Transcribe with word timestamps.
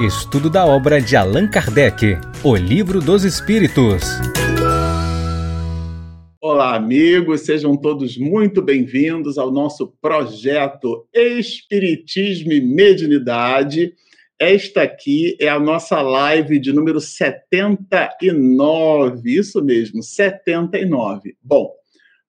Estudo 0.00 0.48
da 0.48 0.64
obra 0.64 1.00
de 1.00 1.16
Allan 1.16 1.48
Kardec, 1.48 2.18
O 2.44 2.54
Livro 2.54 3.00
dos 3.00 3.24
Espíritos. 3.24 4.04
Olá, 6.40 6.76
amigos, 6.76 7.40
sejam 7.40 7.76
todos 7.76 8.16
muito 8.16 8.62
bem-vindos 8.62 9.38
ao 9.38 9.50
nosso 9.50 9.88
projeto 10.00 11.04
Espiritismo 11.12 12.52
e 12.52 12.60
Mediunidade. 12.60 13.92
Esta 14.38 14.82
aqui 14.82 15.36
é 15.40 15.48
a 15.48 15.58
nossa 15.58 16.00
live 16.00 16.60
de 16.60 16.72
número 16.72 17.00
79, 17.00 19.36
isso 19.36 19.60
mesmo, 19.64 20.00
79. 20.00 21.36
Bom, 21.42 21.72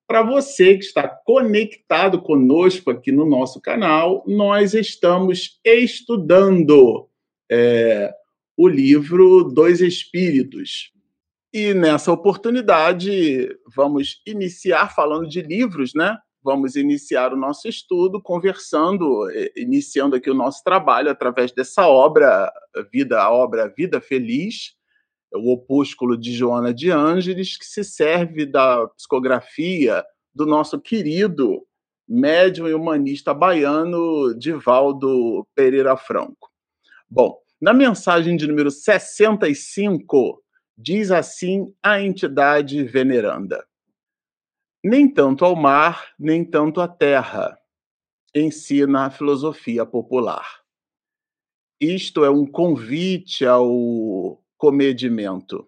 para 0.08 0.24
você 0.24 0.76
que 0.76 0.86
está 0.86 1.08
conectado 1.08 2.20
conosco 2.20 2.90
aqui 2.90 3.12
no 3.12 3.28
nosso 3.28 3.62
canal, 3.62 4.24
nós 4.26 4.74
estamos 4.74 5.60
estudando 5.64 7.08
é, 7.50 8.14
o 8.58 8.68
livro 8.68 9.44
Dois 9.44 9.82
Espíritos. 9.82 10.92
E 11.52 11.74
nessa 11.74 12.12
oportunidade, 12.12 13.50
vamos 13.76 14.22
iniciar 14.26 14.94
falando 14.94 15.28
de 15.28 15.42
livros, 15.42 15.94
né? 15.96 16.18
Vamos 16.44 16.76
iniciar 16.76 17.34
o 17.34 17.38
nosso 17.38 17.68
estudo 17.68 18.22
conversando, 18.22 19.30
é, 19.32 19.52
iniciando 19.58 20.16
aqui 20.16 20.30
o 20.30 20.36
nosso 20.36 20.64
trabalho 20.64 21.10
através 21.10 21.52
dessa 21.52 21.88
obra, 21.88 22.52
vida, 22.92 23.22
a 23.22 23.32
obra 23.32 23.74
Vida 23.76 24.00
Feliz, 24.00 24.74
o 25.34 25.52
opúsculo 25.54 26.18
de 26.18 26.32
Joana 26.32 26.74
de 26.74 26.92
Ângeles, 26.92 27.58
que 27.58 27.66
se 27.66 27.84
serve 27.84 28.46
da 28.46 28.88
psicografia 28.90 30.04
do 30.34 30.46
nosso 30.46 30.80
querido 30.80 31.66
médium 32.08 32.68
e 32.68 32.74
humanista 32.74 33.34
baiano 33.34 34.34
Divaldo 34.38 35.46
Pereira 35.56 35.96
Franco. 35.96 36.49
Bom, 37.12 37.42
na 37.60 37.74
mensagem 37.74 38.38
de 38.38 38.46
número 38.46 38.70
65, 38.70 40.44
diz 40.78 41.10
assim 41.10 41.74
a 41.82 42.00
entidade 42.00 42.84
veneranda: 42.84 43.66
Nem 44.84 45.12
tanto 45.12 45.44
ao 45.44 45.56
mar, 45.56 46.14
nem 46.20 46.46
tanto 46.46 46.80
à 46.80 46.88
terra, 46.88 47.58
ensina 48.36 49.08
a 49.08 49.10
filosofia 49.10 49.88
popular. 49.88 50.60
Isto 51.82 52.24
é 52.24 52.30
um 52.30 52.46
convite 52.46 53.44
ao 53.44 54.40
comedimento, 54.56 55.68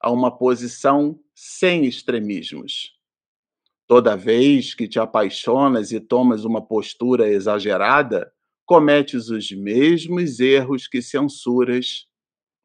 a 0.00 0.10
uma 0.10 0.36
posição 0.36 1.20
sem 1.32 1.84
extremismos. 1.84 2.98
Toda 3.86 4.16
vez 4.16 4.74
que 4.74 4.88
te 4.88 4.98
apaixonas 4.98 5.92
e 5.92 6.00
tomas 6.00 6.44
uma 6.44 6.60
postura 6.60 7.28
exagerada, 7.28 8.32
cometes 8.70 9.28
os 9.30 9.50
mesmos 9.50 10.38
erros 10.38 10.86
que 10.86 11.02
censuras 11.02 12.06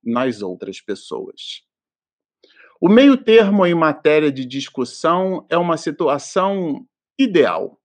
nas 0.04 0.44
outras 0.44 0.80
pessoas. 0.80 1.64
O 2.80 2.88
meio 2.88 3.18
termo 3.18 3.66
em 3.66 3.74
matéria 3.74 4.32
de 4.32 4.46
discussão 4.46 5.48
é 5.50 5.58
uma 5.58 5.78
situação 5.78 6.86
ideal. 7.18 7.82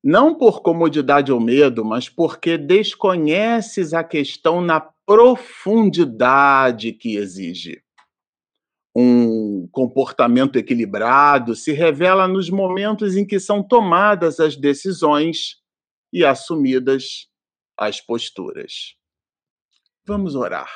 Não 0.00 0.32
por 0.32 0.62
comodidade 0.62 1.32
ou 1.32 1.40
medo, 1.40 1.84
mas 1.84 2.08
porque 2.08 2.56
desconheces 2.56 3.92
a 3.92 4.04
questão 4.04 4.60
na 4.60 4.80
profundidade 5.04 6.92
que 6.92 7.16
exige. 7.16 7.82
Um 8.94 9.66
comportamento 9.72 10.54
equilibrado 10.54 11.56
se 11.56 11.72
revela 11.72 12.28
nos 12.28 12.48
momentos 12.48 13.16
em 13.16 13.26
que 13.26 13.40
são 13.40 13.60
tomadas 13.60 14.38
as 14.38 14.54
decisões 14.54 15.58
e 16.12 16.24
assumidas 16.24 17.28
as 17.76 18.00
posturas. 18.00 18.96
Vamos 20.04 20.34
orar. 20.34 20.70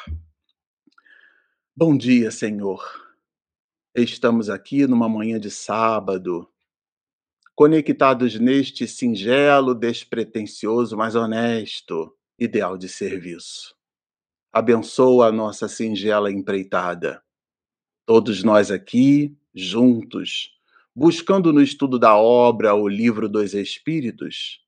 Bom 1.74 1.96
dia, 1.96 2.30
Senhor. 2.30 2.82
Estamos 3.94 4.48
aqui 4.48 4.86
numa 4.86 5.08
manhã 5.08 5.38
de 5.38 5.50
sábado, 5.50 6.48
conectados 7.54 8.38
neste 8.38 8.86
singelo, 8.86 9.74
despretensioso, 9.74 10.96
mas 10.96 11.14
honesto 11.14 12.16
ideal 12.38 12.76
de 12.76 12.88
serviço 12.88 13.74
abençoa 14.52 15.28
a 15.28 15.32
nossa 15.32 15.66
singela 15.66 16.30
empreitada. 16.30 17.22
Todos 18.04 18.44
nós 18.44 18.70
aqui, 18.70 19.34
juntos, 19.54 20.50
buscando 20.94 21.52
no 21.52 21.62
estudo 21.62 21.98
da 21.98 22.16
obra 22.16 22.74
o 22.74 22.86
livro 22.86 23.28
dos 23.28 23.54
Espíritos, 23.54 24.60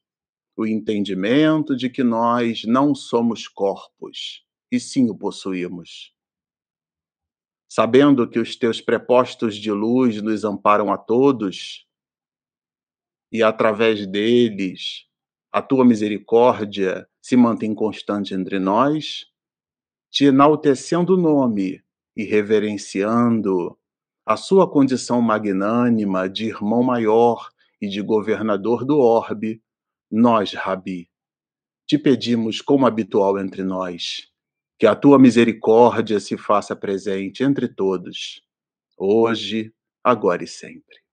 o 0.57 0.67
entendimento 0.67 1.77
de 1.77 1.91
que 1.91 2.03
nós 2.03 2.65
não 2.65 2.95
somos 2.95 3.49
corpos, 3.49 4.45
e 4.71 4.79
sim 4.79 5.11
o 5.11 5.17
possuímos. 5.17 6.15
Sabendo 7.69 8.29
que 8.29 8.39
os 8.39 8.55
teus 8.55 8.81
prepostos 8.81 9.57
de 9.57 9.73
luz 9.73 10.23
nos 10.23 10.45
amparam 10.45 10.93
a 10.93 10.99
todos, 10.99 11.87
e 13.33 13.43
através 13.43 14.07
deles 14.07 15.07
a 15.51 15.61
tua 15.61 15.85
misericórdia 15.85 17.09
se 17.21 17.37
mantém 17.37 17.75
constante 17.75 18.35
entre 18.35 18.59
nós, 18.59 19.27
te 20.11 20.27
enaltecendo 20.27 21.15
o 21.15 21.17
nome 21.17 21.83
e 22.17 22.23
reverenciando 22.23 23.77
a 24.25 24.37
sua 24.37 24.71
condição 24.71 25.21
magnânima 25.21 26.29
de 26.29 26.47
irmão 26.47 26.83
maior 26.83 27.51
e 27.81 27.89
de 27.89 28.01
governador 28.01 28.85
do 28.85 28.99
orbe, 28.99 29.61
nós, 30.15 30.53
Rabi, 30.53 31.09
te 31.87 31.99
pedimos, 31.99 32.61
como 32.61 32.87
habitual 32.87 33.39
entre 33.39 33.63
nós, 33.63 34.29
que 34.79 34.87
a 34.87 34.95
tua 34.95 35.19
misericórdia 35.19 36.19
se 36.21 36.37
faça 36.37 36.75
presente 36.75 37.43
entre 37.43 37.69
todos, 37.69 38.43
hoje, 38.97 39.73
agora 40.03 40.45
e 40.45 40.47
sempre 40.47 41.05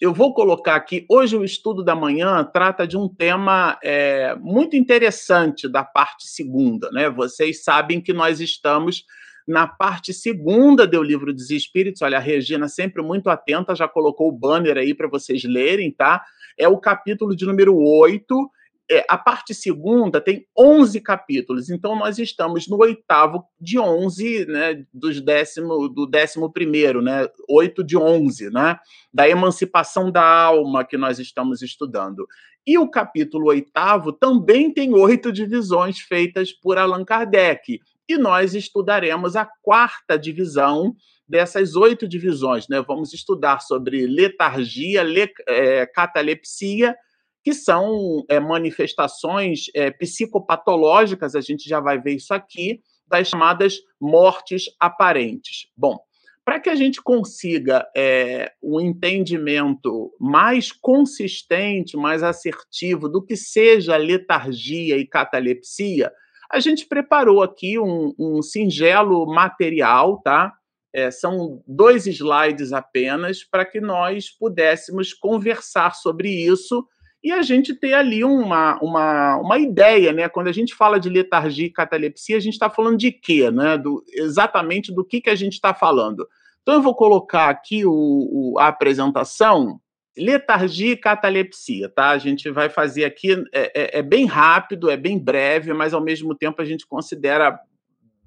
eu 0.00 0.12
vou 0.12 0.32
colocar 0.32 0.76
aqui. 0.76 1.04
Hoje, 1.10 1.36
o 1.36 1.44
estudo 1.44 1.82
da 1.82 1.94
manhã 1.94 2.44
trata 2.44 2.86
de 2.86 2.96
um 2.96 3.08
tema 3.08 3.78
é, 3.82 4.34
muito 4.36 4.76
interessante 4.76 5.68
da 5.68 5.82
parte 5.82 6.28
segunda. 6.28 6.90
Né? 6.92 7.10
Vocês 7.10 7.64
sabem 7.64 8.00
que 8.00 8.12
nós 8.12 8.40
estamos 8.40 9.04
na 9.46 9.66
parte 9.66 10.12
segunda 10.12 10.86
do 10.86 11.02
Livro 11.02 11.32
dos 11.32 11.50
Espíritos. 11.50 12.02
Olha, 12.02 12.18
a 12.18 12.20
Regina, 12.20 12.68
sempre 12.68 13.02
muito 13.02 13.28
atenta, 13.28 13.74
já 13.74 13.88
colocou 13.88 14.28
o 14.28 14.38
banner 14.38 14.76
aí 14.76 14.94
para 14.94 15.08
vocês 15.08 15.42
lerem, 15.44 15.90
tá? 15.90 16.22
É 16.58 16.68
o 16.68 16.78
capítulo 16.78 17.36
de 17.36 17.46
número 17.46 17.76
8 17.76 18.50
é, 18.90 19.04
a 19.06 19.18
parte 19.18 19.54
segunda 19.54 20.18
tem 20.18 20.46
11 20.56 21.00
capítulos, 21.02 21.68
então 21.68 21.94
nós 21.94 22.18
estamos 22.18 22.66
no 22.68 22.78
oitavo 22.78 23.44
de 23.60 23.78
11, 23.78 24.46
né, 24.46 24.84
dos 24.92 25.20
décimo, 25.20 25.88
do 25.88 26.06
décimo 26.06 26.50
primeiro, 26.50 27.02
né, 27.02 27.28
oito 27.50 27.84
de 27.84 27.98
11, 27.98 28.48
né, 28.50 28.78
da 29.12 29.28
emancipação 29.28 30.10
da 30.10 30.24
alma 30.24 30.86
que 30.86 30.96
nós 30.96 31.18
estamos 31.18 31.60
estudando. 31.60 32.26
E 32.66 32.78
o 32.78 32.88
capítulo 32.88 33.48
oitavo 33.48 34.10
também 34.10 34.72
tem 34.72 34.94
oito 34.94 35.30
divisões 35.30 35.98
feitas 35.98 36.50
por 36.50 36.78
Allan 36.78 37.04
Kardec, 37.04 37.80
e 38.08 38.16
nós 38.16 38.54
estudaremos 38.54 39.36
a 39.36 39.46
quarta 39.62 40.18
divisão 40.18 40.96
dessas 41.28 41.76
oito 41.76 42.08
divisões, 42.08 42.66
né, 42.68 42.80
vamos 42.80 43.12
estudar 43.12 43.60
sobre 43.60 44.06
letargia, 44.06 45.02
le, 45.02 45.30
é, 45.46 45.86
catalepsia, 45.86 46.96
que 47.44 47.52
são 47.52 48.24
é, 48.28 48.40
manifestações 48.40 49.66
é, 49.74 49.90
psicopatológicas, 49.90 51.34
a 51.34 51.40
gente 51.40 51.68
já 51.68 51.80
vai 51.80 52.00
ver 52.00 52.14
isso 52.14 52.32
aqui, 52.32 52.80
das 53.06 53.28
chamadas 53.28 53.78
mortes 54.00 54.64
aparentes. 54.78 55.66
Bom, 55.76 55.98
para 56.44 56.60
que 56.60 56.70
a 56.70 56.74
gente 56.74 57.02
consiga 57.02 57.86
é, 57.94 58.52
um 58.62 58.80
entendimento 58.80 60.10
mais 60.18 60.72
consistente, 60.72 61.96
mais 61.96 62.22
assertivo 62.22 63.08
do 63.08 63.22
que 63.22 63.36
seja 63.36 63.96
letargia 63.96 64.96
e 64.96 65.06
catalepsia, 65.06 66.10
a 66.50 66.58
gente 66.60 66.86
preparou 66.86 67.42
aqui 67.42 67.78
um, 67.78 68.14
um 68.18 68.40
singelo 68.40 69.26
material, 69.26 70.22
tá? 70.22 70.54
É, 70.92 71.10
são 71.10 71.62
dois 71.66 72.06
slides 72.06 72.72
apenas 72.72 73.44
para 73.44 73.64
que 73.64 73.80
nós 73.80 74.30
pudéssemos 74.30 75.12
conversar 75.12 75.94
sobre 75.94 76.30
isso 76.30 76.86
e 77.22 77.32
a 77.32 77.42
gente 77.42 77.74
ter 77.74 77.94
ali 77.94 78.22
uma, 78.22 78.78
uma, 78.80 79.36
uma 79.38 79.58
ideia, 79.58 80.12
né? 80.12 80.28
Quando 80.28 80.48
a 80.48 80.52
gente 80.52 80.74
fala 80.74 81.00
de 81.00 81.08
letargia 81.08 81.66
e 81.66 81.70
catalepsia, 81.70 82.36
a 82.36 82.40
gente 82.40 82.54
está 82.54 82.70
falando 82.70 82.96
de 82.96 83.10
quê, 83.10 83.50
né? 83.50 83.76
Do, 83.76 84.04
exatamente 84.12 84.94
do 84.94 85.04
que, 85.04 85.20
que 85.20 85.30
a 85.30 85.34
gente 85.34 85.54
está 85.54 85.74
falando. 85.74 86.26
Então 86.62 86.74
eu 86.76 86.82
vou 86.82 86.94
colocar 86.94 87.48
aqui 87.48 87.84
o, 87.84 87.92
o, 87.92 88.58
a 88.58 88.68
apresentação, 88.68 89.80
letargia 90.16 90.92
e 90.92 90.96
catalepsia, 90.96 91.88
tá? 91.88 92.10
A 92.10 92.18
gente 92.18 92.50
vai 92.50 92.68
fazer 92.68 93.04
aqui, 93.04 93.32
é, 93.52 93.72
é, 93.74 93.98
é, 93.98 94.02
bem 94.02 94.24
rápido, 94.26 94.90
é 94.90 94.96
bem 94.96 95.18
breve, 95.18 95.72
mas 95.72 95.92
ao 95.92 96.00
mesmo 96.00 96.34
tempo 96.34 96.62
a 96.62 96.64
gente 96.64 96.86
considera 96.86 97.58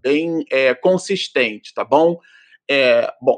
bem 0.01 0.43
é, 0.49 0.73
consistente, 0.73 1.73
tá 1.73 1.85
bom? 1.85 2.19
É, 2.73 3.13
bom, 3.21 3.37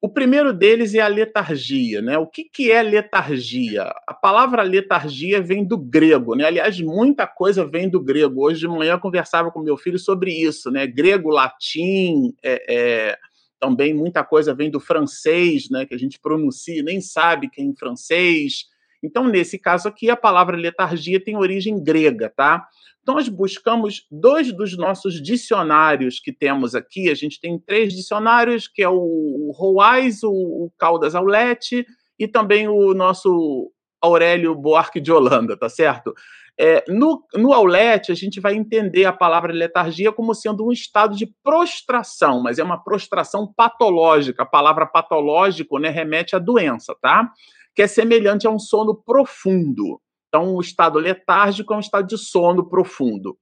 O 0.00 0.08
primeiro 0.08 0.52
deles 0.52 0.94
é 0.94 1.00
a 1.00 1.08
letargia, 1.08 2.00
né? 2.00 2.16
O 2.18 2.26
que, 2.26 2.44
que 2.44 2.70
é 2.72 2.82
letargia? 2.82 3.82
A 4.06 4.14
palavra 4.14 4.62
letargia 4.62 5.42
vem 5.42 5.64
do 5.66 5.76
grego, 5.76 6.36
né? 6.36 6.44
Aliás, 6.44 6.80
muita 6.80 7.26
coisa 7.26 7.66
vem 7.66 7.88
do 7.90 8.00
grego. 8.00 8.42
Hoje 8.44 8.60
de 8.60 8.68
manhã 8.68 8.92
eu 8.94 9.00
conversava 9.00 9.50
com 9.50 9.60
meu 9.60 9.76
filho 9.76 9.98
sobre 9.98 10.32
isso, 10.32 10.70
né? 10.70 10.86
Grego, 10.86 11.30
latim, 11.30 12.34
é, 12.44 12.64
é, 13.12 13.18
também 13.58 13.92
muita 13.92 14.24
coisa 14.24 14.54
vem 14.54 14.70
do 14.70 14.80
francês, 14.80 15.68
né? 15.70 15.84
Que 15.84 15.94
a 15.94 15.98
gente 15.98 16.20
pronuncia, 16.20 16.82
nem 16.82 17.00
sabe 17.00 17.50
que 17.50 17.60
é 17.60 17.64
francês. 17.78 18.66
Então, 19.02 19.26
nesse 19.28 19.58
caso 19.58 19.88
aqui, 19.88 20.10
a 20.10 20.16
palavra 20.16 20.56
letargia 20.56 21.22
tem 21.22 21.36
origem 21.36 21.82
grega, 21.82 22.32
tá? 22.34 22.66
Nós 23.06 23.28
buscamos 23.28 24.06
dois 24.10 24.52
dos 24.52 24.76
nossos 24.76 25.22
dicionários 25.22 26.20
que 26.20 26.32
temos 26.32 26.74
aqui. 26.74 27.10
A 27.10 27.14
gente 27.14 27.40
tem 27.40 27.58
três 27.58 27.92
dicionários, 27.94 28.68
que 28.68 28.82
é 28.82 28.88
o 28.88 29.52
Roais, 29.54 30.22
o, 30.22 30.30
o 30.30 30.72
Caldas 30.78 31.14
Aulete 31.14 31.86
e 32.18 32.28
também 32.28 32.68
o 32.68 32.92
nosso 32.92 33.72
Aurélio 34.00 34.54
Buarque 34.54 35.00
de 35.00 35.10
Holanda, 35.10 35.56
tá 35.56 35.68
certo? 35.68 36.14
É, 36.58 36.84
no, 36.88 37.24
no 37.34 37.54
Aulete, 37.54 38.12
a 38.12 38.14
gente 38.14 38.38
vai 38.38 38.54
entender 38.54 39.06
a 39.06 39.12
palavra 39.12 39.50
letargia 39.50 40.12
como 40.12 40.34
sendo 40.34 40.66
um 40.66 40.70
estado 40.70 41.16
de 41.16 41.26
prostração, 41.42 42.42
mas 42.42 42.58
é 42.58 42.62
uma 42.62 42.82
prostração 42.82 43.50
patológica. 43.50 44.42
A 44.42 44.46
palavra 44.46 44.86
patológico 44.86 45.78
né, 45.78 45.88
remete 45.88 46.36
à 46.36 46.38
doença, 46.38 46.94
tá? 47.00 47.30
Que 47.74 47.82
é 47.82 47.86
semelhante 47.86 48.46
a 48.46 48.50
um 48.50 48.58
sono 48.58 48.94
profundo. 48.94 50.00
Então, 50.28 50.54
o 50.54 50.60
estado 50.60 50.98
letárgico 50.98 51.74
é 51.74 51.76
um 51.76 51.80
estado 51.80 52.06
de 52.06 52.16
sono 52.16 52.68
profundo. 52.68 53.36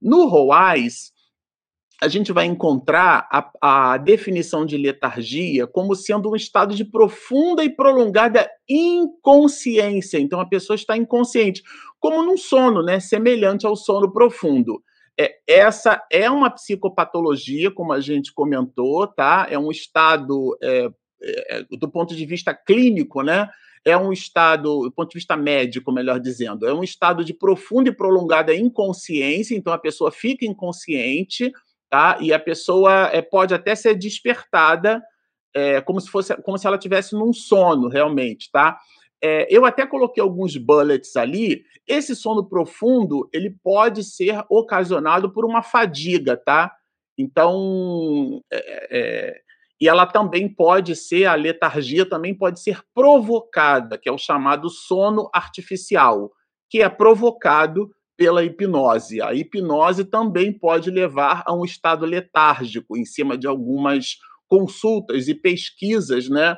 No 0.00 0.26
ROAS, 0.26 1.12
a 2.02 2.08
gente 2.08 2.32
vai 2.32 2.46
encontrar 2.46 3.28
a, 3.30 3.92
a, 3.92 3.96
definição 3.96 4.66
de 4.66 4.76
letargia 4.76 5.68
como 5.68 5.94
sendo 5.94 6.30
um 6.30 6.34
estado 6.34 6.74
de 6.74 6.84
profunda 6.84 7.62
e 7.62 7.70
prolongada 7.70 8.50
inconsciência. 8.68 10.18
Então, 10.18 10.40
a 10.40 10.48
pessoa 10.48 10.74
está 10.74 10.96
inconsciente, 10.96 11.62
como 12.00 12.24
num 12.24 12.36
sono, 12.36 12.82
né? 12.82 12.98
Semelhante 12.98 13.64
ao 13.64 13.76
sono 13.76 14.12
profundo. 14.12 14.82
É, 15.18 15.36
essa 15.46 16.02
é 16.10 16.28
uma 16.28 16.50
psicopatologia, 16.50 17.70
como 17.70 17.92
a 17.92 18.00
gente 18.00 18.32
comentou, 18.32 19.06
tá? 19.06 19.46
É 19.48 19.56
um 19.56 19.70
estado, 19.70 20.56
é, 20.60 20.88
é, 21.22 21.62
do 21.78 21.88
ponto 21.88 22.16
de 22.16 22.26
vista 22.26 22.52
clínico, 22.52 23.22
né? 23.22 23.48
É 23.84 23.96
um 23.96 24.12
estado, 24.12 24.82
do 24.82 24.92
ponto 24.92 25.10
de 25.10 25.18
vista 25.18 25.36
médico, 25.36 25.92
melhor 25.92 26.20
dizendo, 26.20 26.66
é 26.66 26.72
um 26.72 26.84
estado 26.84 27.24
de 27.24 27.34
profunda 27.34 27.90
e 27.90 27.94
prolongada 27.94 28.54
inconsciência, 28.54 29.56
então 29.56 29.72
a 29.72 29.78
pessoa 29.78 30.12
fica 30.12 30.44
inconsciente, 30.44 31.52
tá? 31.90 32.16
E 32.20 32.32
a 32.32 32.38
pessoa 32.38 33.10
é, 33.12 33.20
pode 33.20 33.54
até 33.54 33.74
ser 33.74 33.94
despertada 33.94 35.02
é, 35.54 35.80
como 35.80 36.00
se 36.00 36.08
fosse 36.08 36.34
como 36.42 36.56
se 36.56 36.66
ela 36.66 36.78
tivesse 36.78 37.14
num 37.14 37.32
sono 37.32 37.88
realmente, 37.88 38.50
tá? 38.50 38.78
É, 39.22 39.46
eu 39.50 39.64
até 39.64 39.86
coloquei 39.86 40.22
alguns 40.22 40.56
bullets 40.56 41.16
ali. 41.16 41.64
Esse 41.86 42.16
sono 42.16 42.44
profundo 42.44 43.28
ele 43.32 43.50
pode 43.62 44.02
ser 44.02 44.42
ocasionado 44.48 45.30
por 45.30 45.44
uma 45.44 45.62
fadiga, 45.62 46.36
tá? 46.36 46.72
Então, 47.18 48.42
é, 48.50 48.88
é 48.90 49.40
e 49.82 49.88
ela 49.88 50.06
também 50.06 50.48
pode 50.48 50.94
ser, 50.94 51.24
a 51.24 51.34
letargia 51.34 52.06
também 52.08 52.32
pode 52.32 52.60
ser 52.60 52.80
provocada, 52.94 53.98
que 53.98 54.08
é 54.08 54.12
o 54.12 54.16
chamado 54.16 54.70
sono 54.70 55.28
artificial, 55.34 56.30
que 56.70 56.80
é 56.80 56.88
provocado 56.88 57.90
pela 58.16 58.44
hipnose. 58.44 59.20
A 59.20 59.34
hipnose 59.34 60.04
também 60.04 60.56
pode 60.56 60.88
levar 60.88 61.42
a 61.44 61.52
um 61.52 61.64
estado 61.64 62.06
letárgico, 62.06 62.96
em 62.96 63.04
cima 63.04 63.36
de 63.36 63.48
algumas 63.48 64.18
consultas 64.46 65.26
e 65.26 65.34
pesquisas, 65.34 66.28
né? 66.28 66.56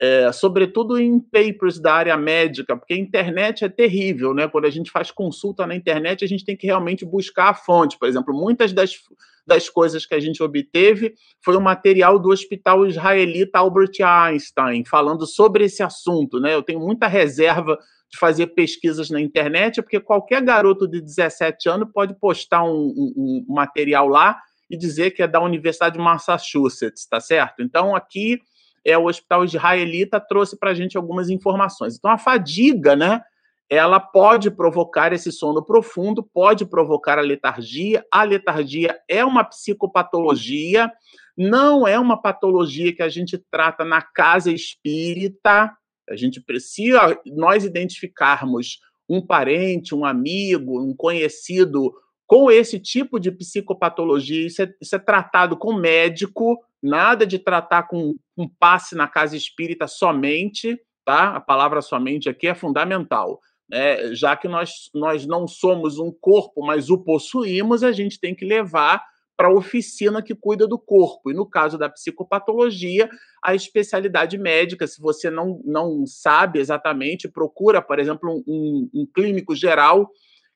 É, 0.00 0.32
sobretudo 0.32 0.98
em 0.98 1.20
papers 1.20 1.78
da 1.78 1.94
área 1.94 2.16
médica, 2.16 2.76
porque 2.76 2.94
a 2.94 2.98
internet 2.98 3.64
é 3.64 3.68
terrível, 3.68 4.34
né? 4.34 4.48
Quando 4.48 4.64
a 4.64 4.70
gente 4.70 4.90
faz 4.90 5.10
consulta 5.10 5.66
na 5.66 5.74
internet, 5.74 6.24
a 6.24 6.28
gente 6.28 6.44
tem 6.44 6.56
que 6.56 6.66
realmente 6.66 7.04
buscar 7.04 7.50
a 7.50 7.54
fonte. 7.54 7.96
Por 7.98 8.08
exemplo, 8.08 8.34
muitas 8.34 8.72
das 8.72 8.98
das 9.46 9.68
coisas 9.68 10.06
que 10.06 10.14
a 10.14 10.20
gente 10.20 10.42
obteve 10.42 11.14
foi 11.44 11.56
o 11.56 11.60
material 11.60 12.18
do 12.18 12.30
Hospital 12.30 12.86
Israelita 12.86 13.58
Albert 13.58 13.92
Einstein, 14.00 14.84
falando 14.84 15.26
sobre 15.26 15.64
esse 15.64 15.82
assunto. 15.82 16.40
Né? 16.40 16.54
Eu 16.54 16.62
tenho 16.62 16.80
muita 16.80 17.06
reserva 17.06 17.78
de 18.10 18.18
fazer 18.18 18.48
pesquisas 18.48 19.10
na 19.10 19.20
internet, 19.20 19.82
porque 19.82 20.00
qualquer 20.00 20.42
garoto 20.42 20.88
de 20.88 21.00
17 21.00 21.68
anos 21.68 21.88
pode 21.92 22.18
postar 22.18 22.64
um, 22.64 22.86
um, 22.96 23.44
um 23.48 23.54
material 23.54 24.08
lá 24.08 24.38
e 24.70 24.76
dizer 24.76 25.10
que 25.10 25.22
é 25.22 25.28
da 25.28 25.42
Universidade 25.42 25.96
de 25.96 26.02
Massachusetts, 26.02 27.06
tá 27.06 27.20
certo? 27.20 27.62
Então, 27.62 27.94
aqui 27.94 28.40
é 28.84 28.96
o 28.98 29.06
Hospital 29.06 29.44
Israelita 29.44 30.20
trouxe 30.20 30.58
para 30.58 30.70
a 30.70 30.74
gente 30.74 30.96
algumas 30.96 31.30
informações. 31.30 31.96
Então, 31.96 32.10
a 32.10 32.18
fadiga, 32.18 32.94
né? 32.94 33.22
ela 33.68 33.98
pode 33.98 34.50
provocar 34.50 35.12
esse 35.12 35.32
sono 35.32 35.64
profundo, 35.64 36.22
pode 36.22 36.66
provocar 36.66 37.18
a 37.18 37.22
letargia. 37.22 38.04
A 38.10 38.22
letargia 38.22 38.98
é 39.08 39.24
uma 39.24 39.42
psicopatologia, 39.42 40.90
não 41.36 41.86
é 41.86 41.98
uma 41.98 42.20
patologia 42.20 42.94
que 42.94 43.02
a 43.02 43.08
gente 43.08 43.38
trata 43.50 43.84
na 43.84 44.02
casa 44.02 44.52
espírita. 44.52 45.72
A 46.08 46.16
gente 46.16 46.40
precisa, 46.40 47.18
nós 47.26 47.64
identificarmos 47.64 48.78
um 49.08 49.24
parente, 49.24 49.94
um 49.94 50.04
amigo, 50.04 50.80
um 50.80 50.94
conhecido 50.94 51.92
com 52.26 52.50
esse 52.50 52.78
tipo 52.78 53.20
de 53.20 53.30
psicopatologia, 53.30 54.46
isso 54.46 54.62
é, 54.62 54.74
isso 54.80 54.96
é 54.96 54.98
tratado 54.98 55.56
com 55.56 55.74
médico, 55.74 56.58
nada 56.82 57.26
de 57.26 57.38
tratar 57.38 57.84
com 57.84 58.14
um 58.36 58.48
passe 58.48 58.94
na 58.94 59.06
casa 59.06 59.36
espírita 59.36 59.86
somente, 59.86 60.78
tá? 61.04 61.36
A 61.36 61.40
palavra 61.40 61.82
somente 61.82 62.28
aqui 62.28 62.46
é 62.46 62.54
fundamental 62.54 63.40
né, 63.68 64.14
já 64.14 64.36
que 64.36 64.46
nós, 64.46 64.90
nós 64.94 65.26
não 65.26 65.46
somos 65.46 65.98
um 65.98 66.12
corpo, 66.12 66.64
mas 66.64 66.90
o 66.90 66.98
possuímos, 66.98 67.82
a 67.82 67.92
gente 67.92 68.20
tem 68.20 68.34
que 68.34 68.44
levar 68.44 69.02
para 69.36 69.48
a 69.48 69.52
oficina 69.52 70.22
que 70.22 70.34
cuida 70.34 70.66
do 70.66 70.78
corpo. 70.78 71.30
E 71.30 71.34
no 71.34 71.44
caso 71.44 71.76
da 71.76 71.88
psicopatologia, 71.88 73.10
a 73.42 73.54
especialidade 73.54 74.38
médica, 74.38 74.86
se 74.86 75.00
você 75.00 75.28
não, 75.28 75.60
não 75.64 76.06
sabe 76.06 76.60
exatamente, 76.60 77.28
procura, 77.28 77.82
por 77.82 77.98
exemplo, 77.98 78.44
um, 78.46 78.88
um 78.94 79.06
clínico 79.12 79.56
geral, 79.56 80.08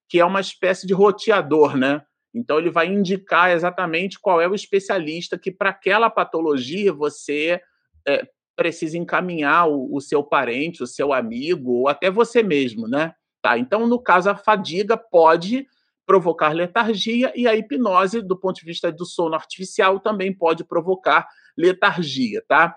que 0.09 0.19
é 0.19 0.25
uma 0.25 0.41
espécie 0.41 0.87
de 0.87 0.95
roteador, 0.95 1.77
né? 1.77 2.03
Então, 2.35 2.59
ele 2.59 2.71
vai 2.71 2.87
indicar 2.87 3.51
exatamente 3.51 4.19
qual 4.19 4.41
é 4.41 4.49
o 4.49 4.55
especialista 4.55 5.39
que, 5.39 5.51
para 5.51 5.71
aquela 5.71 6.11
patologia, 6.11 6.93
você 6.93 7.61
é, 8.07 8.27
precisa 8.57 8.99
encaminhar 8.99 9.69
o, 9.69 9.95
o, 9.95 10.01
seu 10.01 10.23
parente, 10.23 10.83
o 10.83 10.87
seu 10.87 11.13
amigo, 11.13 11.73
ou 11.73 11.89
até 11.89 12.11
você 12.11 12.43
mesmo, 12.43 12.87
né? 12.87 13.13
Tá? 13.43 13.59
Então, 13.59 13.87
no 13.87 14.01
caso, 14.01 14.31
a 14.31 14.37
fadiga 14.37 14.97
pode 14.97 15.67
provocar 16.07 16.53
letargia 16.53 17.33
e 17.37 17.47
a 17.47 17.55
hipnose, 17.55 18.23
do 18.23 18.39
ponto 18.39 18.57
de 18.57 18.65
vista 18.65 18.91
do 18.91 19.05
sono 19.05 19.35
artificial, 19.35 20.00
também 20.00 20.33
pode 20.33 20.65
provocar 20.65 21.29
letargia, 21.57 22.43
tá? 22.49 22.75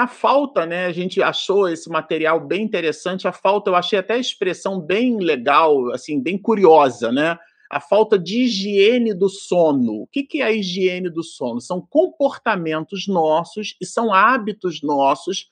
A 0.00 0.06
falta, 0.06 0.64
né? 0.64 0.86
A 0.86 0.92
gente 0.92 1.22
achou 1.22 1.68
esse 1.68 1.90
material 1.90 2.40
bem 2.40 2.62
interessante. 2.62 3.28
A 3.28 3.32
falta, 3.32 3.68
eu 3.68 3.74
achei 3.74 3.98
até 3.98 4.14
a 4.14 4.18
expressão 4.18 4.80
bem 4.80 5.18
legal, 5.18 5.92
assim, 5.92 6.18
bem 6.22 6.38
curiosa, 6.38 7.12
né? 7.12 7.36
a 7.70 7.78
falta 7.78 8.18
de 8.18 8.44
higiene 8.44 9.14
do 9.14 9.28
sono. 9.28 10.02
O 10.02 10.06
que 10.08 10.40
é 10.40 10.44
a 10.44 10.50
higiene 10.50 11.08
do 11.08 11.22
sono? 11.22 11.60
São 11.60 11.80
comportamentos 11.80 13.06
nossos 13.06 13.76
e 13.80 13.86
são 13.86 14.12
hábitos 14.12 14.82
nossos 14.82 15.48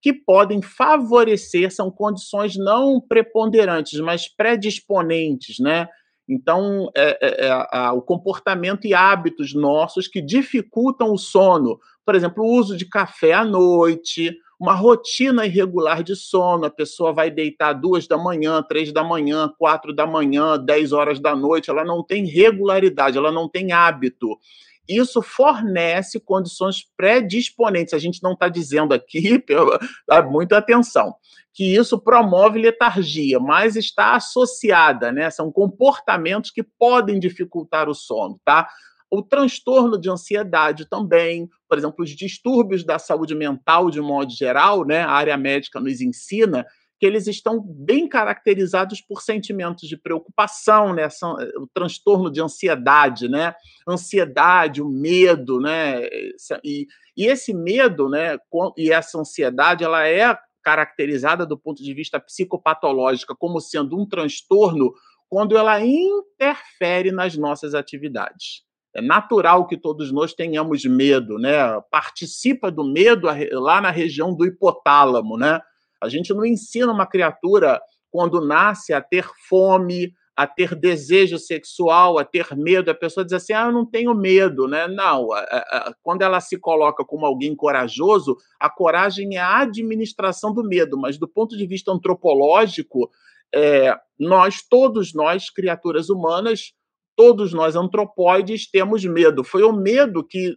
que 0.00 0.12
podem 0.12 0.60
favorecer, 0.60 1.72
são 1.72 1.90
condições 1.90 2.56
não 2.56 3.00
preponderantes, 3.00 4.00
mas 4.00 4.28
predisponentes, 4.28 5.60
né? 5.60 5.88
Então, 6.28 6.90
é, 6.96 7.18
é, 7.20 7.66
é, 7.72 7.90
o 7.90 8.00
comportamento 8.00 8.86
e 8.86 8.94
hábitos 8.94 9.54
nossos 9.54 10.06
que 10.06 10.20
dificultam 10.20 11.12
o 11.12 11.18
sono. 11.18 11.78
Por 12.04 12.14
exemplo, 12.14 12.44
o 12.44 12.58
uso 12.58 12.76
de 12.76 12.86
café 12.86 13.32
à 13.32 13.44
noite, 13.44 14.36
uma 14.58 14.74
rotina 14.74 15.44
irregular 15.44 16.02
de 16.02 16.14
sono. 16.14 16.64
A 16.64 16.70
pessoa 16.70 17.12
vai 17.12 17.30
deitar 17.30 17.72
duas 17.72 18.06
da 18.06 18.16
manhã, 18.16 18.62
três 18.62 18.92
da 18.92 19.02
manhã, 19.02 19.52
quatro 19.58 19.92
da 19.92 20.06
manhã, 20.06 20.56
dez 20.56 20.92
horas 20.92 21.18
da 21.18 21.34
noite. 21.34 21.70
Ela 21.70 21.84
não 21.84 22.04
tem 22.04 22.24
regularidade, 22.24 23.18
ela 23.18 23.32
não 23.32 23.48
tem 23.48 23.72
hábito. 23.72 24.38
Isso 24.96 25.22
fornece 25.22 26.20
condições 26.20 26.86
predisponentes. 26.96 27.94
A 27.94 27.98
gente 27.98 28.22
não 28.22 28.32
está 28.32 28.48
dizendo 28.48 28.92
aqui, 28.92 29.42
dá 30.06 30.22
muita 30.22 30.58
atenção, 30.58 31.14
que 31.52 31.74
isso 31.74 31.98
promove 31.98 32.58
letargia, 32.58 33.38
mas 33.38 33.76
está 33.76 34.16
associada, 34.16 35.12
né? 35.12 35.30
São 35.30 35.50
comportamentos 35.50 36.50
que 36.50 36.62
podem 36.62 37.18
dificultar 37.18 37.88
o 37.88 37.94
sono, 37.94 38.40
tá? 38.44 38.68
o 39.12 39.20
transtorno 39.20 40.00
de 40.00 40.08
ansiedade 40.08 40.88
também, 40.88 41.46
por 41.68 41.76
exemplo, 41.76 41.96
os 42.02 42.08
distúrbios 42.16 42.82
da 42.82 42.98
saúde 42.98 43.34
mental 43.34 43.90
de 43.90 44.00
modo 44.00 44.32
geral, 44.32 44.86
né? 44.86 45.02
A 45.02 45.10
área 45.10 45.36
médica 45.36 45.78
nos 45.78 46.00
ensina 46.00 46.64
que 47.02 47.06
eles 47.06 47.26
estão 47.26 47.60
bem 47.60 48.08
caracterizados 48.08 49.00
por 49.00 49.22
sentimentos 49.22 49.88
de 49.88 49.96
preocupação, 49.96 50.94
né? 50.94 51.08
o 51.56 51.66
transtorno 51.74 52.30
de 52.30 52.40
ansiedade, 52.40 53.28
né? 53.28 53.56
Ansiedade, 53.88 54.80
o 54.80 54.88
medo, 54.88 55.58
né? 55.58 56.00
E, 56.62 56.86
e 57.16 57.26
esse 57.26 57.52
medo, 57.52 58.08
né? 58.08 58.38
E 58.78 58.92
essa 58.92 59.18
ansiedade, 59.18 59.82
ela 59.82 60.06
é 60.06 60.38
caracterizada 60.62 61.44
do 61.44 61.58
ponto 61.58 61.82
de 61.82 61.92
vista 61.92 62.20
psicopatológico 62.20 63.34
como 63.36 63.60
sendo 63.60 64.00
um 64.00 64.06
transtorno 64.06 64.92
quando 65.28 65.58
ela 65.58 65.84
interfere 65.84 67.10
nas 67.10 67.36
nossas 67.36 67.74
atividades. 67.74 68.62
É 68.94 69.02
natural 69.02 69.66
que 69.66 69.76
todos 69.76 70.12
nós 70.12 70.34
tenhamos 70.34 70.84
medo, 70.84 71.36
né? 71.36 71.80
Participa 71.90 72.70
do 72.70 72.84
medo 72.84 73.26
lá 73.54 73.80
na 73.80 73.90
região 73.90 74.32
do 74.32 74.46
hipotálamo, 74.46 75.36
né? 75.36 75.60
A 76.02 76.08
gente 76.08 76.34
não 76.34 76.44
ensina 76.44 76.92
uma 76.92 77.06
criatura 77.06 77.80
quando 78.10 78.44
nasce 78.44 78.92
a 78.92 79.00
ter 79.00 79.26
fome, 79.48 80.12
a 80.36 80.46
ter 80.46 80.74
desejo 80.74 81.38
sexual, 81.38 82.18
a 82.18 82.24
ter 82.24 82.54
medo. 82.56 82.90
A 82.90 82.94
pessoa 82.94 83.24
diz 83.24 83.32
assim: 83.32 83.52
"Ah, 83.52 83.66
eu 83.66 83.72
não 83.72 83.86
tenho 83.86 84.14
medo", 84.14 84.66
né? 84.66 84.88
Não, 84.88 85.28
quando 86.02 86.22
ela 86.22 86.40
se 86.40 86.58
coloca 86.58 87.04
como 87.04 87.24
alguém 87.24 87.54
corajoso, 87.54 88.36
a 88.58 88.68
coragem 88.68 89.36
é 89.36 89.40
a 89.40 89.60
administração 89.60 90.52
do 90.52 90.64
medo, 90.64 90.98
mas 90.98 91.18
do 91.18 91.28
ponto 91.28 91.56
de 91.56 91.66
vista 91.66 91.92
antropológico, 91.92 93.10
é, 93.54 93.94
nós 94.18 94.62
todos 94.68 95.14
nós 95.14 95.50
criaturas 95.50 96.08
humanas 96.08 96.72
todos 97.16 97.52
nós 97.52 97.76
antropóides 97.76 98.70
temos 98.70 99.04
medo. 99.04 99.44
Foi 99.44 99.62
o 99.62 99.72
medo 99.72 100.24
que 100.24 100.56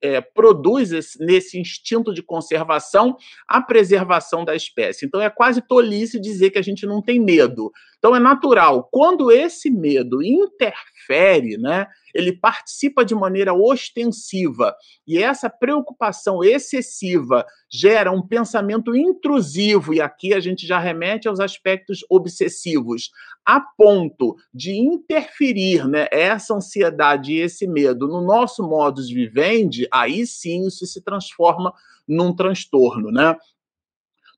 é, 0.00 0.20
produz 0.20 0.92
esse, 0.92 1.18
nesse 1.24 1.58
instinto 1.58 2.12
de 2.12 2.22
conservação 2.22 3.16
a 3.48 3.60
preservação 3.60 4.44
da 4.44 4.54
espécie. 4.54 5.06
Então 5.06 5.20
é 5.20 5.30
quase 5.30 5.60
tolice 5.60 6.20
dizer 6.20 6.50
que 6.50 6.58
a 6.58 6.62
gente 6.62 6.86
não 6.86 7.02
tem 7.02 7.20
medo. 7.20 7.72
Então 7.98 8.14
é 8.14 8.20
natural. 8.20 8.88
Quando 8.90 9.32
esse 9.32 9.70
medo 9.70 10.22
interfere, 10.22 11.56
né, 11.58 11.86
ele 12.16 12.32
participa 12.32 13.04
de 13.04 13.14
maneira 13.14 13.52
ostensiva 13.52 14.74
e 15.06 15.18
essa 15.18 15.50
preocupação 15.50 16.42
excessiva 16.42 17.44
gera 17.70 18.10
um 18.10 18.26
pensamento 18.26 18.96
intrusivo, 18.96 19.92
e 19.92 20.00
aqui 20.00 20.32
a 20.32 20.40
gente 20.40 20.66
já 20.66 20.78
remete 20.78 21.28
aos 21.28 21.40
aspectos 21.40 22.04
obsessivos, 22.08 23.10
a 23.44 23.60
ponto 23.60 24.36
de 24.52 24.72
interferir 24.72 25.86
né, 25.86 26.08
essa 26.10 26.54
ansiedade 26.54 27.32
e 27.32 27.40
esse 27.40 27.66
medo 27.66 28.08
no 28.08 28.20
nosso 28.20 28.62
modus 28.62 29.08
vivendi, 29.08 29.86
aí 29.92 30.26
sim 30.26 30.66
isso 30.66 30.86
se 30.86 31.02
transforma 31.02 31.72
num 32.08 32.34
transtorno, 32.34 33.10
né? 33.10 33.36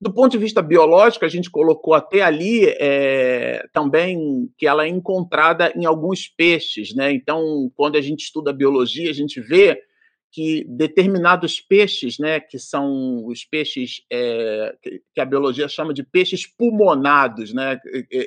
Do 0.00 0.12
ponto 0.12 0.30
de 0.30 0.38
vista 0.38 0.62
biológico, 0.62 1.24
a 1.24 1.28
gente 1.28 1.50
colocou 1.50 1.92
até 1.92 2.22
ali 2.22 2.66
é, 2.78 3.66
também 3.72 4.48
que 4.56 4.64
ela 4.64 4.84
é 4.84 4.88
encontrada 4.88 5.72
em 5.74 5.84
alguns 5.86 6.28
peixes, 6.28 6.94
né? 6.94 7.10
Então, 7.12 7.70
quando 7.74 7.96
a 7.96 8.00
gente 8.00 8.20
estuda 8.20 8.52
biologia, 8.52 9.10
a 9.10 9.14
gente 9.14 9.40
vê 9.40 9.82
que 10.30 10.64
determinados 10.68 11.60
peixes, 11.60 12.18
né, 12.18 12.38
que 12.38 12.58
são 12.58 13.24
os 13.26 13.44
peixes 13.44 14.02
é, 14.12 14.74
que 15.14 15.20
a 15.20 15.24
biologia 15.24 15.66
chama 15.68 15.92
de 15.92 16.04
peixes 16.04 16.46
pulmonados, 16.46 17.52
né? 17.52 17.80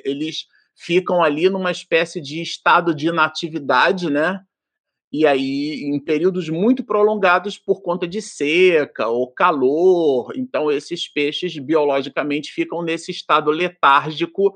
Eles 0.04 0.46
ficam 0.76 1.22
ali 1.22 1.48
numa 1.48 1.70
espécie 1.70 2.20
de 2.20 2.42
estado 2.42 2.94
de 2.94 3.08
inatividade, 3.08 4.10
né? 4.10 4.40
E 5.12 5.26
aí 5.26 5.82
em 5.82 6.00
períodos 6.00 6.48
muito 6.48 6.82
prolongados 6.82 7.58
por 7.58 7.82
conta 7.82 8.08
de 8.08 8.22
seca 8.22 9.08
ou 9.08 9.30
calor. 9.30 10.32
Então, 10.34 10.70
esses 10.70 11.06
peixes 11.06 11.58
biologicamente 11.58 12.50
ficam 12.50 12.82
nesse 12.82 13.10
estado 13.10 13.50
letárgico, 13.50 14.54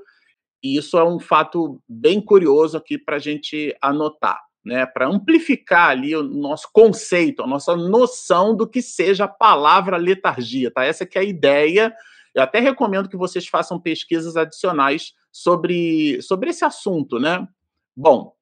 e 0.63 0.79
isso 0.79 0.97
é 0.97 1.05
um 1.05 1.21
fato 1.21 1.81
bem 1.87 2.21
curioso 2.21 2.77
aqui 2.79 2.97
para 2.97 3.17
a 3.17 3.21
gente 3.21 3.77
anotar. 3.83 4.41
Né, 4.65 4.85
para 4.85 5.07
amplificar 5.07 5.91
ali 5.91 6.17
o 6.17 6.25
nosso 6.25 6.69
conceito, 6.73 7.41
a 7.41 7.47
nossa 7.47 7.77
noção 7.77 8.53
do 8.53 8.67
que 8.67 8.83
seja 8.83 9.27
a 9.27 9.29
palavra 9.29 9.97
letargia, 9.97 10.73
tá? 10.73 10.85
Essa 10.85 11.07
que 11.07 11.17
é 11.17 11.21
a 11.21 11.25
ideia. 11.25 11.95
Eu 12.35 12.43
até 12.43 12.59
recomendo 12.59 13.09
que 13.09 13.17
vocês 13.17 13.47
façam 13.47 13.79
pesquisas 13.79 14.37
adicionais 14.37 15.13
sobre, 15.31 16.21
sobre 16.21 16.51
esse 16.51 16.65
assunto, 16.65 17.21
né? 17.21 17.47
Bom, 17.97 18.36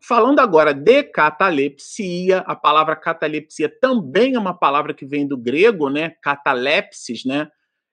Falando 0.00 0.40
agora 0.40 0.72
de 0.72 1.02
catalepsia, 1.02 2.38
a 2.46 2.54
palavra 2.54 2.94
catalepsia 2.94 3.68
também 3.80 4.34
é 4.34 4.38
uma 4.38 4.56
palavra 4.56 4.94
que 4.94 5.06
vem 5.06 5.26
do 5.26 5.36
grego, 5.36 5.88
né? 5.88 6.10
Catalepsis, 6.22 7.24
né? 7.24 7.48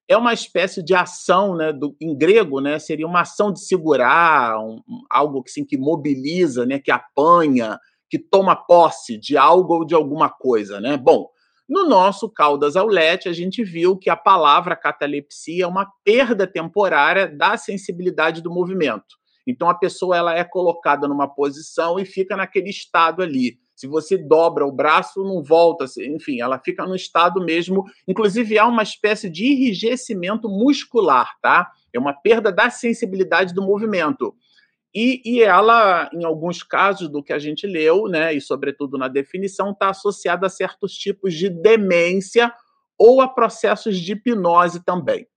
É 0.08 0.18
uma 0.18 0.34
espécie 0.34 0.84
de 0.84 0.94
ação, 0.94 1.56
né? 1.56 1.72
Do, 1.72 1.96
em 2.00 2.16
grego, 2.16 2.60
né? 2.60 2.78
Seria 2.78 3.08
uma 3.08 3.22
ação 3.22 3.52
de 3.52 3.66
segurar, 3.66 4.60
um, 4.60 4.82
algo 5.10 5.44
assim, 5.48 5.66
que 5.66 5.78
mobiliza, 5.78 6.66
né? 6.66 6.78
Que 6.78 6.92
apanha, 6.92 7.80
que 8.10 8.20
toma 8.20 8.56
posse 8.56 9.18
de 9.18 9.38
algo 9.38 9.74
ou 9.76 9.86
de 9.86 9.96
alguma 9.96 10.30
coisa, 10.30 10.80
né? 10.80 10.98
Bom, 10.98 11.30
no 11.68 11.88
nosso 11.88 12.30
Caldas 12.30 12.76
Aulete, 12.76 13.30
a 13.30 13.34
gente 13.34 13.64
viu 13.64 13.98
que 13.98 14.10
a 14.10 14.16
palavra 14.16 14.76
catalepsia 14.76 15.64
é 15.64 15.68
uma 15.68 15.90
perda 16.04 16.46
temporária 16.46 17.28
da 17.28 17.58
sensibilidade 17.58 18.42
do 18.42 18.52
movimento. 18.52 19.16
Então 19.46 19.70
a 19.70 19.76
pessoa 19.76 20.16
ela 20.16 20.36
é 20.36 20.44
colocada 20.44 21.08
numa 21.08 21.28
posição 21.28 22.00
e 22.00 22.06
fica 22.06 22.36
naquele 22.36 22.70
estado 22.70 23.22
ali. 23.22 23.60
Se 23.76 23.88
você 23.88 24.18
dobra 24.18 24.66
o 24.66 24.72
braço, 24.72 25.24
não 25.24 25.44
volta, 25.44 25.86
enfim, 26.00 26.40
ela 26.40 26.60
fica 26.60 26.86
no 26.86 26.96
estado 26.96 27.44
mesmo. 27.44 27.84
Inclusive 28.08 28.58
há 28.58 28.68
uma 28.68 28.84
espécie 28.84 29.30
de 29.30 29.46
enrijecimento 29.46 30.48
muscular, 30.48 31.32
tá? 31.42 31.72
É 31.92 32.00
uma 32.00 32.14
perda 32.14 32.52
da 32.52 32.70
sensibilidade 32.70 33.54
do 33.54 33.62
movimento. 33.62 34.36
E, 34.96 35.22
e, 35.26 35.42
ela, 35.42 36.08
em 36.14 36.24
alguns 36.24 36.62
casos 36.62 37.10
do 37.10 37.24
que 37.24 37.34
a 37.34 37.40
gente 37.40 37.66
leu, 37.66 38.08
né, 38.08 38.32
e 38.32 38.40
sobretudo 38.40 38.96
na 38.96 39.08
definição, 39.08 39.72
está 39.72 39.90
associada 39.90 40.46
a 40.46 40.50
certos 40.50 40.94
tipos 40.94 41.34
de 41.34 41.50
demência 41.50 42.54
ou 42.96 43.20
a 43.20 43.28
processos 43.28 43.98
de 43.98 44.12
hipnose 44.12 44.86
também. 44.86 45.28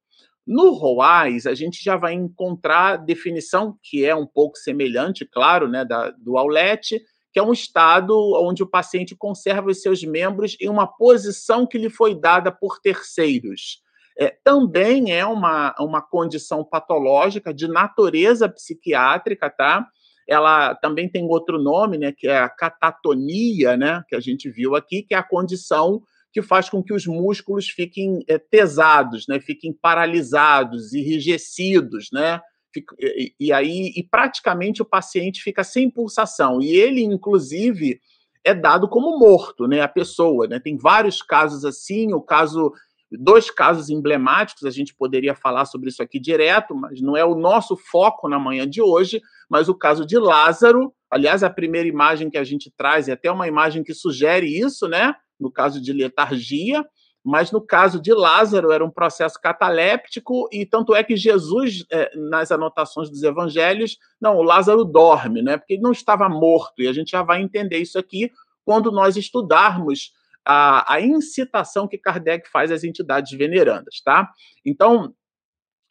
No 0.47 0.71
ROAS, 0.71 1.45
a 1.47 1.55
gente 1.55 1.83
já 1.83 1.97
vai 1.97 2.13
encontrar 2.13 2.99
definição 2.99 3.77
que 3.83 4.05
é 4.05 4.15
um 4.15 4.27
pouco 4.27 4.57
semelhante, 4.57 5.25
claro, 5.25 5.69
né, 5.69 5.85
da, 5.85 6.11
do 6.11 6.39
Aulete, 6.39 7.03
que 7.33 7.41
é 7.41 7.43
um 7.43 7.53
estado 7.53 8.15
onde 8.37 8.63
o 8.63 8.71
paciente 8.71 9.17
conserva 9.17 9.71
os 9.71 9.83
seus 9.83 10.05
membros 10.05 10.57
em 10.61 10.69
uma 10.69 10.87
posição 10.87 11.67
que 11.67 11.77
lhe 11.77 11.91
foi 11.91 12.15
dada 12.15 12.53
por 12.53 12.79
terceiros. 12.81 13.83
É, 14.19 14.35
também 14.43 15.13
é 15.13 15.27
uma, 15.27 15.75
uma 15.79 16.01
condição 16.01 16.65
patológica 16.65 17.53
de 17.53 17.69
natureza 17.69 18.49
psiquiátrica, 18.49 19.51
tá? 19.51 19.87
Ela 20.29 20.75
também 20.77 21.11
tem 21.11 21.25
outro 21.25 21.61
nome, 21.61 21.99
né, 21.99 22.13
que 22.17 22.27
é 22.27 22.39
a 22.39 22.49
catatonia, 22.49 23.77
né, 23.77 24.03
que 24.09 24.17
a 24.17 24.21
gente 24.21 24.49
viu 24.49 24.75
aqui, 24.75 25.03
que 25.03 25.15
é 25.15 25.19
a 25.19 25.23
condição 25.23 26.01
que 26.37 26.43
faz 26.43 26.69
com 26.69 26.83
que 26.83 26.93
os 26.93 27.07
músculos 27.07 27.67
fiquem 27.67 28.23
é, 28.29 28.37
pesados, 28.37 29.25
né? 29.27 29.41
fiquem 29.41 29.73
paralisados, 29.73 30.93
enrijecidos, 30.93 32.09
né? 32.13 32.43
E, 33.01 33.35
e 33.41 33.53
aí, 33.55 33.91
e 33.97 34.03
praticamente 34.03 34.83
o 34.83 34.85
paciente 34.85 35.43
fica 35.43 35.65
sem 35.65 35.89
pulsação. 35.89 36.61
E 36.61 36.77
ele, 36.77 37.03
inclusive, 37.03 37.99
é 38.45 38.53
dado 38.53 38.87
como 38.87 39.19
morto, 39.19 39.67
né? 39.67 39.81
A 39.81 39.89
pessoa, 39.89 40.47
né? 40.47 40.61
Tem 40.61 40.77
vários 40.77 41.23
casos 41.23 41.65
assim, 41.65 42.13
o 42.13 42.21
caso 42.21 42.71
dois 43.11 43.51
casos 43.51 43.89
emblemáticos, 43.89 44.65
a 44.65 44.71
gente 44.71 44.95
poderia 44.95 45.35
falar 45.35 45.65
sobre 45.65 45.89
isso 45.89 46.03
aqui 46.03 46.21
direto, 46.21 46.75
mas 46.75 47.01
não 47.01 47.17
é 47.17 47.25
o 47.25 47.35
nosso 47.35 47.79
foco 47.79 48.29
na 48.29 48.39
manhã 48.39 48.69
de 48.69 48.83
hoje, 48.83 49.23
mas 49.49 49.71
o 49.71 49.75
caso 49.75 50.05
de 50.05 50.19
Lázaro, 50.19 50.93
aliás, 51.11 51.43
a 51.43 51.49
primeira 51.49 51.89
imagem 51.89 52.29
que 52.29 52.37
a 52.37 52.45
gente 52.45 52.71
traz 52.77 53.09
é 53.09 53.13
até 53.13 53.31
uma 53.31 53.49
imagem 53.49 53.83
que 53.83 53.95
sugere 53.95 54.47
isso, 54.47 54.87
né? 54.87 55.15
No 55.39 55.51
caso 55.51 55.81
de 55.81 55.93
letargia, 55.93 56.85
mas 57.25 57.51
no 57.51 57.61
caso 57.61 58.01
de 58.01 58.13
Lázaro 58.15 58.71
era 58.71 58.85
um 58.85 58.91
processo 58.91 59.41
cataléptico, 59.41 60.49
e 60.53 60.65
tanto 60.65 60.95
é 60.95 61.03
que 61.03 61.17
Jesus, 61.17 61.85
é, 61.91 62.17
nas 62.17 62.53
anotações 62.53 63.11
dos 63.11 63.23
evangelhos, 63.25 63.99
não, 64.21 64.37
o 64.37 64.43
Lázaro 64.43 64.85
dorme, 64.85 65.43
né? 65.43 65.57
Porque 65.57 65.75
ele 65.75 65.83
não 65.83 65.91
estava 65.91 66.29
morto, 66.29 66.81
e 66.81 66.87
a 66.87 66.93
gente 66.93 67.11
já 67.11 67.23
vai 67.23 67.43
entender 67.43 67.79
isso 67.79 67.99
aqui 67.99 68.31
quando 68.65 68.93
nós 68.93 69.17
estudarmos 69.17 70.13
a, 70.45 70.95
a 70.95 71.01
incitação 71.01 71.89
que 71.89 71.99
Kardec 71.99 72.49
faz 72.49 72.71
às 72.71 72.85
entidades 72.85 73.37
venerandas, 73.37 74.01
tá? 74.05 74.31
Então, 74.65 75.13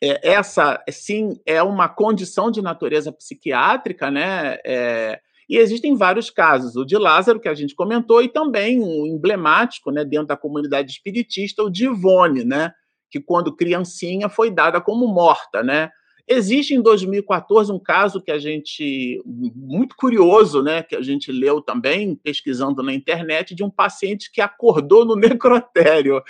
é, 0.01 0.31
essa, 0.31 0.81
sim, 0.89 1.37
é 1.45 1.61
uma 1.61 1.89
condição 1.89 2.49
de 2.49 2.61
natureza 2.61 3.11
psiquiátrica, 3.11 4.09
né? 4.09 4.57
É, 4.65 5.19
e 5.49 5.57
existem 5.57 5.95
vários 5.95 6.29
casos, 6.29 6.75
o 6.75 6.85
de 6.85 6.97
Lázaro, 6.97 7.39
que 7.39 7.49
a 7.49 7.53
gente 7.53 7.75
comentou, 7.75 8.21
e 8.21 8.27
também 8.27 8.81
um 8.81 9.05
emblemático, 9.05 9.91
né, 9.91 10.03
dentro 10.03 10.27
da 10.27 10.37
comunidade 10.37 10.91
espiritista, 10.91 11.63
o 11.63 11.69
de 11.69 11.85
Ivone, 11.85 12.43
né, 12.43 12.71
que 13.09 13.19
quando 13.19 13.55
criancinha 13.55 14.27
foi 14.27 14.49
dada 14.49 14.81
como 14.81 15.07
morta, 15.07 15.63
né? 15.63 15.89
Existe 16.27 16.73
em 16.73 16.81
2014 16.81 17.71
um 17.71 17.77
caso 17.77 18.19
que 18.19 18.31
a 18.31 18.39
gente 18.39 19.21
muito 19.23 19.95
curioso, 19.95 20.63
né, 20.63 20.81
que 20.81 20.95
a 20.95 21.01
gente 21.01 21.31
leu 21.31 21.61
também 21.61 22.15
pesquisando 22.15 22.81
na 22.81 22.91
internet 22.91 23.53
de 23.53 23.63
um 23.63 23.69
paciente 23.69 24.31
que 24.31 24.41
acordou 24.41 25.05
no 25.05 25.15
necrotério. 25.15 26.23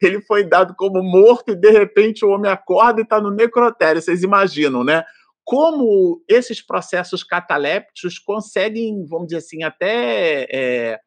Ele 0.00 0.22
foi 0.22 0.44
dado 0.44 0.74
como 0.74 1.02
morto 1.02 1.50
e 1.52 1.54
de 1.54 1.70
repente 1.70 2.24
o 2.24 2.30
homem 2.30 2.50
acorda 2.50 3.00
e 3.00 3.04
está 3.04 3.20
no 3.20 3.30
necrotério. 3.30 4.00
Vocês 4.00 4.22
imaginam, 4.22 4.82
né? 4.82 5.04
Como 5.44 6.22
esses 6.28 6.64
processos 6.64 7.24
catalépticos 7.24 8.18
conseguem, 8.18 9.04
vamos 9.06 9.26
dizer 9.26 9.38
assim, 9.38 9.62
até 9.62 10.46
é, 10.50 11.00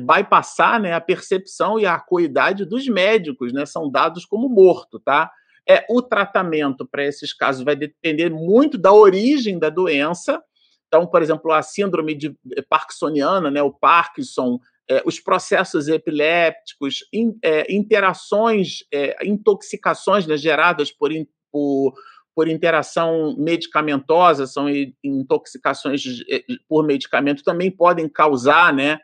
bypassar 0.00 0.80
né, 0.80 0.92
a 0.92 1.00
percepção 1.00 1.78
e 1.78 1.84
a 1.84 1.94
acuidade 1.94 2.64
dos 2.64 2.88
médicos, 2.88 3.52
né? 3.52 3.66
São 3.66 3.90
dados 3.90 4.24
como 4.24 4.48
morto, 4.48 5.00
tá? 5.00 5.30
É, 5.68 5.84
o 5.88 6.02
tratamento 6.02 6.86
para 6.86 7.04
esses 7.04 7.32
casos 7.32 7.64
vai 7.64 7.76
depender 7.76 8.30
muito 8.30 8.78
da 8.78 8.92
origem 8.92 9.58
da 9.58 9.68
doença. 9.68 10.42
Então, 10.88 11.06
por 11.06 11.22
exemplo, 11.22 11.52
a 11.52 11.62
síndrome 11.62 12.14
de 12.14 12.36
eh, 12.56 12.62
parkinsoniana, 12.68 13.50
né, 13.50 13.62
o 13.62 13.72
Parkinson, 13.72 14.58
é, 14.90 15.02
os 15.06 15.20
processos 15.20 15.88
epilépticos, 15.88 16.98
in, 17.12 17.38
é, 17.42 17.72
interações, 17.72 18.80
é, 18.92 19.16
intoxicações 19.24 20.26
né, 20.26 20.36
geradas 20.36 20.90
por, 20.90 21.10
por, 21.50 21.94
por 22.34 22.48
interação 22.48 23.36
medicamentosa, 23.38 24.46
são 24.46 24.66
intoxicações 25.02 26.02
eh, 26.30 26.42
por 26.68 26.84
medicamento, 26.86 27.42
também 27.42 27.70
podem 27.70 28.08
causar 28.08 28.72
né, 28.72 28.98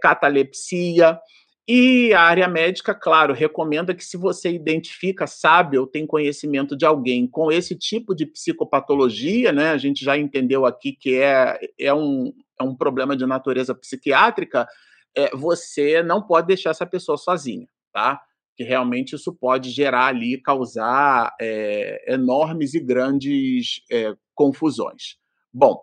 catalepsia. 0.00 1.18
E 1.66 2.12
a 2.12 2.20
área 2.20 2.46
médica, 2.46 2.94
claro, 2.94 3.32
recomenda 3.32 3.94
que 3.94 4.04
se 4.04 4.18
você 4.18 4.50
identifica, 4.50 5.26
sabe 5.26 5.78
ou 5.78 5.86
tem 5.86 6.06
conhecimento 6.06 6.76
de 6.76 6.84
alguém 6.84 7.26
com 7.26 7.50
esse 7.50 7.74
tipo 7.74 8.14
de 8.14 8.26
psicopatologia, 8.26 9.50
né? 9.50 9.70
A 9.70 9.78
gente 9.78 10.04
já 10.04 10.16
entendeu 10.18 10.66
aqui 10.66 10.92
que 10.92 11.18
é, 11.18 11.58
é, 11.80 11.94
um, 11.94 12.34
é 12.60 12.64
um 12.64 12.76
problema 12.76 13.16
de 13.16 13.24
natureza 13.24 13.74
psiquiátrica, 13.74 14.68
é, 15.16 15.34
você 15.34 16.02
não 16.02 16.20
pode 16.20 16.48
deixar 16.48 16.70
essa 16.70 16.84
pessoa 16.84 17.16
sozinha, 17.16 17.66
tá? 17.92 18.20
Que 18.56 18.62
realmente 18.62 19.14
isso 19.14 19.34
pode 19.34 19.70
gerar 19.70 20.06
ali, 20.06 20.40
causar 20.40 21.34
é, 21.40 22.14
enormes 22.14 22.74
e 22.74 22.80
grandes 22.80 23.80
é, 23.90 24.14
confusões. 24.34 25.16
Bom, 25.52 25.80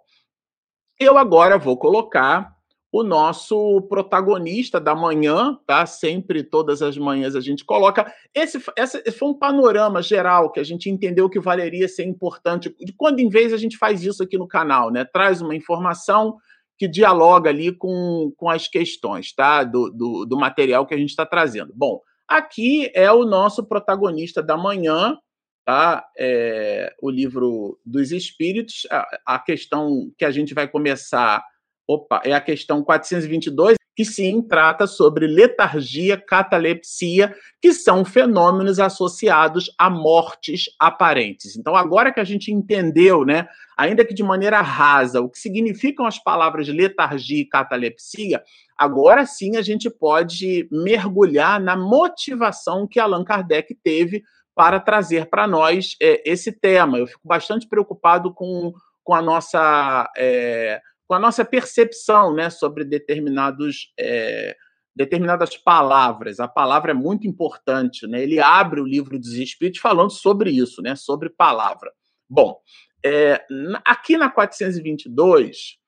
eu 1.00 1.18
agora 1.18 1.58
vou 1.58 1.78
colocar 1.78 2.56
o 2.92 3.04
nosso 3.04 3.82
protagonista 3.84 4.80
da 4.80 4.94
manhã, 4.94 5.58
tá? 5.66 5.86
Sempre, 5.86 6.44
todas 6.44 6.82
as 6.82 6.98
manhãs, 6.98 7.36
a 7.36 7.42
gente 7.42 7.63
coloca. 7.63 8.13
Esse, 8.36 8.62
esse 8.78 9.12
foi 9.12 9.30
um 9.30 9.34
panorama 9.34 10.01
geral 10.01 10.51
que 10.51 10.60
a 10.60 10.63
gente 10.63 10.90
entendeu 10.90 11.30
que 11.30 11.40
valeria 11.40 11.88
ser 11.88 12.04
importante. 12.04 12.75
De 12.78 12.94
quando 12.94 13.20
em 13.20 13.30
vez 13.30 13.54
a 13.54 13.58
gente 13.58 13.78
faz 13.78 14.04
isso 14.04 14.22
aqui 14.22 14.38
no 14.38 14.48
canal, 14.48 14.92
né? 14.92 15.06
Traz 15.06 15.42
uma 15.42 15.56
informação 15.56 16.38
que 16.78 16.88
dialoga 16.88 17.50
ali 17.50 17.72
com, 17.72 18.34
com 18.36 18.50
as 18.50 18.68
questões, 18.68 19.34
tá? 19.34 19.63
Do, 19.63 19.90
do, 19.90 20.25
do 20.25 20.38
material 20.38 20.86
que 20.86 20.94
a 20.94 20.98
gente 20.98 21.12
está 21.12 21.25
trazendo. 21.25 21.72
Bom, 21.74 22.01
aqui 22.38 22.92
é 22.94 23.12
o 23.12 23.26
nosso 23.26 23.64
protagonista 23.66 24.42
da 24.42 24.58
manhã, 24.58 25.18
tá? 25.66 26.06
É, 26.18 26.94
o 27.02 27.10
livro 27.10 27.80
dos 27.86 28.12
Espíritos. 28.12 28.88
A, 28.90 29.36
a 29.36 29.40
questão 29.40 30.12
que 30.18 30.26
a 30.26 30.32
gente 30.32 30.54
vai 30.54 30.68
começar 30.68 31.44
Opa, 31.88 32.22
é 32.24 32.32
a 32.32 32.40
questão 32.40 32.82
422, 32.82 33.76
que 33.96 34.06
sim 34.06 34.42
trata 34.42 34.88
sobre 34.88 35.28
letargia, 35.28 36.18
catalepsia, 36.18 37.36
que 37.62 37.74
são 37.74 38.06
fenômenos 38.06 38.80
associados 38.80 39.74
a 39.78 39.90
mortes 39.90 40.66
aparentes. 40.80 41.58
Então, 41.58 41.76
agora 41.76 42.12
que 42.12 42.20
a 42.20 42.24
gente 42.24 42.52
entendeu, 42.52 43.26
né, 43.26 43.48
ainda 43.78 44.06
que 44.06 44.14
de 44.14 44.24
maneira 44.24 44.62
rasa, 44.62 45.22
o 45.22 45.30
que 45.30 45.40
significam 45.40 46.06
as 46.06 46.18
palavras 46.18 46.68
letargia 46.68 47.42
e 47.42 47.46
catalepsia, 47.46 48.42
agora 48.78 49.26
sim 49.26 49.58
a 49.58 49.62
gente 49.62 49.90
pode 49.90 50.68
mergulhar 50.72 51.60
na 51.60 51.76
motivação 51.76 52.88
que 52.88 53.00
Allan 53.00 53.24
Kardec 53.24 53.76
teve 53.84 54.24
para 54.56 54.80
trazer 54.80 55.28
para 55.28 55.48
nós 55.48 55.96
é, 56.02 56.22
esse 56.30 56.52
tema. 56.52 56.98
Eu 56.98 57.08
fico 57.08 57.28
bastante 57.28 57.68
preocupado 57.68 58.34
com, 58.34 58.74
com 59.04 59.14
a 59.14 59.22
nossa. 59.22 60.10
É, 60.18 60.82
com 61.12 61.15
a 61.15 61.20
nossa 61.20 61.44
percepção 61.44 62.34
né, 62.34 62.50
sobre 62.50 62.86
determinados, 62.86 63.91
é, 64.00 64.56
determinadas 64.96 65.58
palavras. 65.58 66.39
A 66.39 66.48
palavra 66.48 66.91
é 66.91 66.94
muito 66.94 67.27
importante. 67.27 68.08
Né? 68.08 68.24
Ele 68.24 68.39
abre 68.39 68.80
o 68.80 68.86
livro 68.86 69.20
dos 69.20 69.34
Espíritos 69.34 69.82
falando 69.82 70.10
sobre 70.10 70.51
isso, 70.51 70.82
né, 70.82 70.96
sobre 70.96 71.30
palavra. 71.30 71.91
Bom, 72.30 72.62
é, 73.03 73.46
aqui 73.84 74.15
na 74.15 74.30
422, 74.30 75.80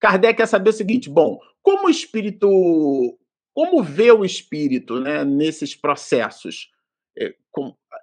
Kardec 0.00 0.38
quer 0.38 0.46
saber 0.46 0.70
o 0.70 0.72
seguinte: 0.72 1.08
bom, 1.08 1.38
como 1.62 1.86
o 1.86 1.90
espírito, 1.90 2.50
como 3.54 3.84
vê 3.84 4.10
o 4.10 4.24
espírito 4.24 4.98
né, 4.98 5.24
nesses 5.24 5.76
processos? 5.76 6.72
É, 7.16 7.36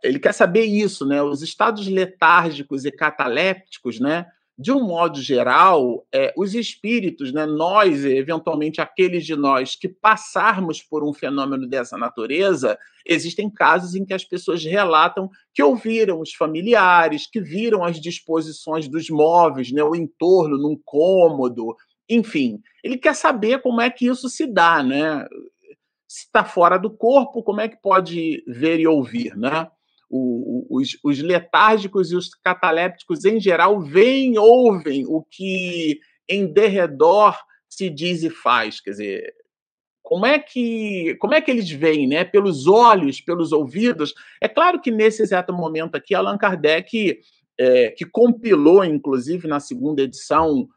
ele 0.01 0.19
quer 0.19 0.33
saber 0.33 0.63
isso, 0.63 1.05
né? 1.05 1.21
Os 1.21 1.41
estados 1.41 1.85
letárgicos 1.87 2.85
e 2.85 2.91
catalépticos, 2.91 3.99
né? 3.99 4.25
De 4.57 4.71
um 4.71 4.85
modo 4.85 5.21
geral, 5.21 6.07
é, 6.13 6.33
os 6.37 6.55
espíritos, 6.55 7.33
né, 7.33 7.45
nós, 7.45 8.05
eventualmente 8.05 8.79
aqueles 8.79 9.25
de 9.25 9.35
nós 9.35 9.75
que 9.75 9.89
passarmos 9.89 10.81
por 10.81 11.03
um 11.03 11.13
fenômeno 11.13 11.67
dessa 11.67 11.97
natureza, 11.97 12.77
existem 13.05 13.49
casos 13.49 13.95
em 13.95 14.05
que 14.05 14.13
as 14.13 14.23
pessoas 14.23 14.63
relatam 14.63 15.29
que 15.53 15.61
ouviram 15.61 16.21
os 16.21 16.33
familiares, 16.33 17.27
que 17.29 17.41
viram 17.41 17.83
as 17.83 17.99
disposições 17.99 18.87
dos 18.87 19.09
móveis, 19.09 19.71
né, 19.73 19.83
o 19.83 19.93
entorno 19.93 20.57
num 20.57 20.79
cômodo, 20.85 21.75
enfim. 22.09 22.61
Ele 22.81 22.97
quer 22.97 23.13
saber 23.13 23.61
como 23.61 23.81
é 23.81 23.89
que 23.89 24.07
isso 24.07 24.29
se 24.29 24.47
dá, 24.47 24.81
né? 24.81 25.25
Se 26.07 26.27
está 26.27 26.45
fora 26.45 26.77
do 26.77 26.89
corpo, 26.89 27.43
como 27.43 27.59
é 27.59 27.67
que 27.67 27.81
pode 27.81 28.41
ver 28.47 28.79
e 28.79 28.87
ouvir, 28.87 29.35
né? 29.35 29.67
O, 30.09 30.65
os, 30.69 30.97
os 31.03 31.19
letárgicos 31.19 32.11
e 32.11 32.15
os 32.15 32.29
catalépticos, 32.29 33.25
em 33.25 33.39
geral, 33.39 33.81
veem, 33.81 34.37
ouvem 34.37 35.05
o 35.07 35.23
que 35.23 35.99
em 36.29 36.51
derredor 36.51 37.37
se 37.69 37.89
diz 37.89 38.23
e 38.23 38.29
faz. 38.29 38.79
Quer 38.79 38.91
dizer, 38.91 39.33
como 40.01 40.25
é 40.25 40.37
que 40.37 41.15
como 41.19 41.33
é 41.33 41.41
que 41.41 41.49
eles 41.49 41.69
veem, 41.69 42.07
né? 42.07 42.23
Pelos 42.23 42.67
olhos, 42.67 43.19
pelos 43.19 43.51
ouvidos. 43.51 44.13
É 44.39 44.47
claro 44.47 44.79
que 44.79 44.91
nesse 44.91 45.23
exato 45.23 45.51
momento 45.51 45.95
aqui, 45.95 46.13
Allan 46.13 46.37
Kardec, 46.37 47.19
é, 47.59 47.89
que 47.89 48.05
compilou, 48.05 48.83
inclusive, 48.85 49.47
na 49.47 49.59
segunda 49.59 50.03
edição, 50.03 50.67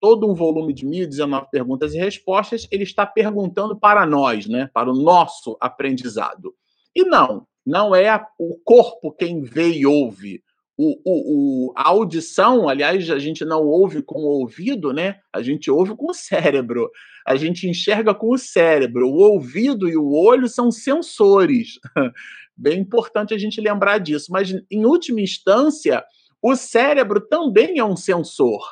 todo 0.00 0.30
um 0.30 0.34
volume 0.34 0.72
de 0.72 0.86
1.019 0.86 1.48
perguntas 1.50 1.94
e 1.94 1.98
respostas, 1.98 2.66
ele 2.70 2.84
está 2.84 3.04
perguntando 3.04 3.78
para 3.78 4.06
nós, 4.06 4.46
né? 4.46 4.70
Para 4.72 4.90
o 4.90 4.94
nosso 4.94 5.56
aprendizado. 5.60 6.54
E 6.94 7.04
não, 7.04 7.46
não 7.68 7.94
é 7.94 8.08
a, 8.08 8.26
o 8.38 8.58
corpo 8.64 9.12
quem 9.12 9.42
vê 9.42 9.68
e 9.68 9.84
ouve. 9.84 10.42
O, 10.74 10.96
o, 11.04 11.66
o, 11.66 11.72
a 11.76 11.88
audição, 11.88 12.66
aliás, 12.66 13.10
a 13.10 13.18
gente 13.18 13.44
não 13.44 13.62
ouve 13.62 14.00
com 14.00 14.20
o 14.20 14.40
ouvido, 14.40 14.90
né? 14.90 15.16
A 15.30 15.42
gente 15.42 15.70
ouve 15.70 15.94
com 15.94 16.10
o 16.10 16.14
cérebro. 16.14 16.90
A 17.26 17.36
gente 17.36 17.68
enxerga 17.68 18.14
com 18.14 18.30
o 18.30 18.38
cérebro. 18.38 19.06
O 19.06 19.16
ouvido 19.16 19.86
e 19.86 19.98
o 19.98 20.10
olho 20.14 20.48
são 20.48 20.70
sensores. 20.70 21.78
Bem 22.56 22.80
importante 22.80 23.34
a 23.34 23.38
gente 23.38 23.60
lembrar 23.60 23.98
disso. 23.98 24.32
Mas, 24.32 24.50
em 24.70 24.86
última 24.86 25.20
instância, 25.20 26.02
o 26.40 26.56
cérebro 26.56 27.20
também 27.20 27.78
é 27.78 27.84
um 27.84 27.96
sensor. 27.96 28.62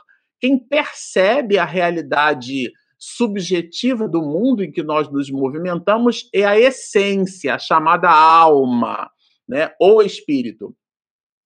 Quem 0.41 0.59
percebe 0.59 1.59
a 1.59 1.67
realidade 1.67 2.73
subjetiva 2.99 4.09
do 4.09 4.23
mundo 4.23 4.65
em 4.65 4.71
que 4.71 4.83
nós 4.83 5.11
nos 5.11 5.31
movimentamos 5.31 6.29
é 6.33 6.45
a 6.45 6.59
essência, 6.59 7.55
a 7.55 7.59
chamada 7.59 8.11
alma, 8.11 9.11
né? 9.49 9.73
ou 9.81 10.03
espírito. 10.03 10.75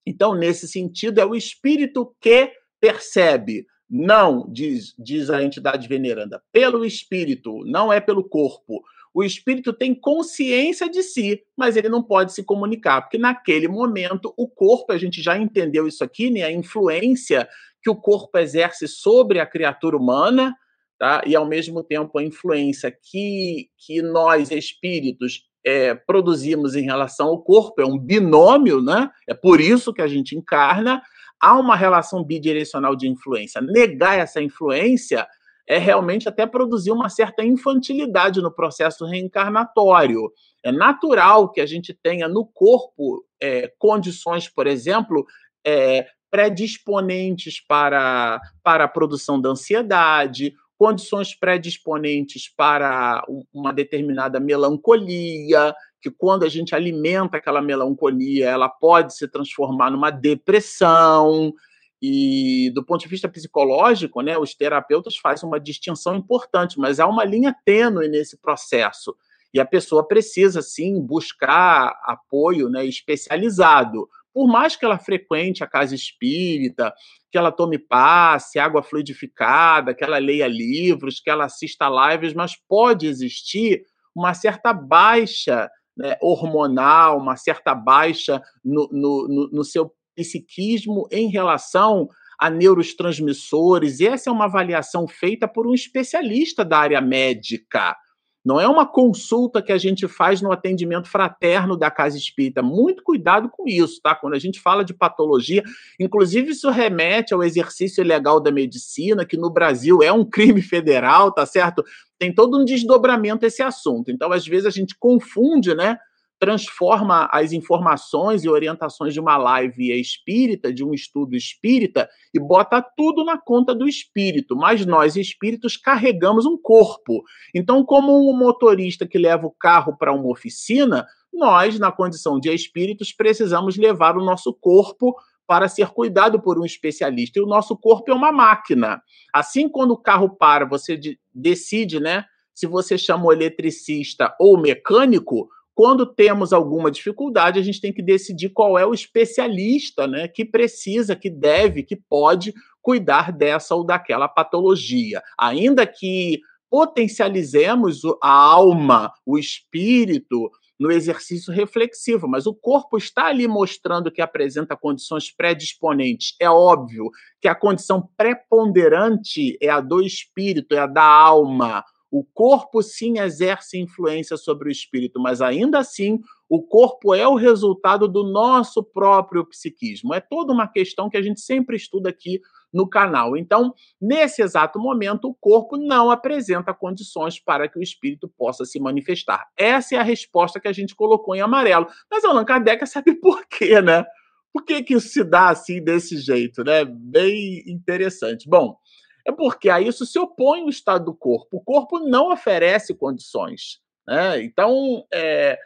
Então, 0.06 0.34
nesse 0.34 0.66
sentido, 0.68 1.20
é 1.20 1.24
o 1.24 1.34
espírito 1.34 2.14
que 2.20 2.52
percebe, 2.80 3.66
não, 3.88 4.46
diz, 4.50 4.94
diz 4.98 5.30
a 5.30 5.42
entidade 5.42 5.86
veneranda, 5.88 6.42
pelo 6.52 6.84
espírito, 6.84 7.64
não 7.64 7.92
é 7.92 8.00
pelo 8.00 8.24
corpo. 8.24 8.82
O 9.12 9.24
espírito 9.24 9.72
tem 9.72 9.92
consciência 9.92 10.88
de 10.88 11.02
si, 11.02 11.42
mas 11.56 11.76
ele 11.76 11.88
não 11.88 12.02
pode 12.02 12.32
se 12.32 12.44
comunicar, 12.44 13.02
porque 13.02 13.18
naquele 13.18 13.66
momento 13.66 14.32
o 14.36 14.48
corpo, 14.48 14.92
a 14.92 14.98
gente 14.98 15.20
já 15.20 15.36
entendeu 15.36 15.88
isso 15.88 16.04
aqui, 16.04 16.30
né? 16.30 16.44
A 16.44 16.52
influência 16.52 17.48
que 17.82 17.90
o 17.90 17.96
corpo 17.96 18.38
exerce 18.38 18.86
sobre 18.86 19.40
a 19.40 19.46
criatura 19.46 19.96
humana, 19.96 20.54
tá? 21.00 21.22
e, 21.26 21.34
ao 21.34 21.46
mesmo 21.46 21.82
tempo, 21.82 22.18
a 22.18 22.22
influência 22.22 22.92
que, 22.92 23.70
que 23.78 24.02
nós, 24.02 24.50
espíritos, 24.50 25.48
é, 25.64 25.94
produzimos 25.94 26.76
em 26.76 26.82
relação 26.82 27.28
ao 27.28 27.42
corpo, 27.42 27.80
é 27.80 27.86
um 27.86 27.98
binômio, 27.98 28.82
né? 28.82 29.10
é 29.26 29.32
por 29.32 29.62
isso 29.62 29.94
que 29.94 30.02
a 30.02 30.06
gente 30.06 30.36
encarna, 30.36 31.02
há 31.40 31.58
uma 31.58 31.74
relação 31.74 32.22
bidirecional 32.22 32.94
de 32.94 33.08
influência. 33.08 33.62
Negar 33.62 34.18
essa 34.18 34.42
influência 34.42 35.26
é 35.66 35.78
realmente 35.78 36.28
até 36.28 36.46
produzir 36.46 36.90
uma 36.90 37.08
certa 37.08 37.42
infantilidade 37.42 38.42
no 38.42 38.52
processo 38.52 39.06
reencarnatório. 39.06 40.30
É 40.62 40.70
natural 40.70 41.50
que 41.50 41.62
a 41.62 41.66
gente 41.66 41.94
tenha 41.94 42.28
no 42.28 42.44
corpo 42.44 43.24
é, 43.42 43.72
condições, 43.78 44.50
por 44.50 44.66
exemplo, 44.66 45.24
é, 45.66 46.06
predisponentes 46.30 47.58
para, 47.66 48.38
para 48.62 48.84
a 48.84 48.88
produção 48.88 49.40
da 49.40 49.50
ansiedade, 49.50 50.52
condições 50.80 51.34
predisponentes 51.34 52.48
para 52.48 53.22
uma 53.52 53.70
determinada 53.70 54.40
melancolia, 54.40 55.74
que 56.00 56.10
quando 56.10 56.42
a 56.42 56.48
gente 56.48 56.74
alimenta 56.74 57.36
aquela 57.36 57.60
melancolia, 57.60 58.48
ela 58.48 58.66
pode 58.66 59.14
se 59.14 59.28
transformar 59.28 59.90
numa 59.90 60.10
depressão. 60.10 61.52
E 62.00 62.70
do 62.74 62.82
ponto 62.82 63.02
de 63.02 63.08
vista 63.08 63.28
psicológico, 63.28 64.22
né, 64.22 64.38
os 64.38 64.54
terapeutas 64.54 65.18
fazem 65.18 65.46
uma 65.46 65.60
distinção 65.60 66.16
importante, 66.16 66.78
mas 66.78 66.98
há 66.98 67.06
uma 67.06 67.26
linha 67.26 67.54
tênue 67.62 68.08
nesse 68.08 68.38
processo. 68.38 69.14
E 69.52 69.60
a 69.60 69.66
pessoa 69.66 70.08
precisa, 70.08 70.62
sim, 70.62 70.98
buscar 70.98 71.92
apoio 72.06 72.70
né, 72.70 72.86
especializado. 72.86 74.08
Por 74.32 74.46
mais 74.46 74.76
que 74.76 74.84
ela 74.84 74.98
frequente 74.98 75.64
a 75.64 75.66
casa 75.66 75.94
espírita, 75.94 76.92
que 77.30 77.38
ela 77.38 77.50
tome 77.50 77.78
passe, 77.78 78.58
água 78.58 78.82
fluidificada, 78.82 79.94
que 79.94 80.04
ela 80.04 80.18
leia 80.18 80.46
livros, 80.46 81.20
que 81.20 81.30
ela 81.30 81.46
assista 81.46 81.88
lives, 81.88 82.32
mas 82.34 82.54
pode 82.68 83.06
existir 83.06 83.82
uma 84.14 84.34
certa 84.34 84.72
baixa 84.72 85.68
né, 85.96 86.16
hormonal, 86.20 87.18
uma 87.18 87.36
certa 87.36 87.74
baixa 87.74 88.40
no, 88.64 88.88
no, 88.92 89.50
no 89.52 89.64
seu 89.64 89.92
psiquismo 90.14 91.08
em 91.10 91.28
relação 91.28 92.08
a 92.38 92.48
neurotransmissores. 92.48 94.00
E 94.00 94.06
essa 94.06 94.30
é 94.30 94.32
uma 94.32 94.46
avaliação 94.46 95.06
feita 95.06 95.46
por 95.46 95.66
um 95.66 95.74
especialista 95.74 96.64
da 96.64 96.78
área 96.78 97.00
médica. 97.00 97.94
Não 98.44 98.58
é 98.58 98.66
uma 98.66 98.86
consulta 98.86 99.60
que 99.60 99.72
a 99.72 99.76
gente 99.76 100.08
faz 100.08 100.40
no 100.40 100.50
atendimento 100.50 101.08
fraterno 101.08 101.76
da 101.76 101.90
casa 101.90 102.16
espírita. 102.16 102.62
Muito 102.62 103.02
cuidado 103.02 103.50
com 103.50 103.68
isso, 103.68 104.00
tá? 104.02 104.14
Quando 104.14 104.34
a 104.34 104.38
gente 104.38 104.58
fala 104.58 104.82
de 104.82 104.94
patologia, 104.94 105.62
inclusive 105.98 106.52
isso 106.52 106.70
remete 106.70 107.34
ao 107.34 107.42
exercício 107.42 108.02
ilegal 108.02 108.40
da 108.40 108.50
medicina, 108.50 109.26
que 109.26 109.36
no 109.36 109.50
Brasil 109.50 110.02
é 110.02 110.10
um 110.10 110.24
crime 110.24 110.62
federal, 110.62 111.30
tá 111.30 111.44
certo? 111.44 111.84
Tem 112.18 112.34
todo 112.34 112.58
um 112.58 112.64
desdobramento 112.64 113.44
esse 113.44 113.62
assunto. 113.62 114.10
Então, 114.10 114.32
às 114.32 114.46
vezes 114.46 114.66
a 114.66 114.70
gente 114.70 114.96
confunde, 114.98 115.74
né? 115.74 115.98
Transforma 116.40 117.28
as 117.30 117.52
informações 117.52 118.42
e 118.42 118.48
orientações 118.48 119.12
de 119.12 119.20
uma 119.20 119.36
live 119.36 119.92
espírita, 120.00 120.72
de 120.72 120.82
um 120.82 120.94
estudo 120.94 121.36
espírita, 121.36 122.08
e 122.32 122.40
bota 122.40 122.82
tudo 122.96 123.22
na 123.22 123.38
conta 123.38 123.74
do 123.74 123.86
espírito. 123.86 124.56
Mas 124.56 124.86
nós, 124.86 125.16
espíritos, 125.16 125.76
carregamos 125.76 126.46
um 126.46 126.56
corpo. 126.56 127.22
Então, 127.54 127.84
como 127.84 128.30
um 128.30 128.34
motorista 128.34 129.06
que 129.06 129.18
leva 129.18 129.46
o 129.46 129.50
carro 129.50 129.98
para 129.98 130.14
uma 130.14 130.30
oficina, 130.30 131.06
nós, 131.30 131.78
na 131.78 131.92
condição 131.92 132.40
de 132.40 132.52
espíritos, 132.52 133.12
precisamos 133.12 133.76
levar 133.76 134.16
o 134.16 134.24
nosso 134.24 134.54
corpo 134.54 135.14
para 135.46 135.68
ser 135.68 135.88
cuidado 135.88 136.40
por 136.40 136.58
um 136.58 136.64
especialista. 136.64 137.38
E 137.38 137.42
o 137.42 137.46
nosso 137.46 137.76
corpo 137.76 138.10
é 138.10 138.14
uma 138.14 138.32
máquina. 138.32 139.02
Assim, 139.30 139.68
quando 139.68 139.90
o 139.90 139.98
carro 139.98 140.30
para, 140.30 140.64
você 140.64 140.98
decide, 141.34 142.00
né? 142.00 142.24
Se 142.54 142.66
você 142.66 142.96
chama 142.96 143.26
o 143.26 143.32
eletricista 143.32 144.34
ou 144.38 144.54
o 144.54 144.60
mecânico, 144.60 145.48
quando 145.74 146.06
temos 146.06 146.52
alguma 146.52 146.90
dificuldade, 146.90 147.58
a 147.58 147.62
gente 147.62 147.80
tem 147.80 147.92
que 147.92 148.02
decidir 148.02 148.50
qual 148.50 148.78
é 148.78 148.84
o 148.84 148.94
especialista 148.94 150.06
né, 150.06 150.28
que 150.28 150.44
precisa, 150.44 151.16
que 151.16 151.30
deve, 151.30 151.82
que 151.82 151.96
pode 151.96 152.52
cuidar 152.82 153.32
dessa 153.32 153.74
ou 153.74 153.84
daquela 153.84 154.28
patologia. 154.28 155.22
Ainda 155.38 155.86
que 155.86 156.40
potencializemos 156.70 158.02
a 158.22 158.30
alma, 158.30 159.12
o 159.26 159.38
espírito, 159.38 160.50
no 160.80 160.90
exercício 160.90 161.52
reflexivo, 161.52 162.26
mas 162.26 162.46
o 162.46 162.54
corpo 162.54 162.96
está 162.96 163.26
ali 163.26 163.46
mostrando 163.46 164.10
que 164.10 164.22
apresenta 164.22 164.74
condições 164.74 165.30
predisponentes. 165.30 166.34
É 166.40 166.48
óbvio 166.48 167.10
que 167.38 167.46
a 167.46 167.54
condição 167.54 168.08
preponderante 168.16 169.58
é 169.60 169.68
a 169.68 169.78
do 169.78 170.00
espírito, 170.00 170.74
é 170.74 170.78
a 170.78 170.86
da 170.86 171.04
alma. 171.04 171.84
O 172.10 172.24
corpo 172.24 172.82
sim 172.82 173.18
exerce 173.18 173.78
influência 173.78 174.36
sobre 174.36 174.68
o 174.68 174.72
espírito, 174.72 175.20
mas 175.20 175.40
ainda 175.40 175.78
assim 175.78 176.20
o 176.48 176.60
corpo 176.60 177.14
é 177.14 177.28
o 177.28 177.36
resultado 177.36 178.08
do 178.08 178.24
nosso 178.24 178.82
próprio 178.82 179.46
psiquismo. 179.46 180.12
É 180.12 180.20
toda 180.20 180.52
uma 180.52 180.66
questão 180.66 181.08
que 181.08 181.16
a 181.16 181.22
gente 181.22 181.40
sempre 181.40 181.76
estuda 181.76 182.10
aqui 182.10 182.40
no 182.72 182.88
canal. 182.88 183.36
Então, 183.36 183.72
nesse 184.00 184.42
exato 184.42 184.78
momento, 184.78 185.28
o 185.28 185.34
corpo 185.34 185.76
não 185.76 186.10
apresenta 186.10 186.74
condições 186.74 187.38
para 187.38 187.68
que 187.68 187.78
o 187.78 187.82
espírito 187.82 188.28
possa 188.28 188.64
se 188.64 188.80
manifestar. 188.80 189.48
Essa 189.56 189.94
é 189.94 189.98
a 189.98 190.02
resposta 190.02 190.58
que 190.58 190.66
a 190.66 190.72
gente 190.72 190.94
colocou 190.94 191.36
em 191.36 191.40
amarelo. 191.40 191.86
Mas 192.10 192.24
Allan 192.24 192.44
Kardec 192.44 192.84
sabe 192.86 193.14
por 193.20 193.46
quê, 193.46 193.80
né? 193.80 194.04
Por 194.52 194.64
que, 194.64 194.82
que 194.82 194.94
isso 194.94 195.08
se 195.08 195.22
dá 195.22 195.50
assim, 195.50 195.80
desse 195.80 196.16
jeito, 196.16 196.64
né? 196.64 196.84
Bem 196.84 197.62
interessante. 197.68 198.48
Bom, 198.48 198.76
é 199.26 199.32
porque 199.32 199.68
a 199.68 199.80
isso 199.80 200.06
se 200.06 200.18
opõe 200.18 200.62
o 200.62 200.70
estado 200.70 201.06
do 201.06 201.14
corpo. 201.14 201.58
O 201.58 201.60
corpo 201.60 201.98
não 201.98 202.32
oferece 202.32 202.94
condições. 202.94 203.80
Né? 204.06 204.42
Então, 204.42 205.04
é, 205.12 205.58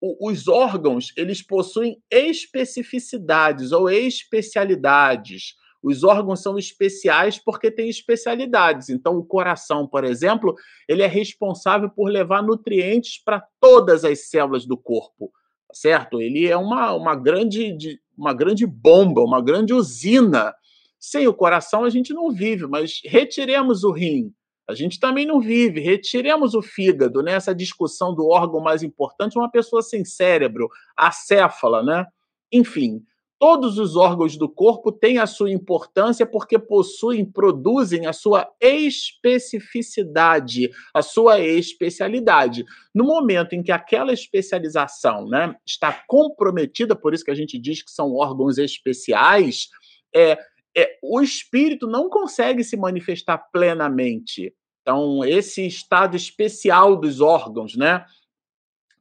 os 0.00 0.46
órgãos 0.46 1.12
eles 1.16 1.42
possuem 1.42 2.00
especificidades 2.10 3.72
ou 3.72 3.90
especialidades. 3.90 5.54
Os 5.82 6.02
órgãos 6.02 6.40
são 6.40 6.58
especiais 6.58 7.38
porque 7.38 7.70
têm 7.70 7.88
especialidades. 7.88 8.88
Então, 8.88 9.16
o 9.16 9.24
coração, 9.24 9.86
por 9.86 10.04
exemplo, 10.04 10.54
ele 10.88 11.02
é 11.02 11.06
responsável 11.06 11.88
por 11.88 12.10
levar 12.10 12.42
nutrientes 12.42 13.22
para 13.22 13.44
todas 13.60 14.04
as 14.04 14.28
células 14.28 14.66
do 14.66 14.76
corpo, 14.76 15.32
tá 15.68 15.74
certo? 15.74 16.20
Ele 16.20 16.46
é 16.46 16.56
uma, 16.56 16.92
uma, 16.94 17.14
grande, 17.14 18.00
uma 18.16 18.34
grande 18.34 18.66
bomba, 18.66 19.22
uma 19.22 19.40
grande 19.40 19.72
usina 19.72 20.54
sem 20.98 21.26
o 21.26 21.34
coração 21.34 21.84
a 21.84 21.90
gente 21.90 22.12
não 22.12 22.30
vive, 22.30 22.66
mas 22.66 23.00
retiremos 23.04 23.84
o 23.84 23.92
rim, 23.92 24.32
a 24.68 24.74
gente 24.74 25.00
também 25.00 25.24
não 25.24 25.40
vive. 25.40 25.80
Retiremos 25.80 26.52
o 26.52 26.60
fígado, 26.60 27.22
né? 27.22 27.32
Essa 27.32 27.54
discussão 27.54 28.14
do 28.14 28.28
órgão 28.28 28.60
mais 28.60 28.82
importante, 28.82 29.38
uma 29.38 29.50
pessoa 29.50 29.80
sem 29.80 30.04
cérebro, 30.04 30.68
acéfala, 30.94 31.82
né? 31.82 32.04
Enfim, 32.52 33.02
todos 33.38 33.78
os 33.78 33.96
órgãos 33.96 34.36
do 34.36 34.46
corpo 34.46 34.92
têm 34.92 35.16
a 35.16 35.26
sua 35.26 35.50
importância 35.50 36.26
porque 36.26 36.58
possuem, 36.58 37.24
produzem 37.24 38.06
a 38.06 38.12
sua 38.12 38.46
especificidade, 38.60 40.68
a 40.92 41.00
sua 41.00 41.40
especialidade. 41.40 42.62
No 42.94 43.04
momento 43.04 43.54
em 43.54 43.62
que 43.62 43.72
aquela 43.72 44.12
especialização 44.12 45.26
né, 45.26 45.54
está 45.66 46.04
comprometida, 46.06 46.94
por 46.94 47.14
isso 47.14 47.24
que 47.24 47.30
a 47.30 47.34
gente 47.34 47.58
diz 47.58 47.82
que 47.82 47.90
são 47.90 48.14
órgãos 48.14 48.58
especiais, 48.58 49.68
é, 50.14 50.38
é, 50.78 50.98
o 51.02 51.20
espírito 51.20 51.88
não 51.88 52.08
consegue 52.08 52.62
se 52.62 52.76
manifestar 52.76 53.38
plenamente. 53.50 54.54
Então, 54.82 55.24
esse 55.24 55.66
estado 55.66 56.16
especial 56.16 56.96
dos 56.96 57.20
órgãos, 57.20 57.76
né? 57.76 58.06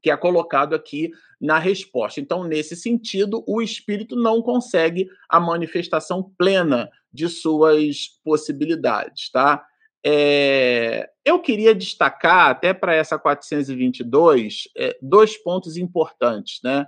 Que 0.02 0.10
é 0.10 0.18
colocado 0.18 0.74
aqui 0.74 1.12
na 1.40 1.60
resposta. 1.60 2.20
Então, 2.20 2.44
nesse 2.44 2.76
sentido, 2.76 3.44
o 3.48 3.62
espírito 3.62 4.16
não 4.16 4.42
consegue 4.42 5.08
a 5.30 5.40
manifestação 5.40 6.24
plena 6.36 6.90
de 7.14 7.30
suas 7.30 8.08
possibilidades, 8.24 9.30
tá? 9.32 9.64
É, 10.04 11.10
eu 11.24 11.40
queria 11.40 11.76
destacar, 11.76 12.50
até 12.50 12.74
para 12.74 12.96
essa 12.96 13.20
422, 13.20 14.64
é, 14.76 14.98
dois 15.00 15.38
pontos 15.38 15.78
importantes, 15.78 16.60
né? 16.64 16.88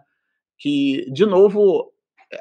Que, 0.58 1.10
de 1.12 1.28
novo, 1.28 1.94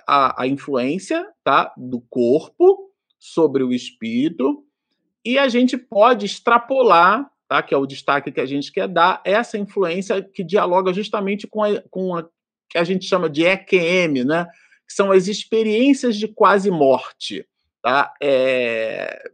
a, 0.06 0.42
a 0.42 0.46
influência 0.46 1.26
tá, 1.42 1.72
do 1.76 2.00
corpo 2.00 2.92
sobre 3.18 3.62
o 3.62 3.72
espírito, 3.72 4.64
e 5.24 5.38
a 5.38 5.48
gente 5.48 5.76
pode 5.76 6.26
extrapolar, 6.26 7.30
tá, 7.48 7.62
que 7.62 7.74
é 7.74 7.76
o 7.76 7.86
destaque 7.86 8.32
que 8.32 8.40
a 8.40 8.46
gente 8.46 8.72
quer 8.72 8.88
dar, 8.88 9.20
essa 9.24 9.58
influência 9.58 10.22
que 10.22 10.44
dialoga 10.44 10.92
justamente 10.92 11.46
com 11.46 11.62
a, 11.62 11.82
com 11.90 12.16
a 12.16 12.28
que 12.68 12.78
a 12.78 12.84
gente 12.84 13.06
chama 13.06 13.30
de 13.30 13.44
EQM, 13.44 14.24
né, 14.24 14.46
que 14.86 14.92
são 14.92 15.10
as 15.10 15.26
experiências 15.26 16.16
de 16.16 16.28
quase 16.28 16.70
morte. 16.70 17.46
Tá? 17.82 18.12
É... 18.22 19.30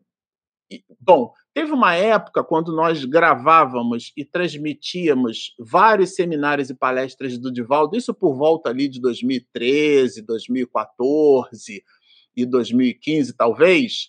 Bom, 1.01 1.33
Teve 1.55 1.71
uma 1.71 1.95
época 1.95 2.43
quando 2.43 2.75
nós 2.75 3.05
gravávamos 3.05 4.13
e 4.17 4.25
transmitíamos 4.25 5.55
vários 5.57 6.17
seminários 6.17 6.69
e 6.69 6.75
palestras 6.75 7.39
do 7.39 7.53
Divaldo, 7.53 7.97
isso 7.97 8.13
por 8.13 8.35
volta 8.35 8.71
ali 8.71 8.89
de 8.89 9.01
2013, 9.01 10.21
2014 10.23 11.85
e 12.37 12.45
2015, 12.45 13.33
talvez. 13.35 14.09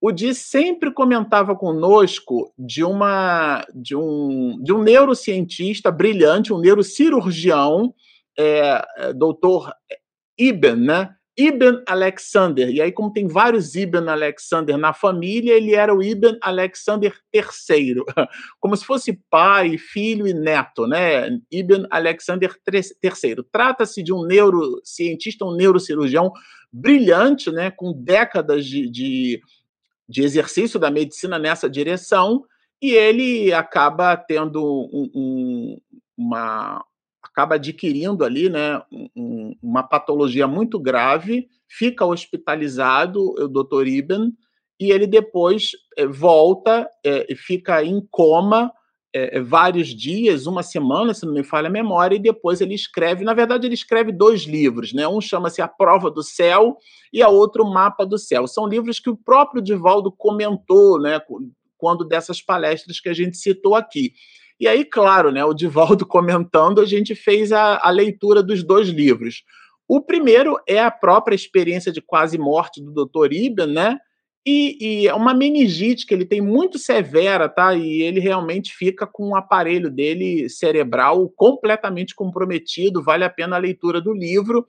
O 0.00 0.12
Di 0.12 0.32
sempre 0.32 0.92
comentava 0.92 1.56
conosco 1.56 2.54
de 2.56 2.84
uma 2.84 3.66
de 3.74 3.96
um, 3.96 4.62
de 4.62 4.72
um 4.72 4.80
neurocientista 4.80 5.90
brilhante, 5.90 6.52
um 6.52 6.60
neurocirurgião, 6.60 7.92
é, 8.38 8.86
é 8.98 9.12
doutor 9.12 9.72
Iben, 10.38 10.76
né? 10.76 11.17
Ibn 11.38 11.84
Alexander. 11.86 12.68
E 12.68 12.82
aí, 12.82 12.90
como 12.90 13.12
tem 13.12 13.28
vários 13.28 13.76
Ibn 13.76 14.08
Alexander 14.08 14.76
na 14.76 14.92
família, 14.92 15.54
ele 15.54 15.72
era 15.72 15.94
o 15.94 16.02
Ibn 16.02 16.36
Alexander 16.42 17.14
III, 17.32 18.02
como 18.58 18.76
se 18.76 18.84
fosse 18.84 19.20
pai, 19.30 19.78
filho 19.78 20.26
e 20.26 20.34
neto, 20.34 20.88
né? 20.88 21.30
Ibn 21.48 21.86
Alexander 21.90 22.52
III. 22.66 23.36
Trata-se 23.52 24.02
de 24.02 24.12
um 24.12 24.26
neurocientista, 24.26 25.44
um 25.44 25.54
neurocirurgião 25.54 26.32
brilhante, 26.72 27.52
né? 27.52 27.70
Com 27.70 27.92
décadas 27.92 28.66
de, 28.66 28.90
de, 28.90 29.40
de 30.08 30.22
exercício 30.24 30.80
da 30.80 30.90
medicina 30.90 31.38
nessa 31.38 31.70
direção, 31.70 32.44
e 32.82 32.90
ele 32.90 33.52
acaba 33.52 34.16
tendo 34.16 34.60
um, 34.92 35.10
um, 35.14 35.80
uma, 36.16 36.84
acaba 37.38 37.54
adquirindo 37.54 38.24
ali 38.24 38.48
né, 38.48 38.82
um, 39.16 39.54
uma 39.62 39.84
patologia 39.84 40.48
muito 40.48 40.76
grave, 40.76 41.46
fica 41.68 42.04
hospitalizado, 42.04 43.20
o 43.20 43.46
Dr. 43.46 43.86
Iben, 43.86 44.32
e 44.80 44.90
ele 44.90 45.06
depois 45.06 45.70
é, 45.96 46.04
volta 46.04 46.88
e 47.04 47.26
é, 47.30 47.36
fica 47.36 47.84
em 47.84 48.04
coma 48.10 48.72
é, 49.14 49.40
vários 49.40 49.88
dias, 49.88 50.46
uma 50.46 50.64
semana, 50.64 51.14
se 51.14 51.24
não 51.24 51.32
me 51.32 51.44
falha 51.44 51.68
a 51.68 51.70
memória, 51.70 52.16
e 52.16 52.20
depois 52.20 52.60
ele 52.60 52.74
escreve, 52.74 53.24
na 53.24 53.34
verdade 53.34 53.68
ele 53.68 53.74
escreve 53.74 54.10
dois 54.10 54.42
livros, 54.42 54.92
né? 54.92 55.06
Um 55.06 55.20
chama-se 55.20 55.62
A 55.62 55.68
Prova 55.68 56.10
do 56.10 56.24
Céu 56.24 56.76
e 57.12 57.22
a 57.22 57.28
outro 57.28 57.64
Mapa 57.64 58.04
do 58.04 58.18
Céu. 58.18 58.48
São 58.48 58.66
livros 58.66 58.98
que 58.98 59.10
o 59.10 59.16
próprio 59.16 59.62
Divaldo 59.62 60.10
comentou, 60.10 61.00
né, 61.00 61.20
quando 61.76 62.04
dessas 62.04 62.42
palestras 62.42 62.98
que 62.98 63.08
a 63.08 63.14
gente 63.14 63.36
citou 63.36 63.76
aqui. 63.76 64.12
E 64.60 64.66
aí, 64.66 64.84
claro, 64.84 65.30
né, 65.30 65.44
o 65.44 65.54
Divaldo 65.54 66.04
comentando, 66.06 66.80
a 66.80 66.84
gente 66.84 67.14
fez 67.14 67.52
a, 67.52 67.78
a 67.82 67.90
leitura 67.90 68.42
dos 68.42 68.62
dois 68.62 68.88
livros. 68.88 69.44
O 69.86 70.00
primeiro 70.00 70.58
é 70.66 70.80
a 70.80 70.90
própria 70.90 71.34
experiência 71.34 71.90
de 71.90 72.02
quase 72.02 72.36
morte 72.36 72.82
do 72.82 73.06
Dr. 73.06 73.32
Iben, 73.32 73.68
né? 73.68 73.98
E, 74.50 75.06
é 75.06 75.14
uma 75.14 75.34
meningite 75.34 76.06
que 76.06 76.14
ele 76.14 76.24
tem 76.24 76.40
muito 76.40 76.78
severa, 76.78 77.48
tá? 77.48 77.74
E 77.74 78.00
ele 78.00 78.18
realmente 78.18 78.72
fica 78.74 79.06
com 79.06 79.30
o 79.30 79.36
aparelho 79.36 79.90
dele 79.90 80.48
cerebral 80.48 81.28
completamente 81.36 82.14
comprometido. 82.14 83.02
Vale 83.02 83.24
a 83.24 83.30
pena 83.30 83.56
a 83.56 83.58
leitura 83.58 84.00
do 84.00 84.12
livro. 84.12 84.64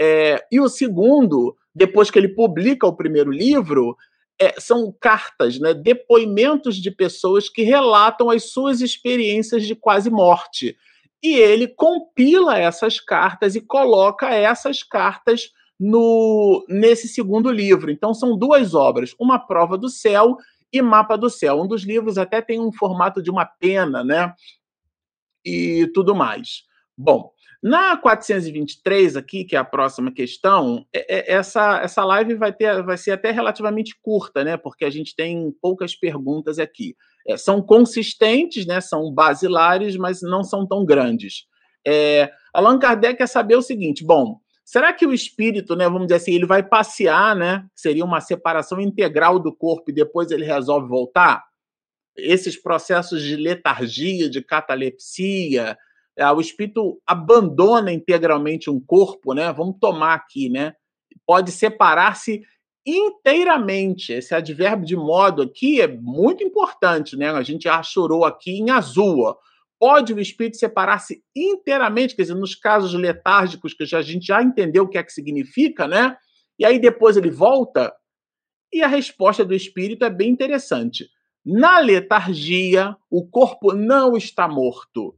É, 0.00 0.42
e 0.50 0.58
o 0.58 0.68
segundo, 0.68 1.56
depois 1.72 2.10
que 2.10 2.18
ele 2.18 2.28
publica 2.28 2.86
o 2.86 2.96
primeiro 2.96 3.30
livro, 3.30 3.96
é, 4.40 4.58
são 4.58 4.90
cartas, 4.98 5.60
né, 5.60 5.74
depoimentos 5.74 6.76
de 6.76 6.90
pessoas 6.90 7.48
que 7.48 7.62
relatam 7.62 8.30
as 8.30 8.50
suas 8.50 8.80
experiências 8.80 9.66
de 9.66 9.74
quase 9.74 10.08
morte. 10.08 10.76
E 11.22 11.34
ele 11.34 11.68
compila 11.68 12.58
essas 12.58 12.98
cartas 12.98 13.54
e 13.54 13.60
coloca 13.60 14.30
essas 14.30 14.82
cartas 14.82 15.52
no 15.78 16.64
nesse 16.68 17.06
segundo 17.06 17.50
livro. 17.50 17.90
Então 17.90 18.14
são 18.14 18.36
duas 18.36 18.74
obras, 18.74 19.14
uma 19.18 19.38
prova 19.38 19.76
do 19.76 19.90
céu 19.90 20.38
e 20.72 20.80
mapa 20.80 21.16
do 21.16 21.28
céu. 21.28 21.60
Um 21.60 21.68
dos 21.68 21.82
livros 21.82 22.16
até 22.16 22.40
tem 22.40 22.58
um 22.58 22.72
formato 22.72 23.22
de 23.22 23.30
uma 23.30 23.44
pena, 23.44 24.02
né? 24.02 24.32
E 25.44 25.90
tudo 25.94 26.14
mais. 26.14 26.64
Bom, 26.96 27.32
na 27.62 27.94
423 27.96 29.16
aqui, 29.16 29.44
que 29.44 29.54
é 29.54 29.58
a 29.58 29.64
próxima 29.64 30.10
questão, 30.10 30.86
é, 30.94 31.32
é, 31.32 31.34
essa, 31.34 31.80
essa 31.82 32.02
live 32.04 32.34
vai, 32.34 32.52
ter, 32.52 32.82
vai 32.82 32.96
ser 32.96 33.10
até 33.10 33.30
relativamente 33.30 33.94
curta, 34.00 34.42
né? 34.42 34.56
Porque 34.56 34.84
a 34.84 34.90
gente 34.90 35.14
tem 35.14 35.52
poucas 35.60 35.94
perguntas 35.94 36.58
aqui. 36.58 36.96
É, 37.28 37.36
são 37.36 37.60
consistentes, 37.60 38.64
né? 38.64 38.80
São 38.80 39.12
basilares, 39.12 39.96
mas 39.96 40.22
não 40.22 40.42
são 40.42 40.66
tão 40.66 40.86
grandes. 40.86 41.44
É, 41.86 42.30
Allan 42.54 42.78
Kardec 42.78 43.18
quer 43.18 43.26
saber 43.26 43.56
o 43.56 43.62
seguinte: 43.62 44.02
bom, 44.04 44.38
será 44.64 44.90
que 44.90 45.06
o 45.06 45.12
espírito, 45.12 45.76
né? 45.76 45.84
Vamos 45.84 46.06
dizer 46.06 46.16
assim, 46.16 46.32
ele 46.32 46.46
vai 46.46 46.62
passear, 46.62 47.36
né? 47.36 47.66
Seria 47.74 48.06
uma 48.06 48.22
separação 48.22 48.80
integral 48.80 49.38
do 49.38 49.54
corpo 49.54 49.90
e 49.90 49.94
depois 49.94 50.30
ele 50.30 50.46
resolve 50.46 50.88
voltar? 50.88 51.44
Esses 52.16 52.60
processos 52.60 53.22
de 53.22 53.36
letargia, 53.36 54.30
de 54.30 54.42
catalepsia, 54.42 55.76
o 56.34 56.40
espírito 56.40 57.00
abandona 57.06 57.92
integralmente 57.92 58.68
um 58.68 58.78
corpo, 58.78 59.32
né? 59.32 59.52
Vamos 59.52 59.76
tomar 59.80 60.14
aqui, 60.14 60.50
né? 60.50 60.74
Pode 61.26 61.50
separar-se 61.50 62.42
inteiramente. 62.86 64.12
Esse 64.12 64.34
advérbio 64.34 64.86
de 64.86 64.96
modo 64.96 65.42
aqui 65.42 65.80
é 65.80 65.88
muito 65.88 66.42
importante, 66.44 67.16
né? 67.16 67.30
A 67.30 67.42
gente 67.42 67.64
já 67.64 67.82
chorou 67.82 68.24
aqui 68.24 68.52
em 68.52 68.70
azul. 68.70 69.20
Ó. 69.20 69.36
Pode 69.78 70.12
o 70.12 70.20
espírito 70.20 70.58
separar-se 70.58 71.22
inteiramente, 71.34 72.14
quer 72.14 72.22
dizer, 72.22 72.34
nos 72.34 72.54
casos 72.54 72.92
letárgicos 72.92 73.72
que 73.72 73.82
a 73.94 74.02
gente 74.02 74.26
já 74.26 74.42
entendeu 74.42 74.84
o 74.84 74.88
que 74.88 74.98
é 74.98 75.02
que 75.02 75.12
significa, 75.12 75.88
né? 75.88 76.16
E 76.58 76.64
aí 76.64 76.78
depois 76.78 77.16
ele 77.16 77.30
volta. 77.30 77.92
E 78.72 78.82
a 78.82 78.86
resposta 78.86 79.44
do 79.44 79.54
espírito 79.54 80.04
é 80.04 80.10
bem 80.10 80.30
interessante. 80.30 81.08
Na 81.44 81.78
letargia, 81.78 82.94
o 83.10 83.26
corpo 83.26 83.72
não 83.72 84.16
está 84.16 84.46
morto. 84.46 85.16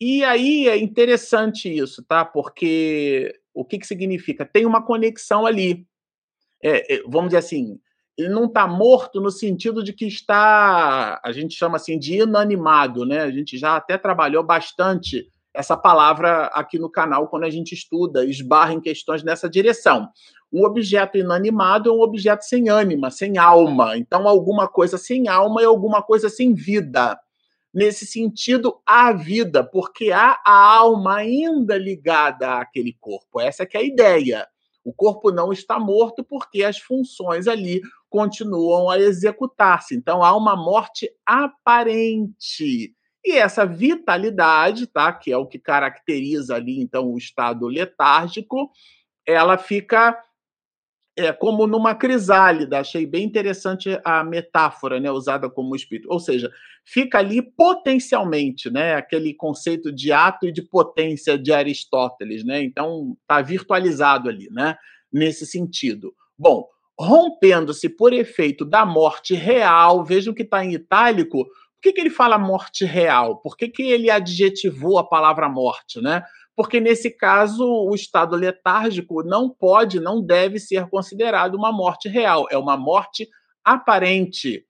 E 0.00 0.24
aí 0.24 0.66
é 0.66 0.78
interessante 0.78 1.68
isso, 1.68 2.02
tá? 2.02 2.24
Porque 2.24 3.34
o 3.52 3.64
que, 3.64 3.78
que 3.78 3.86
significa? 3.86 4.46
Tem 4.46 4.64
uma 4.64 4.82
conexão 4.82 5.44
ali. 5.44 5.86
É, 6.62 6.94
é, 6.94 7.02
vamos 7.02 7.28
dizer 7.28 7.38
assim, 7.38 7.78
ele 8.16 8.30
não 8.30 8.46
está 8.46 8.66
morto 8.66 9.20
no 9.20 9.30
sentido 9.30 9.84
de 9.84 9.92
que 9.92 10.06
está, 10.06 11.20
a 11.22 11.32
gente 11.32 11.54
chama 11.54 11.76
assim 11.76 11.98
de 11.98 12.16
inanimado, 12.22 13.04
né? 13.04 13.20
A 13.20 13.30
gente 13.30 13.58
já 13.58 13.76
até 13.76 13.98
trabalhou 13.98 14.42
bastante 14.42 15.28
essa 15.52 15.76
palavra 15.76 16.46
aqui 16.46 16.78
no 16.78 16.90
canal 16.90 17.28
quando 17.28 17.44
a 17.44 17.50
gente 17.50 17.72
estuda, 17.72 18.24
esbarra 18.24 18.72
em 18.72 18.80
questões 18.80 19.22
nessa 19.22 19.50
direção. 19.50 20.08
Um 20.50 20.64
objeto 20.64 21.18
inanimado 21.18 21.90
é 21.90 21.92
um 21.92 22.00
objeto 22.00 22.42
sem 22.44 22.70
ânima, 22.70 23.10
sem 23.10 23.36
alma. 23.36 23.98
Então, 23.98 24.26
alguma 24.26 24.66
coisa 24.66 24.96
sem 24.96 25.28
alma 25.28 25.60
é 25.60 25.66
alguma 25.66 26.02
coisa 26.02 26.28
sem 26.30 26.54
vida 26.54 27.18
nesse 27.72 28.06
sentido 28.06 28.80
à 28.84 29.12
vida, 29.12 29.62
porque 29.62 30.10
há 30.10 30.40
a 30.44 30.76
alma 30.76 31.16
ainda 31.16 31.78
ligada 31.78 32.54
àquele 32.54 32.92
corpo. 33.00 33.40
Essa 33.40 33.62
é 33.62 33.78
a 33.78 33.82
ideia. 33.82 34.46
O 34.84 34.92
corpo 34.92 35.30
não 35.30 35.52
está 35.52 35.78
morto 35.78 36.24
porque 36.24 36.64
as 36.64 36.78
funções 36.78 37.46
ali 37.46 37.80
continuam 38.08 38.90
a 38.90 38.98
executar-se. 38.98 39.94
Então 39.94 40.22
há 40.22 40.36
uma 40.36 40.56
morte 40.56 41.08
aparente. 41.24 42.94
E 43.24 43.32
essa 43.36 43.66
vitalidade, 43.66 44.86
tá, 44.86 45.12
que 45.12 45.30
é 45.30 45.36
o 45.36 45.46
que 45.46 45.58
caracteriza 45.58 46.56
ali 46.56 46.80
então 46.80 47.12
o 47.12 47.18
estado 47.18 47.66
letárgico, 47.66 48.70
ela 49.26 49.58
fica 49.58 50.18
é, 51.16 51.32
como 51.32 51.66
numa 51.66 51.94
crisálida. 51.94 52.80
Achei 52.80 53.06
bem 53.06 53.24
interessante 53.24 53.98
a 54.04 54.24
metáfora 54.24 55.00
né, 55.00 55.10
usada 55.10 55.48
como 55.50 55.76
espírito. 55.76 56.08
Ou 56.10 56.18
seja, 56.18 56.50
fica 56.84 57.18
ali 57.18 57.42
potencialmente, 57.42 58.70
né, 58.70 58.94
aquele 58.94 59.34
conceito 59.34 59.92
de 59.92 60.12
ato 60.12 60.46
e 60.46 60.52
de 60.52 60.62
potência 60.62 61.38
de 61.38 61.52
Aristóteles. 61.52 62.44
Né? 62.44 62.62
Então, 62.62 63.16
está 63.22 63.40
virtualizado 63.42 64.28
ali, 64.28 64.48
né, 64.50 64.76
nesse 65.12 65.46
sentido. 65.46 66.14
Bom, 66.38 66.66
rompendo-se 66.98 67.88
por 67.88 68.12
efeito 68.12 68.64
da 68.64 68.84
morte 68.84 69.34
real, 69.34 70.04
vejam 70.04 70.34
que 70.34 70.42
está 70.42 70.64
em 70.64 70.72
itálico. 70.72 71.44
Por 71.44 71.82
que, 71.82 71.92
que 71.92 72.00
ele 72.00 72.10
fala 72.10 72.38
morte 72.38 72.84
real? 72.84 73.38
Por 73.38 73.56
que, 73.56 73.68
que 73.68 73.82
ele 73.82 74.10
adjetivou 74.10 74.98
a 74.98 75.08
palavra 75.08 75.48
morte, 75.48 76.00
né? 76.00 76.22
Porque 76.60 76.78
nesse 76.78 77.10
caso 77.10 77.64
o 77.64 77.94
estado 77.94 78.36
letárgico 78.36 79.22
não 79.22 79.48
pode, 79.48 79.98
não 79.98 80.20
deve 80.22 80.58
ser 80.58 80.90
considerado 80.90 81.54
uma 81.54 81.72
morte 81.72 82.06
real, 82.06 82.46
é 82.50 82.58
uma 82.58 82.76
morte 82.76 83.26
aparente. 83.64 84.62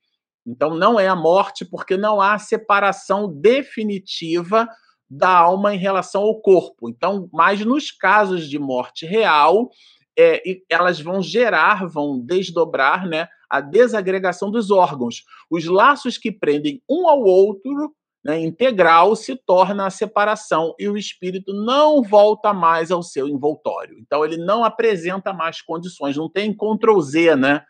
Então 0.47 0.73
não 0.73 1.01
é 1.01 1.09
a 1.09 1.17
morte 1.17 1.65
porque 1.65 1.97
não 1.97 2.21
há 2.21 2.39
separação 2.39 3.27
definitiva 3.29 4.69
da 5.11 5.37
alma 5.37 5.75
em 5.75 5.79
relação 5.79 6.23
ao 6.23 6.41
corpo. 6.41 6.89
Então, 6.89 7.29
mas 7.33 7.65
nos 7.65 7.91
casos 7.91 8.49
de 8.49 8.57
morte 8.57 9.05
real, 9.05 9.69
é, 10.17 10.41
elas 10.69 11.01
vão 11.01 11.21
gerar, 11.21 11.89
vão 11.89 12.21
desdobrar, 12.25 13.05
né, 13.05 13.27
a 13.51 13.61
desagregação 13.61 14.49
dos 14.49 14.71
órgãos. 14.71 15.25
Os 15.51 15.65
laços 15.65 16.17
que 16.17 16.31
prendem 16.31 16.81
um 16.89 17.09
ao 17.09 17.21
outro 17.21 17.93
né, 18.25 18.39
integral 18.39 19.17
se 19.17 19.35
torna 19.35 19.87
a 19.87 19.91
separação 19.91 20.75
e 20.79 20.89
o 20.89 20.97
espírito 20.97 21.53
não 21.53 22.03
volta 22.03 22.53
mais 22.53 22.91
ao 22.91 23.03
seu 23.03 23.27
envoltório. 23.27 23.97
Então 23.99 24.25
ele 24.25 24.37
não 24.37 24.63
apresenta 24.63 25.33
mais 25.33 25.63
condições, 25.63 26.17
não 26.17 26.29
tem 26.29 26.55
Ctrl 26.55 27.01
Z, 27.01 27.37
né? 27.37 27.63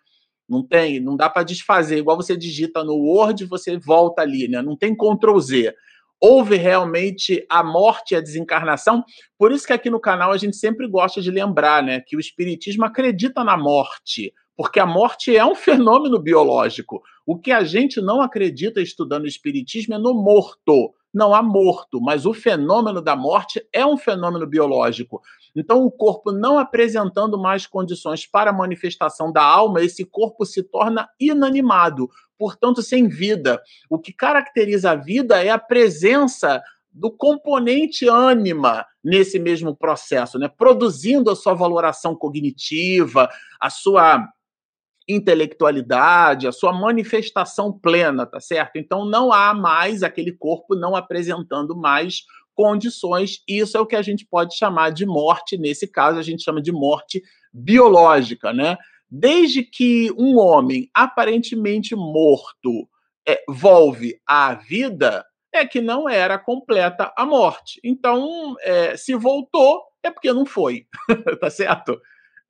Não 0.48 0.66
tem, 0.66 0.98
não 0.98 1.16
dá 1.16 1.30
para 1.30 1.44
desfazer, 1.44 1.98
igual 1.98 2.16
você 2.16 2.36
digita 2.36 2.82
no 2.82 2.94
Word, 2.94 3.44
você 3.46 3.78
volta 3.78 4.22
ali, 4.22 4.48
né? 4.48 4.60
Não 4.60 4.76
tem 4.76 4.96
Ctrl 4.96 5.38
Z. 5.38 5.72
Houve 6.20 6.56
realmente 6.56 7.46
a 7.48 7.62
morte 7.62 8.12
e 8.12 8.16
a 8.16 8.20
desencarnação. 8.20 9.04
Por 9.38 9.52
isso 9.52 9.66
que 9.66 9.72
aqui 9.72 9.88
no 9.88 10.00
canal 10.00 10.32
a 10.32 10.36
gente 10.36 10.56
sempre 10.56 10.86
gosta 10.88 11.22
de 11.22 11.30
lembrar, 11.30 11.82
né, 11.82 12.02
que 12.06 12.14
o 12.14 12.20
espiritismo 12.20 12.84
acredita 12.84 13.42
na 13.42 13.56
morte 13.56 14.34
porque 14.60 14.78
a 14.78 14.84
morte 14.84 15.34
é 15.34 15.42
um 15.42 15.54
fenômeno 15.56 16.18
biológico. 16.18 17.02
O 17.24 17.38
que 17.38 17.50
a 17.50 17.64
gente 17.64 17.98
não 17.98 18.20
acredita 18.20 18.78
estudando 18.78 19.24
o 19.24 19.26
espiritismo 19.26 19.94
é 19.94 19.98
no 19.98 20.12
morto, 20.12 20.92
não 21.14 21.34
há 21.34 21.42
morto, 21.42 21.98
mas 21.98 22.26
o 22.26 22.34
fenômeno 22.34 23.00
da 23.00 23.16
morte 23.16 23.66
é 23.72 23.86
um 23.86 23.96
fenômeno 23.96 24.46
biológico. 24.46 25.22
Então, 25.56 25.82
o 25.82 25.90
corpo 25.90 26.30
não 26.30 26.58
apresentando 26.58 27.40
mais 27.40 27.66
condições 27.66 28.26
para 28.26 28.50
a 28.50 28.52
manifestação 28.52 29.32
da 29.32 29.42
alma, 29.42 29.82
esse 29.82 30.04
corpo 30.04 30.44
se 30.44 30.62
torna 30.62 31.08
inanimado, 31.18 32.10
portanto, 32.38 32.82
sem 32.82 33.08
vida. 33.08 33.62
O 33.88 33.98
que 33.98 34.12
caracteriza 34.12 34.90
a 34.90 34.94
vida 34.94 35.42
é 35.42 35.48
a 35.48 35.58
presença 35.58 36.62
do 36.92 37.10
componente 37.10 38.06
ânima 38.06 38.84
nesse 39.02 39.38
mesmo 39.38 39.74
processo, 39.74 40.38
né? 40.38 40.48
produzindo 40.48 41.30
a 41.30 41.36
sua 41.36 41.54
valoração 41.54 42.14
cognitiva, 42.14 43.26
a 43.58 43.70
sua 43.70 44.28
intelectualidade, 45.08 46.46
a 46.46 46.52
sua 46.52 46.72
manifestação 46.72 47.72
plena, 47.72 48.26
tá 48.26 48.40
certo? 48.40 48.76
Então 48.76 49.04
não 49.04 49.32
há 49.32 49.52
mais 49.54 50.02
aquele 50.02 50.32
corpo 50.32 50.74
não 50.74 50.94
apresentando 50.94 51.76
mais 51.76 52.24
condições, 52.54 53.42
isso 53.48 53.76
é 53.76 53.80
o 53.80 53.86
que 53.86 53.96
a 53.96 54.02
gente 54.02 54.26
pode 54.26 54.56
chamar 54.56 54.90
de 54.90 55.06
morte, 55.06 55.56
nesse 55.56 55.88
caso 55.88 56.18
a 56.18 56.22
gente 56.22 56.42
chama 56.42 56.60
de 56.60 56.70
morte 56.70 57.22
biológica, 57.52 58.52
né? 58.52 58.76
Desde 59.10 59.62
que 59.62 60.12
um 60.16 60.38
homem 60.38 60.88
aparentemente 60.94 61.96
morto 61.96 62.88
é, 63.26 63.42
volve 63.48 64.20
à 64.26 64.54
vida, 64.54 65.24
é 65.52 65.66
que 65.66 65.80
não 65.80 66.08
era 66.08 66.38
completa 66.38 67.12
a 67.16 67.26
morte. 67.26 67.80
Então, 67.82 68.54
é, 68.60 68.96
se 68.96 69.14
voltou, 69.14 69.82
é 70.02 70.10
porque 70.10 70.32
não 70.32 70.46
foi, 70.46 70.86
tá 71.40 71.50
certo? 71.50 72.00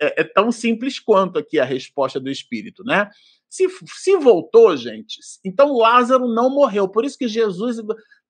É, 0.01 0.23
é, 0.23 0.25
tão 0.25 0.51
simples 0.51 0.99
quanto 0.99 1.39
aqui 1.39 1.59
a 1.59 1.65
resposta 1.65 2.19
do 2.19 2.31
Espírito, 2.31 2.83
né? 2.85 3.11
Se, 3.49 3.67
se 3.97 4.17
voltou, 4.17 4.77
gente, 4.77 5.19
então 5.45 5.77
Lázaro 5.77 6.27
não 6.29 6.49
morreu. 6.49 6.89
Por 6.89 7.05
isso 7.05 7.19
que 7.19 7.29
Jesus 7.29 7.79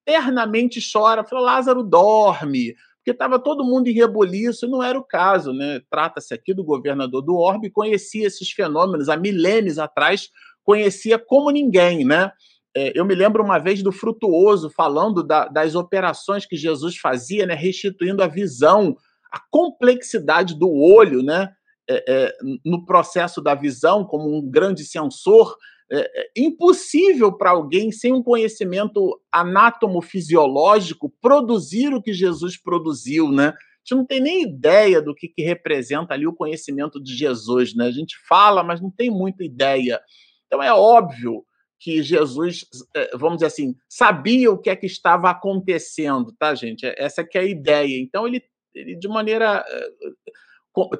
eternamente 0.05 0.79
chora, 0.91 1.23
fala, 1.23 1.41
Lázaro 1.41 1.83
dorme, 1.83 2.75
porque 2.97 3.11
estava 3.11 3.39
todo 3.39 3.63
mundo 3.63 3.87
em 3.87 3.93
rebuliço, 3.93 4.65
e 4.65 4.69
não 4.69 4.83
era 4.83 4.97
o 4.97 5.03
caso, 5.03 5.53
né? 5.53 5.81
Trata-se 5.89 6.33
aqui 6.33 6.53
do 6.53 6.63
governador 6.63 7.21
do 7.21 7.35
Orbe, 7.35 7.69
conhecia 7.69 8.27
esses 8.27 8.51
fenômenos 8.51 9.09
há 9.09 9.17
milênios 9.17 9.79
atrás, 9.79 10.29
conhecia 10.63 11.17
como 11.17 11.49
ninguém, 11.49 12.05
né? 12.05 12.31
É, 12.75 12.97
eu 12.97 13.03
me 13.03 13.15
lembro 13.15 13.43
uma 13.43 13.57
vez 13.57 13.81
do 13.83 13.91
Frutuoso 13.91 14.69
falando 14.69 15.23
da, 15.23 15.47
das 15.47 15.75
operações 15.75 16.45
que 16.45 16.55
Jesus 16.55 16.95
fazia, 16.97 17.45
né, 17.45 17.53
restituindo 17.53 18.23
a 18.23 18.27
visão, 18.27 18.95
a 19.31 19.41
complexidade 19.49 20.57
do 20.57 20.71
olho, 20.71 21.21
né, 21.21 21.49
é, 21.91 22.03
é, 22.07 22.37
no 22.65 22.85
processo 22.85 23.41
da 23.41 23.55
visão, 23.55 24.05
como 24.05 24.37
um 24.37 24.49
grande 24.49 24.83
sensor. 24.83 25.55
É, 25.91 26.21
é 26.21 26.31
impossível 26.37 27.37
para 27.37 27.51
alguém 27.51 27.91
sem 27.91 28.13
um 28.13 28.23
conhecimento 28.23 29.19
anátomo-fisiológico 29.31 31.13
produzir 31.21 31.93
o 31.93 32.01
que 32.01 32.13
Jesus 32.13 32.57
produziu, 32.57 33.29
né? 33.29 33.47
A 33.47 33.83
gente 33.83 33.97
não 33.97 34.05
tem 34.05 34.21
nem 34.21 34.43
ideia 34.43 35.01
do 35.01 35.13
que, 35.13 35.27
que 35.27 35.41
representa 35.41 36.13
ali 36.13 36.27
o 36.27 36.35
conhecimento 36.35 37.01
de 37.01 37.15
Jesus, 37.15 37.75
né? 37.75 37.87
A 37.87 37.91
gente 37.91 38.15
fala, 38.27 38.63
mas 38.63 38.79
não 38.79 38.91
tem 38.91 39.09
muita 39.09 39.43
ideia. 39.43 39.99
Então 40.45 40.61
é 40.61 40.71
óbvio 40.71 41.43
que 41.81 42.03
Jesus, 42.03 42.63
eh, 42.95 43.09
vamos 43.17 43.37
dizer 43.37 43.47
assim, 43.47 43.75
sabia 43.89 44.51
o 44.51 44.57
que 44.57 44.69
é 44.69 44.75
que 44.75 44.85
estava 44.85 45.31
acontecendo, 45.31 46.31
tá, 46.37 46.53
gente? 46.53 46.85
Essa 46.95 47.23
que 47.23 47.37
é 47.37 47.41
a 47.41 47.45
ideia. 47.45 47.99
Então, 47.99 48.27
ele, 48.27 48.43
ele 48.75 48.95
de 48.95 49.07
maneira 49.07 49.65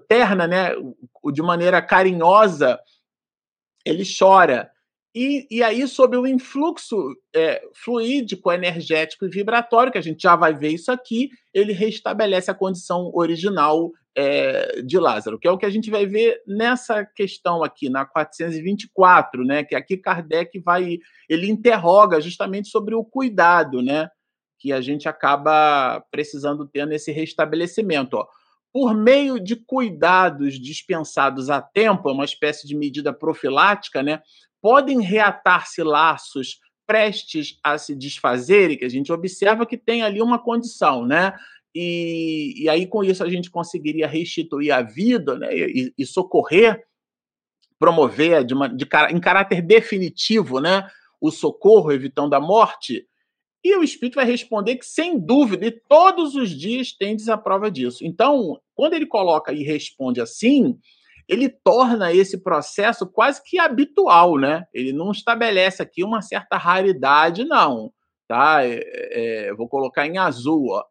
terna, 0.07 0.47
né, 0.47 0.71
de 1.31 1.41
maneira 1.41 1.81
carinhosa, 1.81 2.79
ele 3.85 4.03
chora. 4.05 4.71
E, 5.13 5.45
e 5.51 5.61
aí, 5.61 5.85
sob 5.87 6.15
o 6.15 6.25
influxo 6.25 6.95
é, 7.35 7.61
fluídico, 7.73 8.51
energético 8.51 9.25
e 9.25 9.29
vibratório, 9.29 9.91
que 9.91 9.97
a 9.97 10.01
gente 10.01 10.21
já 10.21 10.37
vai 10.37 10.53
ver 10.53 10.69
isso 10.69 10.89
aqui, 10.91 11.29
ele 11.53 11.73
restabelece 11.73 12.49
a 12.49 12.55
condição 12.55 13.11
original 13.13 13.91
é, 14.15 14.81
de 14.81 14.97
Lázaro, 14.97 15.37
que 15.37 15.47
é 15.47 15.51
o 15.51 15.57
que 15.57 15.65
a 15.65 15.69
gente 15.69 15.89
vai 15.89 16.05
ver 16.05 16.41
nessa 16.47 17.05
questão 17.05 17.63
aqui, 17.63 17.89
na 17.89 18.05
424, 18.05 19.43
né? 19.43 19.63
Que 19.63 19.75
aqui 19.75 19.97
Kardec 19.97 20.59
vai. 20.59 20.97
Ele 21.29 21.49
interroga 21.49 22.21
justamente 22.21 22.69
sobre 22.69 22.95
o 22.95 23.03
cuidado, 23.03 23.81
né? 23.81 24.09
Que 24.59 24.71
a 24.71 24.79
gente 24.79 25.09
acaba 25.09 26.01
precisando 26.09 26.65
ter 26.65 26.85
nesse 26.85 27.11
restabelecimento. 27.11 28.13
Ó. 28.15 28.27
Por 28.73 28.95
meio 28.95 29.39
de 29.39 29.55
cuidados 29.55 30.59
dispensados 30.59 31.49
a 31.49 31.61
tempo, 31.61 32.09
é 32.09 32.13
uma 32.13 32.25
espécie 32.25 32.67
de 32.67 32.75
medida 32.75 33.13
profilática, 33.13 34.01
né? 34.01 34.21
Podem 34.61 35.01
reatar-se 35.01 35.83
laços 35.83 36.59
prestes 36.85 37.57
a 37.63 37.77
se 37.77 37.95
desfazerem, 37.95 38.77
que 38.77 38.85
a 38.85 38.89
gente 38.89 39.11
observa 39.11 39.65
que 39.65 39.77
tem 39.77 40.03
ali 40.03 40.21
uma 40.21 40.39
condição, 40.39 41.05
né? 41.05 41.33
E, 41.73 42.63
e 42.63 42.69
aí, 42.69 42.85
com 42.85 43.03
isso, 43.03 43.23
a 43.23 43.29
gente 43.29 43.49
conseguiria 43.49 44.07
restituir 44.07 44.71
a 44.71 44.81
vida 44.81 45.37
né, 45.37 45.55
e, 45.55 45.93
e 45.97 46.05
socorrer, 46.05 46.83
promover 47.79 48.43
de 48.43 48.53
uma, 48.53 48.67
de, 48.67 48.85
em 49.09 49.19
caráter 49.19 49.61
definitivo 49.61 50.59
né, 50.59 50.87
o 51.19 51.31
socorro, 51.31 51.91
evitando 51.91 52.33
a 52.33 52.39
morte. 52.39 53.07
E 53.63 53.75
o 53.75 53.83
Espírito 53.83 54.15
vai 54.15 54.25
responder 54.25 54.77
que, 54.77 54.85
sem 54.85 55.19
dúvida, 55.19 55.67
e 55.67 55.71
todos 55.71 56.35
os 56.35 56.49
dias 56.49 56.93
tendes 56.93 57.29
a 57.29 57.37
prova 57.37 57.69
disso. 57.69 58.03
Então, 58.03 58.59
quando 58.73 58.93
ele 58.93 59.05
coloca 59.05 59.53
e 59.53 59.63
responde 59.63 60.19
assim, 60.19 60.79
ele 61.27 61.47
torna 61.47 62.11
esse 62.11 62.41
processo 62.41 63.05
quase 63.07 63.41
que 63.43 63.59
habitual, 63.59 64.37
né? 64.37 64.65
Ele 64.73 64.91
não 64.91 65.11
estabelece 65.11 65.81
aqui 65.81 66.03
uma 66.03 66.21
certa 66.21 66.57
raridade, 66.57 67.45
não. 67.45 67.93
Tá? 68.27 68.65
É, 68.65 68.79
é, 69.49 69.53
vou 69.53 69.67
colocar 69.67 70.07
em 70.07 70.17
azul, 70.17 70.69
ó. 70.71 70.83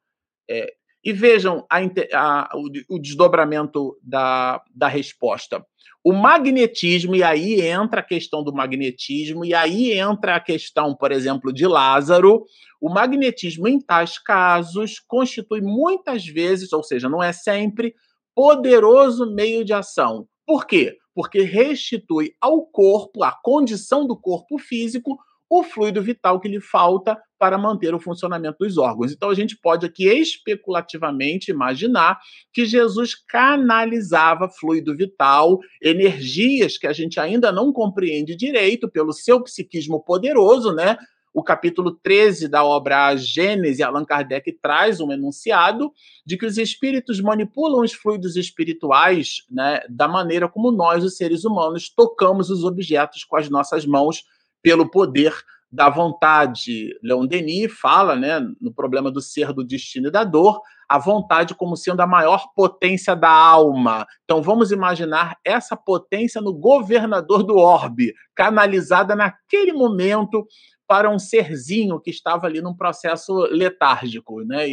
É, 0.49 0.73
e 1.03 1.13
vejam 1.13 1.67
a, 1.71 1.79
a, 2.15 2.51
o, 2.55 2.97
o, 2.97 2.99
desdobramento 2.99 3.97
da, 4.03 4.63
da 4.75 4.89
resposta. 4.89 5.65
O 6.05 6.13
magnetismo, 6.13 7.15
e 7.15 7.23
aí 7.23 7.61
entra 7.61 8.01
a 8.01 8.05
questão 8.05 8.43
do 8.43 8.53
magnetismo, 8.53 9.45
e 9.45 9.55
aí 9.55 9.93
entra 9.93 10.37
a 10.37 10.41
questão, 10.41 10.95
por 10.95 11.13
exemplo, 11.13 11.53
de 11.53 11.67
Lázaro. 11.67 12.45
O 12.81 12.89
magnetismo, 12.89 13.69
em 13.69 13.79
tais 13.79 14.19
casos, 14.19 14.99
constitui 14.99 15.61
muitas 15.61 16.27
vezes, 16.27 16.73
ou 16.73 16.83
seja, 16.83 17.09
não 17.09 17.23
é 17.23 17.33
sempre, 17.33 17.95
poderoso 18.35 19.31
meio 19.35 19.65
de 19.65 19.75
ação. 19.75 20.27
Por 20.47 20.67
quê? 20.67 20.97
Porque 21.15 21.43
restitui 21.43 22.35
ao 22.41 22.65
corpo, 22.65 23.23
à 23.23 23.33
condição 23.33 24.07
do 24.07 24.19
corpo 24.19 24.59
físico, 24.59 25.19
o 25.51 25.65
fluido 25.65 26.01
vital 26.01 26.39
que 26.39 26.49
lhe 26.49 26.61
falta 26.61 27.19
para 27.37 27.59
manter 27.59 27.93
o 27.93 27.99
funcionamento 27.99 28.59
dos 28.61 28.79
órgãos. 28.79 29.11
Então 29.11 29.29
a 29.31 29.35
gente 29.35 29.57
pode 29.57 29.85
aqui 29.85 30.07
especulativamente 30.09 31.51
imaginar 31.51 32.21
que 32.53 32.65
Jesus 32.65 33.17
canalizava 33.17 34.49
fluido 34.49 34.97
vital, 34.97 35.59
energias 35.83 36.79
que 36.79 36.87
a 36.87 36.93
gente 36.93 37.19
ainda 37.19 37.51
não 37.51 37.73
compreende 37.73 38.37
direito 38.37 38.89
pelo 38.89 39.13
seu 39.13 39.43
psiquismo 39.43 40.01
poderoso, 40.01 40.73
né? 40.73 40.97
O 41.33 41.45
capítulo 41.45 41.97
13 42.03 42.49
da 42.49 42.65
obra 42.65 43.17
Gênese, 43.17 43.85
Allan 43.85 44.05
Kardec 44.05 44.53
traz 44.61 45.01
um 45.01 45.13
enunciado 45.13 45.93
de 46.27 46.37
que 46.37 46.45
os 46.45 46.59
espíritos 46.59 47.21
manipulam 47.21 47.83
os 47.83 47.93
fluidos 47.93 48.37
espirituais 48.37 49.45
né, 49.49 49.81
da 49.89 50.09
maneira 50.09 50.49
como 50.49 50.73
nós, 50.73 51.05
os 51.05 51.17
seres 51.17 51.45
humanos, 51.45 51.89
tocamos 51.89 52.51
os 52.51 52.65
objetos 52.65 53.23
com 53.23 53.37
as 53.37 53.49
nossas 53.49 53.87
mãos 53.87 54.25
pelo 54.63 54.91
poder 54.91 55.35
da 55.71 55.89
vontade. 55.89 56.99
Leon 57.03 57.27
Denis 57.27 57.73
fala, 57.73 58.17
né, 58.17 58.41
no 58.61 58.73
problema 58.75 59.11
do 59.11 59.21
ser, 59.21 59.53
do 59.53 59.65
destino 59.65 60.09
e 60.09 60.11
da 60.11 60.25
dor, 60.25 60.61
a 60.89 60.99
vontade 60.99 61.55
como 61.55 61.77
sendo 61.77 62.01
a 62.01 62.07
maior 62.07 62.49
potência 62.55 63.15
da 63.15 63.31
alma. 63.31 64.07
Então 64.25 64.43
vamos 64.43 64.73
imaginar 64.73 65.39
essa 65.45 65.77
potência 65.77 66.41
no 66.41 66.53
governador 66.53 67.45
do 67.45 67.57
orbe, 67.57 68.13
canalizada 68.35 69.15
naquele 69.15 69.73
momento 69.73 70.45
para 70.89 71.09
um 71.09 71.21
serzinho 71.21 72.01
que 72.01 72.11
estava 72.11 72.49
ali 72.49 72.61
num 72.61 72.75
processo 72.75 73.33
letárgico, 73.53 74.43
né? 74.43 74.69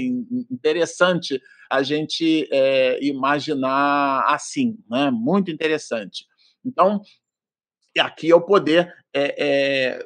interessante 0.49 1.39
a 1.69 1.83
gente 1.83 2.47
é, 2.51 2.97
imaginar 3.05 4.25
assim, 4.27 4.79
né? 4.89 5.11
Muito 5.11 5.51
interessante. 5.51 6.25
Então, 6.65 7.01
aqui 7.99 8.31
é 8.31 8.35
o 8.35 8.41
poder 8.41 8.91
é, 9.17 9.35
é, 9.37 10.05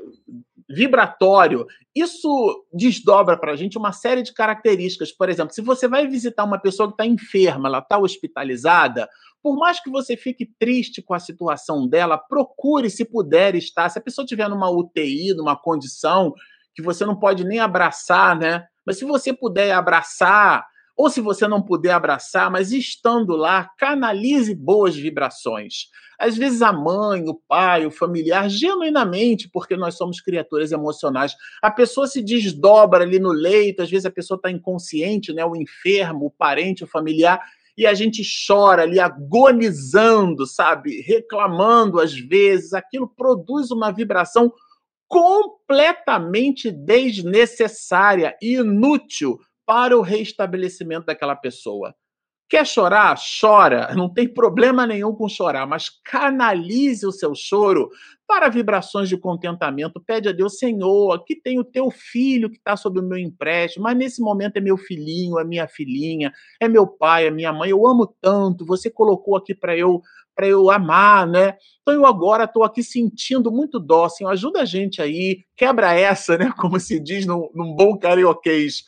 vibratório. 0.70 1.66
Isso 1.96 2.66
desdobra 2.74 3.38
para 3.38 3.52
a 3.52 3.56
gente 3.56 3.78
uma 3.78 3.92
série 3.92 4.22
de 4.22 4.34
características. 4.34 5.12
Por 5.12 5.30
exemplo, 5.30 5.54
se 5.54 5.62
você 5.62 5.88
vai 5.88 6.08
visitar 6.08 6.44
uma 6.44 6.60
pessoa 6.60 6.88
que 6.88 6.94
está 6.94 7.06
enferma, 7.06 7.68
ela 7.68 7.80
está 7.80 7.98
hospitalizada, 7.98 9.10
por 9.44 9.58
mais 9.58 9.80
que 9.80 9.90
você 9.90 10.16
fique 10.16 10.46
triste 10.60 11.02
com 11.02 11.14
a 11.14 11.20
situação 11.20 11.88
dela, 11.88 12.18
procure, 12.18 12.90
se 12.90 13.04
puder, 13.04 13.56
estar. 13.56 13.90
Se 13.90 13.98
a 13.98 14.02
pessoa 14.02 14.24
estiver 14.24 14.48
numa 14.48 14.70
UTI, 14.70 15.34
numa 15.34 15.56
condição 15.56 16.34
que 16.76 16.82
você 16.82 17.06
não 17.06 17.18
pode 17.18 17.44
nem 17.44 17.60
abraçar, 17.60 18.38
né? 18.38 18.66
Mas 18.86 18.98
se 18.98 19.06
você 19.06 19.34
puder 19.34 19.72
abraçar, 19.72 20.66
Ou 20.96 21.10
se 21.10 21.22
você 21.22 21.48
não 21.48 21.62
puder 21.62 21.92
abraçar, 21.92 22.52
mas 22.52 22.72
estando 22.72 23.36
lá, 23.36 23.70
canalize 23.78 24.54
boas 24.54 24.96
vibrações. 24.96 25.88
Às 26.20 26.38
vezes 26.38 26.62
a 26.62 26.72
mãe, 26.72 27.28
o 27.28 27.34
pai, 27.48 27.86
o 27.86 27.92
familiar, 27.92 28.48
genuinamente, 28.48 29.50
porque 29.50 29.76
nós 29.76 29.96
somos 29.96 30.22
criaturas 30.22 30.72
emocionais, 30.72 31.36
a 31.62 31.72
pessoa 31.72 32.06
se 32.06 32.22
desdobra 32.22 33.04
ali 33.04 33.20
no 33.20 33.32
leito, 33.32 33.82
às 33.82 33.90
vezes 33.90 34.06
a 34.06 34.12
pessoa 34.12 34.36
está 34.36 34.52
inconsciente, 34.52 35.34
né? 35.34 35.44
o 35.44 35.56
enfermo, 35.56 36.28
o 36.28 36.32
parente, 36.32 36.84
o 36.84 36.88
familiar, 36.88 37.42
e 37.76 37.88
a 37.88 37.94
gente 37.94 38.22
chora 38.46 38.84
ali 38.84 39.00
agonizando, 39.00 40.46
sabe? 40.46 41.02
Reclamando 41.02 42.00
às 42.00 42.14
vezes, 42.14 42.74
aquilo 42.74 43.08
produz 43.08 43.72
uma 43.72 43.92
vibração 43.92 44.54
completamente 45.08 46.72
desnecessária 46.72 48.38
e 48.42 48.56
inútil 48.56 49.40
para 49.66 49.98
o 49.98 50.02
reestabelecimento 50.02 51.06
daquela 51.06 51.36
pessoa. 51.36 51.96
Quer 52.52 52.68
chorar? 52.68 53.18
Chora. 53.40 53.92
Não 53.96 54.14
tem 54.14 54.28
problema 54.28 54.86
nenhum 54.86 55.16
com 55.16 55.30
chorar, 55.30 55.66
mas 55.66 55.90
canalize 56.04 57.08
o 57.08 57.12
seu 57.12 57.34
choro 57.34 57.90
para 58.28 58.50
vibrações 58.50 59.08
de 59.08 59.16
contentamento. 59.16 60.04
Pede 60.06 60.28
a 60.28 60.34
Deus, 60.34 60.58
Senhor, 60.58 61.14
aqui 61.14 61.34
tem 61.34 61.60
o 61.60 61.64
teu 61.64 61.90
filho 61.90 62.50
que 62.50 62.58
está 62.58 62.76
sob 62.76 63.00
o 63.00 63.04
meu 63.04 63.18
empréstimo, 63.18 63.84
mas 63.84 63.96
nesse 63.96 64.22
momento 64.22 64.58
é 64.58 64.60
meu 64.60 64.78
filhinho, 64.78 65.40
é 65.40 65.46
minha 65.46 65.66
filhinha, 65.66 66.34
é 66.60 66.68
meu 66.68 66.86
pai, 66.86 67.28
é 67.28 67.32
minha 67.32 67.54
mãe. 67.54 67.70
Eu 67.70 67.88
amo 67.88 68.14
tanto. 68.20 68.66
Você 68.66 68.90
colocou 68.90 69.38
aqui 69.38 69.56
para 69.56 69.78
eu 69.78 70.02
para 70.36 70.48
eu 70.48 70.70
amar, 70.70 71.28
né? 71.28 71.56
Então 71.82 71.94
eu 71.94 72.06
agora 72.06 72.46
estou 72.46 72.64
aqui 72.64 72.84
sentindo 72.84 73.52
muito 73.52 73.80
dó, 73.80 74.10
Senhor, 74.10 74.30
ajuda 74.30 74.62
a 74.62 74.66
gente 74.66 75.02
aí, 75.02 75.44
quebra 75.56 75.94
essa, 75.94 76.38
né? 76.38 76.52
Como 76.60 76.80
se 76.80 77.00
diz 77.00 77.26
num, 77.26 77.50
num 77.54 77.76
bom 77.76 77.98
carioquês 77.98 78.84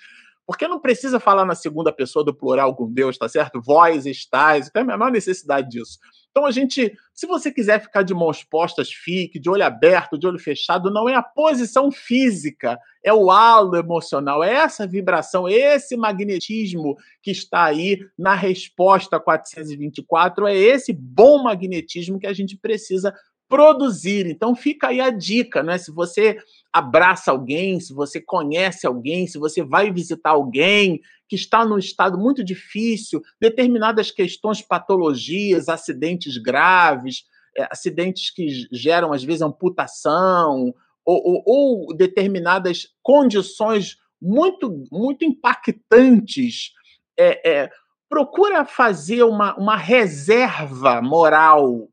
porque 0.46 0.68
não 0.68 0.80
precisa 0.80 1.20
falar 1.20 1.46
na 1.46 1.56
segunda 1.56 1.92
pessoa 1.92 2.24
do 2.24 2.34
plural 2.34 2.76
com 2.76 2.92
Deus, 2.92 3.18
tá 3.18 3.30
certo? 3.30 3.62
Vós 3.62 4.06
estáis, 4.06 4.70
tem 4.70 4.84
a 4.84 4.86
menor 4.86 5.12
necessidade 5.12 5.70
disso. 5.70 5.98
Então 6.32 6.48
a 6.48 6.52
gente, 6.52 6.92
se 7.14 7.28
você 7.28 7.52
quiser 7.52 7.80
ficar 7.80 8.02
de 8.02 8.14
mãos 8.14 8.44
postas, 8.44 8.92
fique, 8.92 9.40
de 9.40 9.50
olho 9.50 9.64
aberto, 9.64 10.18
de 10.18 10.26
olho 10.26 10.40
fechado, 10.40 10.92
não 10.92 11.08
é 11.08 11.14
a 11.14 11.22
posição 11.22 11.92
física, 11.92 12.78
é 13.04 13.14
o 13.14 13.30
halo 13.30 13.76
emocional, 13.76 14.44
é 14.44 14.52
essa 14.52 14.88
vibração, 14.88 15.48
esse 15.48 15.96
magnetismo 15.96 16.98
que 17.22 17.30
está 17.30 17.66
aí 17.66 18.00
na 18.18 18.34
resposta 18.34 19.20
424, 19.20 20.48
é 20.48 20.56
esse 20.56 20.92
bom 20.92 21.44
magnetismo 21.44 22.20
que 22.20 22.28
a 22.28 22.34
gente 22.34 22.58
precisa 22.58 23.14
produzir. 23.48 24.26
Então 24.26 24.56
fica 24.56 24.88
aí 24.88 25.00
a 25.00 25.12
dica, 25.12 25.62
né? 25.62 25.78
Se 25.78 25.92
você 25.92 26.38
abraça 26.74 27.30
alguém, 27.30 27.80
se 27.80 27.94
você 27.94 28.20
conhece 28.20 28.88
alguém, 28.88 29.28
se 29.28 29.38
você 29.38 29.64
vai 29.64 29.92
visitar 29.92 30.32
alguém 30.32 31.00
que 31.30 31.36
está 31.36 31.64
num 31.64 31.78
estado 31.78 32.18
muito 32.18 32.44
difícil, 32.44 33.22
determinadas 33.40 34.10
questões, 34.10 34.62
patologias, 34.62 35.70
acidentes 35.70 36.38
graves, 36.38 37.26
é, 37.56 37.68
acidentes 37.72 38.32
que 38.34 38.48
geram, 38.72 39.14
às 39.14 39.24
vezes, 39.24 39.44
amputação, 39.44 40.74
ou, 41.06 41.22
ou, 41.24 41.44
ou 41.46 41.96
determinadas 41.96 42.88
condições 43.04 43.98
muito, 44.20 44.86
muito 44.92 45.24
impactantes. 45.24 46.72
É, 47.18 47.50
é, 47.50 47.70
procura 48.10 48.66
fazer 48.66 49.24
uma, 49.24 49.56
uma 49.56 49.76
reserva 49.76 51.02
moral 51.02 51.88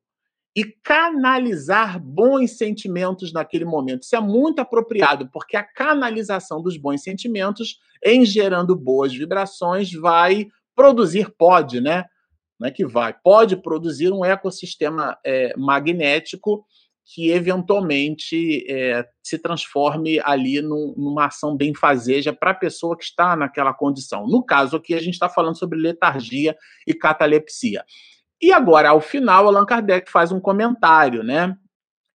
e 0.55 0.65
canalizar 0.83 2.01
bons 2.01 2.57
sentimentos 2.57 3.33
naquele 3.33 3.65
momento. 3.65 4.03
Isso 4.03 4.17
é 4.17 4.21
muito 4.21 4.61
apropriado, 4.61 5.29
porque 5.33 5.57
a 5.57 5.63
canalização 5.63 6.61
dos 6.61 6.77
bons 6.77 7.03
sentimentos, 7.03 7.79
em 8.05 8.25
gerando 8.25 8.75
boas 8.75 9.15
vibrações, 9.15 9.93
vai 9.93 10.49
produzir, 10.75 11.33
pode, 11.39 11.81
né? 11.81 12.05
Não 12.59 12.69
é 12.69 12.71
que 12.71 12.85
vai, 12.85 13.15
pode 13.23 13.57
produzir 13.57 14.13
um 14.13 14.25
ecossistema 14.25 15.17
é, 15.25 15.57
magnético 15.57 16.65
que 17.13 17.31
eventualmente 17.31 18.65
é, 18.71 19.05
se 19.23 19.39
transforme 19.39 20.21
ali 20.21 20.61
num, 20.61 20.95
numa 20.97 21.27
ação 21.27 21.57
benfazeja 21.57 22.33
para 22.33 22.53
a 22.53 22.55
pessoa 22.55 22.97
que 22.97 23.05
está 23.05 23.35
naquela 23.35 23.75
condição. 23.75 24.27
No 24.27 24.45
caso 24.45 24.77
aqui, 24.77 24.95
a 24.95 25.01
gente 25.01 25.15
está 25.15 25.29
falando 25.29 25.59
sobre 25.59 25.79
letargia 25.79 26.57
e 26.87 26.95
catalepsia. 26.95 27.85
E 28.41 28.53
agora, 28.53 28.91
ao 28.91 29.01
final, 29.01 29.47
Allan 29.47 29.67
Kardec 29.67 30.11
faz 30.11 30.33
um 30.33 30.41
comentário, 30.41 31.23
né? 31.23 31.57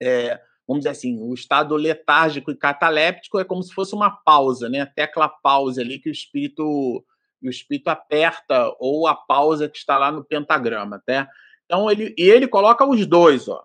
É, 0.03 0.41
vamos 0.67 0.81
dizer 0.81 0.91
assim, 0.91 1.21
o 1.21 1.35
estado 1.35 1.77
letárgico 1.77 2.51
e 2.51 2.57
cataléptico 2.57 3.39
é 3.39 3.45
como 3.45 3.63
se 3.63 3.75
fosse 3.75 3.95
uma 3.95 4.11
pausa, 4.11 4.69
né? 4.69 4.81
A 4.81 4.87
tecla 4.87 5.29
pausa 5.29 5.83
ali 5.83 5.99
que 5.99 6.09
o 6.09 6.13
espírito 6.13 7.05
o 7.43 7.51
espírito 7.51 7.89
aperta 7.89 8.75
ou 8.79 9.07
a 9.07 9.15
pausa 9.15 9.69
que 9.69 9.77
está 9.77 9.99
lá 9.99 10.11
no 10.11 10.25
pentagrama, 10.25 11.03
tá? 11.05 11.29
Então 11.67 11.91
ele 11.91 12.15
e 12.17 12.23
ele 12.23 12.49
coloca 12.49 12.87
os 12.87 13.07
dois, 13.07 13.49
ó. 13.49 13.63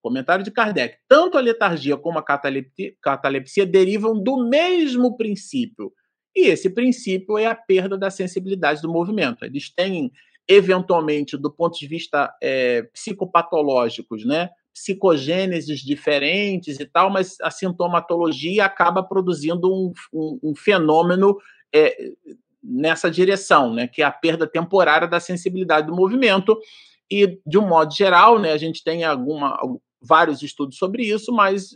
Comentário 0.00 0.44
de 0.44 0.52
Kardec. 0.52 0.98
Tanto 1.08 1.36
a 1.36 1.40
letargia 1.40 1.96
como 1.96 2.18
a 2.18 2.22
catalepsia, 2.22 2.94
catalepsia 3.02 3.66
derivam 3.66 4.22
do 4.22 4.48
mesmo 4.48 5.16
princípio. 5.16 5.92
E 6.34 6.46
esse 6.46 6.70
princípio 6.70 7.36
é 7.36 7.46
a 7.46 7.54
perda 7.54 7.98
da 7.98 8.10
sensibilidade 8.10 8.80
do 8.80 8.88
movimento. 8.88 9.44
Eles 9.44 9.74
têm 9.74 10.12
eventualmente, 10.48 11.36
do 11.36 11.50
ponto 11.50 11.78
de 11.78 11.86
vista 11.86 12.32
é, 12.42 12.82
psicopatológicos, 12.92 14.24
né? 14.24 14.48
psicogêneses 14.72 15.80
diferentes 15.80 16.78
e 16.78 16.86
tal, 16.86 17.10
mas 17.10 17.36
a 17.42 17.50
sintomatologia 17.50 18.64
acaba 18.64 19.02
produzindo 19.02 19.68
um, 19.68 19.92
um, 20.12 20.38
um 20.42 20.54
fenômeno 20.54 21.36
é, 21.74 21.96
nessa 22.62 23.10
direção, 23.10 23.74
né? 23.74 23.88
que 23.88 24.02
é 24.02 24.04
a 24.04 24.10
perda 24.10 24.46
temporária 24.46 25.08
da 25.08 25.20
sensibilidade 25.20 25.88
do 25.88 25.94
movimento. 25.94 26.56
E, 27.10 27.40
de 27.46 27.58
um 27.58 27.66
modo 27.66 27.92
geral, 27.94 28.38
né, 28.38 28.52
a 28.52 28.58
gente 28.58 28.84
tem 28.84 29.02
alguma, 29.02 29.58
vários 30.00 30.42
estudos 30.42 30.76
sobre 30.76 31.04
isso, 31.04 31.32
mas 31.32 31.70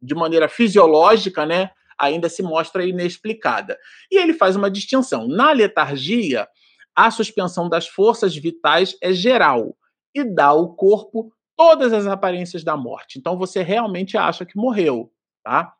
de 0.00 0.14
maneira 0.14 0.48
fisiológica, 0.48 1.44
né, 1.44 1.70
ainda 1.98 2.28
se 2.28 2.42
mostra 2.42 2.84
inexplicada. 2.84 3.78
E 4.10 4.16
ele 4.18 4.32
faz 4.32 4.56
uma 4.56 4.70
distinção. 4.70 5.28
Na 5.28 5.52
letargia, 5.52 6.48
a 6.94 7.10
suspensão 7.10 7.68
das 7.68 7.86
forças 7.86 8.36
vitais 8.36 8.96
é 9.00 9.12
geral 9.12 9.76
e 10.14 10.24
dá 10.24 10.46
ao 10.46 10.74
corpo 10.74 11.32
todas 11.56 11.92
as 11.92 12.06
aparências 12.06 12.64
da 12.64 12.76
morte. 12.76 13.18
Então 13.18 13.36
você 13.36 13.62
realmente 13.62 14.16
acha 14.16 14.44
que 14.44 14.56
morreu, 14.56 15.12
tá? 15.42 15.74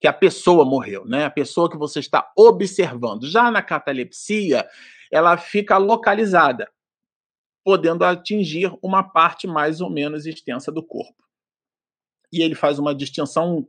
Que 0.00 0.06
a 0.06 0.12
pessoa 0.12 0.64
morreu, 0.64 1.04
né? 1.06 1.24
A 1.24 1.30
pessoa 1.30 1.70
que 1.70 1.76
você 1.76 1.98
está 1.98 2.30
observando. 2.36 3.26
Já 3.26 3.50
na 3.50 3.62
catalepsia, 3.62 4.68
ela 5.10 5.36
fica 5.36 5.76
localizada, 5.76 6.70
podendo 7.64 8.04
atingir 8.04 8.72
uma 8.82 9.02
parte 9.02 9.46
mais 9.46 9.80
ou 9.80 9.90
menos 9.90 10.26
extensa 10.26 10.70
do 10.70 10.82
corpo. 10.82 11.24
E 12.32 12.42
ele 12.42 12.54
faz 12.54 12.78
uma 12.78 12.94
distinção 12.94 13.66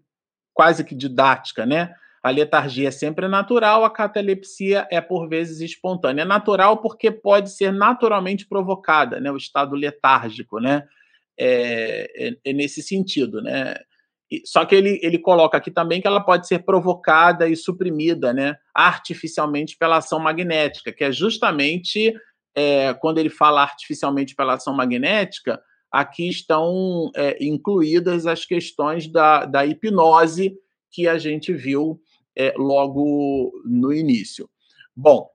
quase 0.53 0.84
que 0.84 0.93
didática, 0.93 1.65
né? 1.65 1.95
A 2.22 2.30
letargia 2.30 2.89
é 2.89 2.91
sempre 2.91 3.28
natural, 3.28 3.86
a 3.86 3.89
catalepsia 3.89 4.88
é 4.91 4.99
por 4.99 5.28
vezes 5.30 5.61
espontânea. 5.61 6.24
É 6.24 6.26
natural 6.26 6.78
porque 6.78 7.09
pode 7.09 7.51
ser 7.51 7.72
naturalmente 7.72 8.45
provocada, 8.45 9.20
né? 9.20 9.32
O 9.32 9.38
estado 9.38 9.76
letárgico, 9.76 10.59
né? 10.59 10.84
É, 11.38 12.28
é, 12.28 12.36
é 12.43 12.53
nesse 12.53 12.82
sentido, 12.82 13.41
né? 13.41 13.76
E, 14.30 14.41
só 14.45 14.65
que 14.65 14.76
ele, 14.76 14.99
ele 15.01 15.17
coloca 15.17 15.57
aqui 15.57 15.72
também 15.72 16.01
que 16.01 16.07
ela 16.07 16.20
pode 16.20 16.47
ser 16.47 16.59
provocada 16.59 17.47
e 17.47 17.55
suprimida, 17.55 18.34
né? 18.34 18.57
Artificialmente 18.74 19.78
pela 19.78 19.97
ação 19.97 20.20
magnética, 20.20 20.91
que 20.91 21.03
é 21.03 21.11
justamente 21.11 22.13
é, 22.55 22.93
quando 22.95 23.17
ele 23.17 23.30
fala 23.30 23.61
artificialmente 23.61 24.36
pela 24.36 24.55
ação 24.55 24.74
magnética, 24.74 25.61
aqui 25.91 26.28
estão 26.28 27.09
é, 27.15 27.38
incluídas 27.43 28.28
as 28.28 28.45
questões 28.45 29.07
da, 29.07 29.45
da 29.45 29.65
hipnose 29.65 30.53
que 30.91 31.07
a 31.07 31.17
gente 31.17 31.53
viu 31.53 31.99
é, 32.40 32.54
logo 32.58 33.52
no 33.66 33.92
início. 33.92 34.50
Bom, 34.96 35.30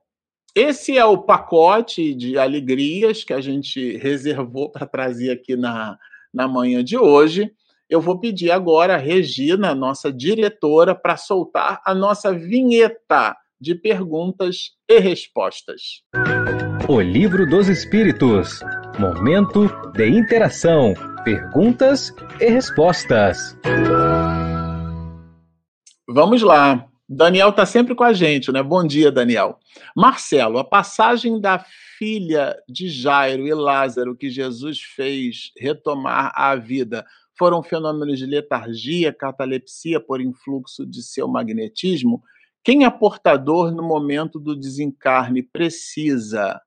esse 0.55 0.97
é 0.97 1.05
o 1.05 1.19
pacote 1.19 2.15
de 2.15 2.37
alegrias 2.37 3.23
que 3.23 3.33
a 3.33 3.39
gente 3.39 3.97
reservou 3.97 4.71
para 4.71 4.87
trazer 4.87 5.29
aqui 5.29 5.55
na, 5.55 5.99
na 6.33 6.47
manhã 6.47 6.83
de 6.83 6.97
hoje. 6.97 7.51
Eu 7.87 8.01
vou 8.01 8.19
pedir 8.19 8.49
agora 8.49 8.95
a 8.95 8.97
Regina, 8.97 9.75
nossa 9.75 10.11
diretora, 10.11 10.95
para 10.95 11.15
soltar 11.15 11.79
a 11.85 11.93
nossa 11.93 12.33
vinheta 12.33 13.37
de 13.61 13.75
perguntas 13.75 14.71
e 14.89 14.99
respostas. 14.99 16.01
O 16.89 16.99
Livro 16.99 17.47
dos 17.47 17.67
Espíritos. 17.67 18.61
Momento 18.99 19.67
de 19.93 20.07
interação. 20.07 20.93
Perguntas 21.23 22.13
e 22.39 22.47
respostas. 22.47 23.57
Vamos 26.07 26.41
lá. 26.41 26.87
Daniel 27.07 27.49
está 27.49 27.67
sempre 27.67 27.93
com 27.93 28.03
a 28.03 28.13
gente, 28.13 28.51
né? 28.51 28.63
Bom 28.63 28.85
dia, 28.85 29.11
Daniel. 29.11 29.59
Marcelo, 29.95 30.57
a 30.57 30.63
passagem 30.63 31.39
da 31.39 31.63
filha 31.99 32.57
de 32.67 32.89
Jairo 32.89 33.45
e 33.45 33.53
Lázaro 33.53 34.15
que 34.15 34.27
Jesus 34.27 34.81
fez 34.81 35.51
retomar 35.55 36.31
a 36.35 36.55
vida 36.55 37.05
foram 37.37 37.61
fenômenos 37.61 38.17
de 38.17 38.25
letargia, 38.25 39.13
catalepsia 39.13 39.99
por 39.99 40.19
influxo 40.19 40.83
de 40.83 41.03
seu 41.03 41.27
magnetismo? 41.27 42.23
Quem 42.63 42.85
é 42.85 42.89
portador 42.89 43.71
no 43.71 43.83
momento 43.83 44.39
do 44.39 44.55
desencarne 44.55 45.43
precisa 45.43 46.59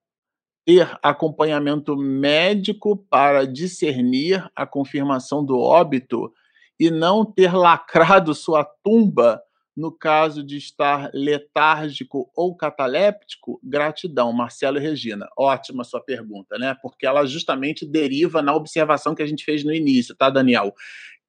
ter 0.64 0.96
acompanhamento 1.02 1.96
médico 1.96 2.96
para 3.10 3.44
discernir 3.44 4.48
a 4.54 4.64
confirmação 4.64 5.44
do 5.44 5.58
óbito 5.58 6.32
e 6.78 6.92
não 6.92 7.24
ter 7.24 7.52
lacrado 7.52 8.32
sua 8.34 8.64
tumba 8.84 9.42
no 9.78 9.92
caso 9.92 10.42
de 10.42 10.56
estar 10.56 11.08
letárgico 11.14 12.28
ou 12.34 12.56
cataléptico? 12.56 13.60
Gratidão, 13.62 14.32
Marcelo 14.32 14.76
e 14.76 14.80
Regina. 14.80 15.28
Ótima 15.38 15.84
sua 15.84 16.00
pergunta, 16.00 16.58
né? 16.58 16.76
Porque 16.82 17.06
ela 17.06 17.24
justamente 17.24 17.86
deriva 17.86 18.42
na 18.42 18.56
observação 18.56 19.14
que 19.14 19.22
a 19.22 19.26
gente 19.26 19.44
fez 19.44 19.62
no 19.62 19.72
início, 19.72 20.16
tá, 20.16 20.30
Daniel? 20.30 20.74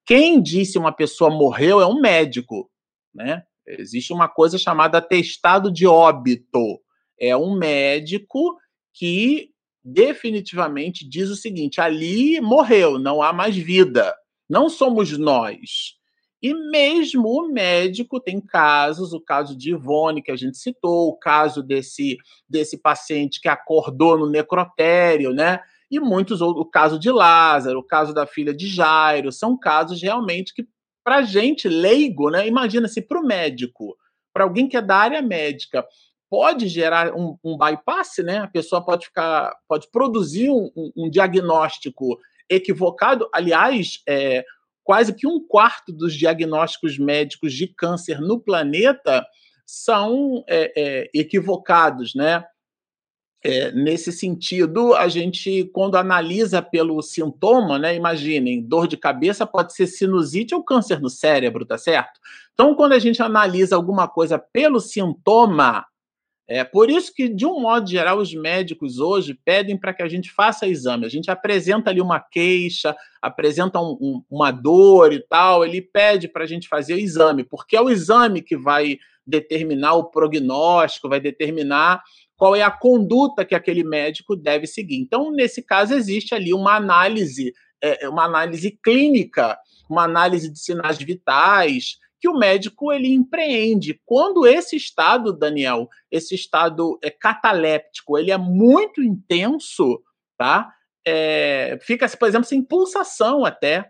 Quem 0.04 0.42
disse 0.42 0.76
uma 0.76 0.90
pessoa 0.90 1.30
morreu 1.30 1.80
é 1.80 1.86
um 1.86 2.00
médico, 2.00 2.68
né? 3.14 3.44
Existe 3.64 4.12
uma 4.12 4.28
coisa 4.28 4.58
chamada 4.58 4.98
atestado 4.98 5.70
de 5.70 5.86
óbito. 5.86 6.80
É 7.20 7.36
um 7.36 7.56
médico 7.56 8.58
que 8.92 9.50
definitivamente 9.84 11.08
diz 11.08 11.30
o 11.30 11.36
seguinte: 11.36 11.80
ali 11.80 12.40
morreu, 12.40 12.98
não 12.98 13.22
há 13.22 13.32
mais 13.32 13.54
vida. 13.56 14.12
Não 14.48 14.68
somos 14.68 15.16
nós. 15.16 15.99
E 16.42 16.54
mesmo 16.54 17.28
o 17.28 17.48
médico 17.48 18.18
tem 18.18 18.40
casos, 18.40 19.12
o 19.12 19.20
caso 19.20 19.56
de 19.56 19.70
Ivone, 19.70 20.22
que 20.22 20.30
a 20.30 20.36
gente 20.36 20.56
citou, 20.56 21.08
o 21.08 21.16
caso 21.18 21.62
desse, 21.62 22.16
desse 22.48 22.78
paciente 22.78 23.40
que 23.40 23.48
acordou 23.48 24.18
no 24.18 24.28
necrotério, 24.28 25.32
né? 25.32 25.60
E 25.90 26.00
muitos 26.00 26.40
outros, 26.40 26.64
o 26.64 26.70
caso 26.70 26.98
de 26.98 27.10
Lázaro, 27.10 27.80
o 27.80 27.86
caso 27.86 28.14
da 28.14 28.26
filha 28.26 28.54
de 28.54 28.68
Jairo, 28.68 29.30
são 29.30 29.58
casos 29.58 30.00
realmente 30.00 30.54
que 30.54 30.66
para 31.04 31.22
gente 31.22 31.68
leigo, 31.68 32.30
né? 32.30 32.46
Imagina 32.46 32.88
se 32.88 33.02
para 33.02 33.20
o 33.20 33.26
médico, 33.26 33.96
para 34.32 34.44
alguém 34.44 34.68
que 34.68 34.76
é 34.76 34.82
da 34.82 34.96
área 34.96 35.20
médica, 35.20 35.84
pode 36.30 36.68
gerar 36.68 37.12
um, 37.12 37.36
um, 37.44 37.58
bypass, 37.58 38.18
né? 38.18 38.38
A 38.38 38.46
pessoa 38.46 38.84
pode 38.84 39.06
ficar, 39.06 39.52
pode 39.68 39.90
produzir 39.90 40.48
um, 40.48 40.70
um 40.96 41.10
diagnóstico 41.10 42.18
equivocado. 42.48 43.28
Aliás, 43.34 44.00
é, 44.08 44.44
quase 44.84 45.14
que 45.14 45.26
um 45.26 45.44
quarto 45.46 45.92
dos 45.92 46.14
diagnósticos 46.14 46.98
médicos 46.98 47.52
de 47.52 47.68
câncer 47.68 48.20
no 48.20 48.40
planeta 48.40 49.24
são 49.66 50.44
é, 50.48 50.72
é, 50.76 51.10
equivocados, 51.14 52.14
né? 52.14 52.44
É, 53.42 53.72
nesse 53.72 54.12
sentido, 54.12 54.94
a 54.94 55.08
gente, 55.08 55.64
quando 55.72 55.96
analisa 55.96 56.60
pelo 56.60 57.00
sintoma, 57.00 57.78
né, 57.78 57.94
imaginem, 57.94 58.60
dor 58.60 58.86
de 58.86 58.98
cabeça 58.98 59.46
pode 59.46 59.72
ser 59.72 59.86
sinusite 59.86 60.54
ou 60.54 60.62
câncer 60.62 61.00
no 61.00 61.08
cérebro, 61.08 61.64
tá 61.64 61.78
certo? 61.78 62.20
Então, 62.52 62.74
quando 62.74 62.92
a 62.92 62.98
gente 62.98 63.22
analisa 63.22 63.76
alguma 63.76 64.06
coisa 64.06 64.38
pelo 64.38 64.78
sintoma, 64.78 65.86
é 66.52 66.64
por 66.64 66.90
isso 66.90 67.14
que, 67.14 67.28
de 67.28 67.46
um 67.46 67.60
modo 67.60 67.88
geral, 67.88 68.18
os 68.18 68.34
médicos 68.34 68.98
hoje 68.98 69.38
pedem 69.44 69.78
para 69.78 69.94
que 69.94 70.02
a 70.02 70.08
gente 70.08 70.32
faça 70.32 70.66
exame. 70.66 71.06
A 71.06 71.08
gente 71.08 71.30
apresenta 71.30 71.90
ali 71.90 72.00
uma 72.00 72.18
queixa, 72.18 72.96
apresenta 73.22 73.80
um, 73.80 73.96
um, 74.00 74.24
uma 74.28 74.50
dor 74.50 75.12
e 75.12 75.20
tal, 75.20 75.64
ele 75.64 75.80
pede 75.80 76.26
para 76.26 76.42
a 76.42 76.46
gente 76.48 76.66
fazer 76.66 76.94
o 76.94 76.98
exame, 76.98 77.44
porque 77.44 77.76
é 77.76 77.80
o 77.80 77.88
exame 77.88 78.42
que 78.42 78.56
vai 78.56 78.98
determinar 79.24 79.94
o 79.94 80.10
prognóstico, 80.10 81.08
vai 81.08 81.20
determinar 81.20 82.02
qual 82.36 82.56
é 82.56 82.62
a 82.62 82.70
conduta 82.70 83.44
que 83.44 83.54
aquele 83.54 83.84
médico 83.84 84.34
deve 84.34 84.66
seguir. 84.66 84.96
Então, 84.96 85.30
nesse 85.30 85.62
caso, 85.62 85.94
existe 85.94 86.34
ali 86.34 86.52
uma 86.52 86.74
análise, 86.74 87.52
é, 87.80 88.08
uma 88.08 88.24
análise 88.24 88.76
clínica, 88.82 89.56
uma 89.88 90.02
análise 90.02 90.50
de 90.50 90.58
sinais 90.58 90.98
vitais, 90.98 91.98
que 92.20 92.28
o 92.28 92.38
médico 92.38 92.92
ele 92.92 93.08
empreende. 93.08 94.00
Quando 94.04 94.46
esse 94.46 94.76
estado, 94.76 95.32
Daniel, 95.32 95.88
esse 96.10 96.34
estado 96.34 96.98
é 97.02 97.10
cataléptico, 97.10 98.18
ele 98.18 98.30
é 98.30 98.38
muito 98.38 99.02
intenso, 99.02 100.02
tá? 100.36 100.72
É, 101.06 101.78
fica, 101.82 102.06
por 102.08 102.28
exemplo, 102.28 102.46
sem 102.46 102.62
pulsação 102.62 103.44
até 103.44 103.88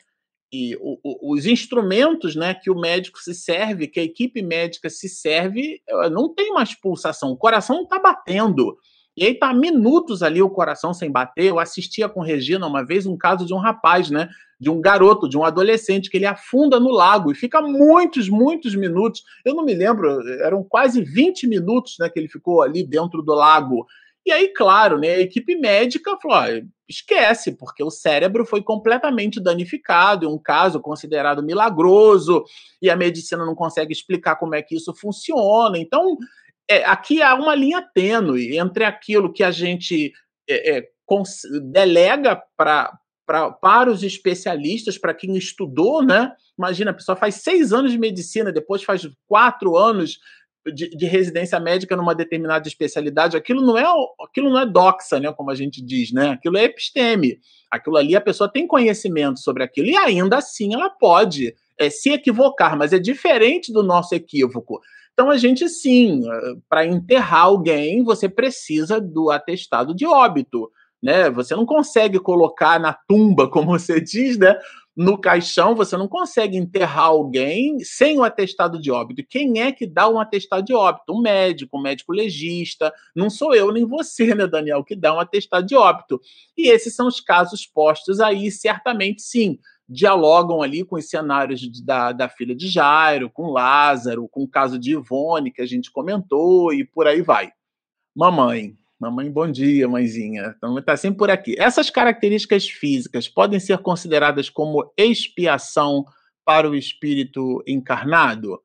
e 0.52 0.76
o, 0.80 0.98
o, 1.04 1.34
os 1.34 1.46
instrumentos 1.46 2.34
né, 2.34 2.54
que 2.54 2.70
o 2.70 2.78
médico 2.78 3.20
se 3.20 3.34
serve, 3.34 3.86
que 3.86 4.00
a 4.00 4.04
equipe 4.04 4.42
médica 4.42 4.90
se 4.90 5.08
serve, 5.08 5.80
eh, 5.88 6.10
não 6.10 6.34
tem 6.34 6.52
mais 6.52 6.74
pulsação, 6.74 7.30
o 7.30 7.36
coração 7.36 7.76
não 7.76 7.82
está 7.84 8.00
batendo. 8.00 8.76
E 9.20 9.26
aí 9.26 9.34
tá 9.34 9.52
minutos 9.52 10.22
ali 10.22 10.40
o 10.40 10.48
coração 10.48 10.94
sem 10.94 11.10
bater. 11.10 11.44
Eu 11.44 11.58
assistia 11.58 12.08
com 12.08 12.22
Regina 12.22 12.66
uma 12.66 12.82
vez 12.82 13.04
um 13.04 13.18
caso 13.18 13.44
de 13.44 13.52
um 13.52 13.58
rapaz, 13.58 14.08
né? 14.08 14.30
De 14.58 14.70
um 14.70 14.80
garoto, 14.80 15.28
de 15.28 15.36
um 15.36 15.44
adolescente, 15.44 16.08
que 16.08 16.16
ele 16.16 16.24
afunda 16.24 16.80
no 16.80 16.90
lago 16.90 17.30
e 17.30 17.34
fica 17.34 17.60
muitos, 17.60 18.30
muitos 18.30 18.74
minutos. 18.74 19.22
Eu 19.44 19.54
não 19.54 19.62
me 19.62 19.74
lembro, 19.74 20.26
eram 20.42 20.64
quase 20.64 21.02
20 21.02 21.46
minutos 21.46 21.96
né, 22.00 22.08
que 22.08 22.18
ele 22.18 22.28
ficou 22.28 22.62
ali 22.62 22.82
dentro 22.82 23.20
do 23.20 23.34
lago. 23.34 23.86
E 24.24 24.32
aí, 24.32 24.48
claro, 24.54 24.98
né, 24.98 25.10
a 25.10 25.20
equipe 25.20 25.54
médica 25.54 26.16
falou: 26.16 26.62
esquece, 26.88 27.52
porque 27.52 27.84
o 27.84 27.90
cérebro 27.90 28.46
foi 28.46 28.62
completamente 28.62 29.38
danificado, 29.38 30.24
é 30.24 30.30
um 30.30 30.38
caso 30.38 30.80
considerado 30.80 31.42
milagroso, 31.42 32.42
e 32.80 32.88
a 32.88 32.96
medicina 32.96 33.44
não 33.44 33.54
consegue 33.54 33.92
explicar 33.92 34.36
como 34.36 34.54
é 34.54 34.62
que 34.62 34.76
isso 34.76 34.94
funciona. 34.94 35.76
Então, 35.76 36.16
é, 36.70 36.84
aqui 36.84 37.20
há 37.20 37.34
uma 37.34 37.52
linha 37.52 37.82
tênue 37.82 38.56
entre 38.56 38.84
aquilo 38.84 39.32
que 39.32 39.42
a 39.42 39.50
gente 39.50 40.12
é, 40.48 40.78
é, 40.78 40.88
delega 41.64 42.40
pra, 42.56 42.96
pra, 43.26 43.50
para 43.50 43.90
os 43.90 44.04
especialistas, 44.04 44.96
para 44.96 45.12
quem 45.12 45.36
estudou, 45.36 46.00
né? 46.00 46.30
Imagina, 46.56 46.92
a 46.92 46.94
pessoa 46.94 47.16
faz 47.16 47.36
seis 47.36 47.72
anos 47.72 47.90
de 47.90 47.98
medicina, 47.98 48.52
depois 48.52 48.84
faz 48.84 49.08
quatro 49.26 49.76
anos 49.76 50.20
de, 50.72 50.90
de, 50.90 51.06
residência 51.06 51.58
médica 51.58 51.96
numa 51.96 52.14
determinada 52.14 52.68
especialidade, 52.68 53.36
aquilo 53.36 53.62
não 53.62 53.76
é 53.76 53.84
aquilo 54.22 54.50
não 54.50 54.60
é 54.60 54.66
doxa, 54.66 55.18
né, 55.18 55.32
como 55.32 55.50
a 55.50 55.54
gente 55.56 55.82
diz, 55.82 56.12
né? 56.12 56.30
Aquilo 56.30 56.56
é 56.56 56.64
episteme. 56.64 57.40
Aquilo 57.68 57.96
ali 57.96 58.14
a 58.14 58.20
pessoa 58.20 58.48
tem 58.48 58.64
conhecimento 58.64 59.40
sobre 59.40 59.64
aquilo 59.64 59.88
e 59.88 59.96
ainda 59.96 60.36
assim 60.36 60.72
ela 60.72 60.88
pode 60.88 61.52
é, 61.76 61.90
se 61.90 62.10
equivocar, 62.10 62.76
mas 62.76 62.92
é 62.92 62.98
diferente 63.00 63.72
do 63.72 63.82
nosso 63.82 64.14
equívoco. 64.14 64.80
Então 65.20 65.28
a 65.28 65.36
gente 65.36 65.68
sim, 65.68 66.22
para 66.66 66.86
enterrar 66.86 67.42
alguém, 67.42 68.02
você 68.02 68.26
precisa 68.26 68.98
do 68.98 69.30
atestado 69.30 69.94
de 69.94 70.06
óbito, 70.06 70.70
né? 71.02 71.28
Você 71.28 71.54
não 71.54 71.66
consegue 71.66 72.18
colocar 72.18 72.80
na 72.80 72.94
tumba, 73.06 73.46
como 73.52 73.78
você 73.78 74.00
diz, 74.00 74.38
né? 74.38 74.56
no 74.96 75.18
caixão, 75.18 75.74
você 75.74 75.96
não 75.96 76.08
consegue 76.08 76.56
enterrar 76.56 77.06
alguém 77.06 77.78
sem 77.80 78.18
o 78.18 78.24
atestado 78.24 78.80
de 78.80 78.90
óbito. 78.90 79.22
Quem 79.28 79.60
é 79.60 79.72
que 79.72 79.86
dá 79.86 80.08
um 80.08 80.18
atestado 80.18 80.64
de 80.64 80.74
óbito? 80.74 81.14
Um 81.14 81.22
médico, 81.22 81.78
um 81.78 81.82
médico 81.82 82.12
legista. 82.12 82.92
Não 83.14 83.30
sou 83.30 83.54
eu 83.54 83.72
nem 83.72 83.86
você, 83.86 84.34
né, 84.34 84.46
Daniel, 84.46 84.84
que 84.84 84.96
dá 84.96 85.14
um 85.14 85.20
atestado 85.20 85.66
de 85.66 85.74
óbito. 85.74 86.20
E 86.56 86.68
esses 86.68 86.94
são 86.94 87.06
os 87.06 87.20
casos 87.20 87.66
postos 87.66 88.20
aí, 88.20 88.50
certamente 88.50 89.22
sim. 89.22 89.58
Dialogam 89.90 90.62
ali 90.62 90.84
com 90.84 90.94
os 90.96 91.08
cenários 91.08 91.60
da, 91.82 92.12
da 92.12 92.28
filha 92.28 92.54
de 92.54 92.68
Jairo, 92.68 93.28
com 93.28 93.50
Lázaro, 93.50 94.28
com 94.28 94.44
o 94.44 94.48
caso 94.48 94.78
de 94.78 94.92
Ivone, 94.92 95.50
que 95.50 95.60
a 95.60 95.66
gente 95.66 95.90
comentou, 95.90 96.72
e 96.72 96.84
por 96.84 97.08
aí 97.08 97.20
vai. 97.20 97.50
Mamãe, 98.14 98.78
Mamãe, 99.00 99.30
bom 99.32 99.50
dia, 99.50 99.88
mãezinha. 99.88 100.54
Então, 100.54 100.78
está 100.78 100.94
sempre 100.94 101.16
por 101.16 101.30
aqui. 101.30 101.54
Essas 101.58 101.88
características 101.88 102.68
físicas 102.68 103.26
podem 103.26 103.58
ser 103.58 103.78
consideradas 103.78 104.50
como 104.50 104.92
expiação 104.94 106.04
para 106.44 106.68
o 106.68 106.74
espírito 106.74 107.62
encarnado? 107.66 108.60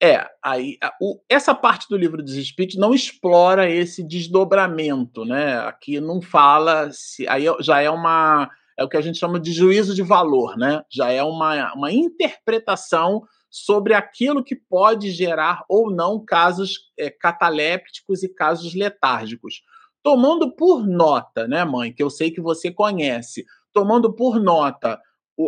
É, 0.00 0.24
aí, 0.42 0.78
o, 1.00 1.20
essa 1.28 1.54
parte 1.54 1.88
do 1.88 1.96
livro 1.96 2.22
dos 2.22 2.34
Espíritos 2.34 2.78
não 2.78 2.94
explora 2.94 3.68
esse 3.68 4.06
desdobramento, 4.06 5.24
né? 5.24 5.58
Aqui 5.58 5.98
não 6.00 6.22
fala 6.22 6.90
se 6.92 7.26
aí 7.28 7.46
já 7.60 7.82
é 7.82 7.90
uma 7.90 8.48
é 8.80 8.84
o 8.84 8.88
que 8.88 8.96
a 8.96 9.00
gente 9.00 9.18
chama 9.18 9.38
de 9.38 9.52
juízo 9.52 9.94
de 9.94 10.02
valor, 10.02 10.56
né? 10.56 10.82
Já 10.90 11.12
é 11.12 11.22
uma, 11.22 11.72
uma 11.74 11.92
interpretação 11.92 13.22
sobre 13.50 13.92
aquilo 13.92 14.42
que 14.42 14.56
pode 14.56 15.10
gerar 15.10 15.64
ou 15.68 15.90
não 15.90 16.24
casos 16.24 16.90
é, 16.98 17.10
catalépticos 17.10 18.22
e 18.22 18.28
casos 18.28 18.74
letárgicos 18.74 19.62
tomando 20.02 20.50
por 20.50 20.86
nota, 20.86 21.46
né, 21.46 21.64
mãe, 21.64 21.92
que 21.92 22.02
eu 22.02 22.10
sei 22.10 22.30
que 22.30 22.40
você 22.40 22.70
conhece, 22.70 23.44
tomando 23.72 24.12
por 24.12 24.40
nota 24.40 24.98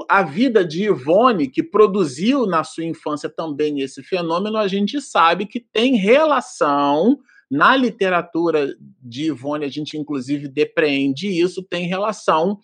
a 0.08 0.22
vida 0.22 0.64
de 0.64 0.84
Ivone, 0.84 1.48
que 1.48 1.62
produziu 1.62 2.46
na 2.46 2.64
sua 2.64 2.84
infância 2.84 3.28
também 3.28 3.80
esse 3.80 4.02
fenômeno, 4.02 4.56
a 4.56 4.66
gente 4.66 5.00
sabe 5.00 5.44
que 5.44 5.60
tem 5.60 5.96
relação 5.96 7.18
na 7.50 7.76
literatura 7.76 8.74
de 9.02 9.24
Ivone, 9.24 9.66
a 9.66 9.68
gente 9.68 9.98
inclusive 9.98 10.48
depreende 10.48 11.28
isso, 11.28 11.62
tem 11.62 11.86
relação 11.86 12.58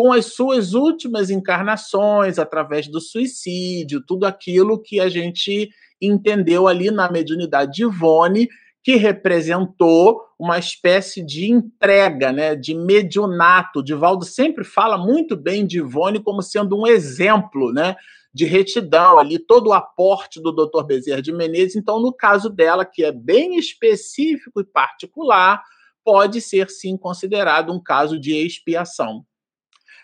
com 0.00 0.14
as 0.14 0.32
suas 0.32 0.72
últimas 0.72 1.28
encarnações, 1.28 2.38
através 2.38 2.88
do 2.88 3.02
suicídio, 3.02 4.02
tudo 4.02 4.24
aquilo 4.24 4.80
que 4.80 4.98
a 4.98 5.10
gente 5.10 5.68
entendeu 6.00 6.66
ali 6.66 6.90
na 6.90 7.12
mediunidade 7.12 7.72
de 7.72 7.82
Ivone, 7.82 8.48
que 8.82 8.96
representou 8.96 10.22
uma 10.38 10.58
espécie 10.58 11.22
de 11.22 11.50
entrega, 11.50 12.32
né, 12.32 12.56
de 12.56 12.74
mediunato. 12.74 13.84
Divaldo 13.84 14.24
sempre 14.24 14.64
fala 14.64 14.96
muito 14.96 15.36
bem 15.36 15.66
de 15.66 15.80
Ivone 15.80 16.18
como 16.18 16.40
sendo 16.40 16.80
um 16.80 16.86
exemplo, 16.86 17.70
né, 17.70 17.94
de 18.32 18.46
retidão 18.46 19.18
ali, 19.18 19.38
todo 19.38 19.66
o 19.66 19.74
aporte 19.74 20.40
do 20.40 20.50
Dr. 20.50 20.82
Bezerra 20.82 21.20
de 21.20 21.30
Menezes. 21.30 21.76
Então, 21.76 22.00
no 22.00 22.10
caso 22.10 22.48
dela, 22.48 22.86
que 22.86 23.04
é 23.04 23.12
bem 23.12 23.58
específico 23.58 24.62
e 24.62 24.64
particular, 24.64 25.62
pode 26.02 26.40
ser 26.40 26.70
sim 26.70 26.96
considerado 26.96 27.70
um 27.70 27.78
caso 27.78 28.18
de 28.18 28.34
expiação. 28.34 29.26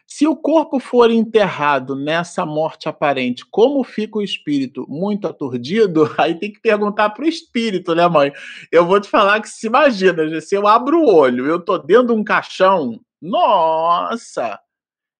Se 0.06 0.26
o 0.26 0.36
corpo 0.36 0.78
for 0.78 1.10
enterrado 1.10 1.96
nessa 1.96 2.46
morte 2.46 2.88
aparente, 2.88 3.44
como 3.44 3.82
fica 3.82 4.18
o 4.18 4.22
espírito? 4.22 4.86
Muito 4.88 5.26
aturdido? 5.26 6.08
Aí 6.16 6.34
tem 6.38 6.52
que 6.52 6.60
perguntar 6.60 7.10
para 7.10 7.24
o 7.24 7.28
espírito, 7.28 7.94
né, 7.94 8.06
mãe? 8.08 8.32
Eu 8.70 8.86
vou 8.86 9.00
te 9.00 9.08
falar 9.08 9.40
que 9.40 9.48
se 9.48 9.66
imagina, 9.66 10.40
se 10.40 10.54
eu 10.54 10.66
abro 10.66 11.00
o 11.00 11.12
olho, 11.12 11.46
eu 11.46 11.60
tô 11.60 11.76
dentro 11.76 12.08
de 12.08 12.12
um 12.12 12.22
caixão, 12.22 13.00
nossa, 13.20 14.60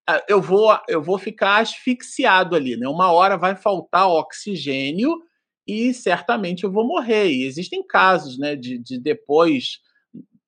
é, 0.09 0.25
eu 0.29 0.41
vou, 0.41 0.79
eu 0.89 1.03
vou 1.03 1.19
ficar 1.19 1.61
asfixiado 1.63 2.55
ali, 2.55 2.77
né? 2.77 2.87
Uma 2.87 3.11
hora 3.11 3.37
vai 3.37 3.57
faltar 3.57 4.09
oxigênio 4.09 5.13
e 5.67 5.93
certamente 5.93 6.63
eu 6.63 6.71
vou 6.71 6.87
morrer. 6.87 7.29
E 7.29 7.45
existem 7.45 7.85
casos, 7.85 8.39
né, 8.39 8.55
de, 8.55 8.79
de 8.79 8.99
depois, 9.01 9.81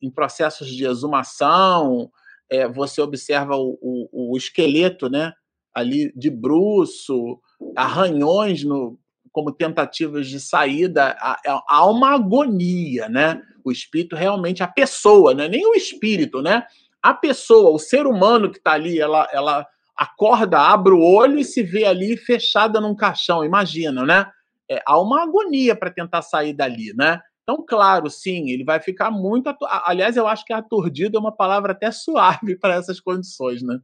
em 0.01 0.11
processos 0.11 0.69
de 0.69 0.87
exumação, 0.87 2.09
é, 2.51 2.69
você 2.69 3.01
observa 3.01 3.57
o, 3.57 3.79
o, 3.81 4.33
o, 4.33 4.37
esqueleto, 4.37 5.09
né? 5.09 5.33
Ali 5.75 6.13
de 6.17 6.31
bruço, 6.31 7.39
arranhões 7.77 8.65
no, 8.65 8.99
como 9.33 9.53
tentativas 9.53 10.27
de 10.27 10.41
saída, 10.41 11.17
há, 11.21 11.63
há 11.69 11.91
uma 11.91 12.15
agonia, 12.15 13.09
né? 13.09 13.41
O 13.65 13.71
espírito 13.71 14.17
realmente, 14.17 14.63
a 14.63 14.69
pessoa, 14.69 15.35
né? 15.35 15.49
nem 15.49 15.67
o 15.67 15.75
espírito, 15.75 16.43
né? 16.43 16.65
A 17.03 17.15
pessoa, 17.15 17.71
o 17.71 17.79
ser 17.79 18.07
humano 18.07 18.51
que 18.51 18.59
está 18.59 18.73
ali, 18.73 18.99
ela, 18.99 19.29
ela 19.33 19.67
acorda, 19.97 20.59
abre 20.59 20.93
o 20.93 21.01
olho 21.01 21.39
e 21.39 21.45
se 21.45 21.63
vê 21.63 21.85
ali 21.85 22.17
fechada 22.17 22.81
num 22.81 22.97
caixão, 22.97 23.45
imagina, 23.45 24.05
né? 24.05 24.27
É, 24.71 24.83
há 24.85 25.01
uma 25.01 25.23
agonia 25.23 25.75
para 25.75 25.91
tentar 25.91 26.23
sair 26.23 26.53
dali, 26.53 26.93
né? 26.95 27.21
Então, 27.49 27.65
claro, 27.67 28.11
sim, 28.11 28.51
ele 28.51 28.63
vai 28.63 28.79
ficar 28.79 29.11
muito. 29.11 29.51
Aliás, 29.87 30.19
eu 30.19 30.29
acho 30.29 30.45
que 30.45 30.53
aturdido 30.53 31.17
é 31.17 31.21
uma 31.21 31.35
palavra 31.35 31.73
até 31.73 31.91
suave 31.91 32.55
para 32.61 32.75
essas 32.75 33.01
condições, 33.01 33.63
né? 33.63 33.81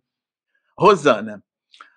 Rosana, 0.78 1.42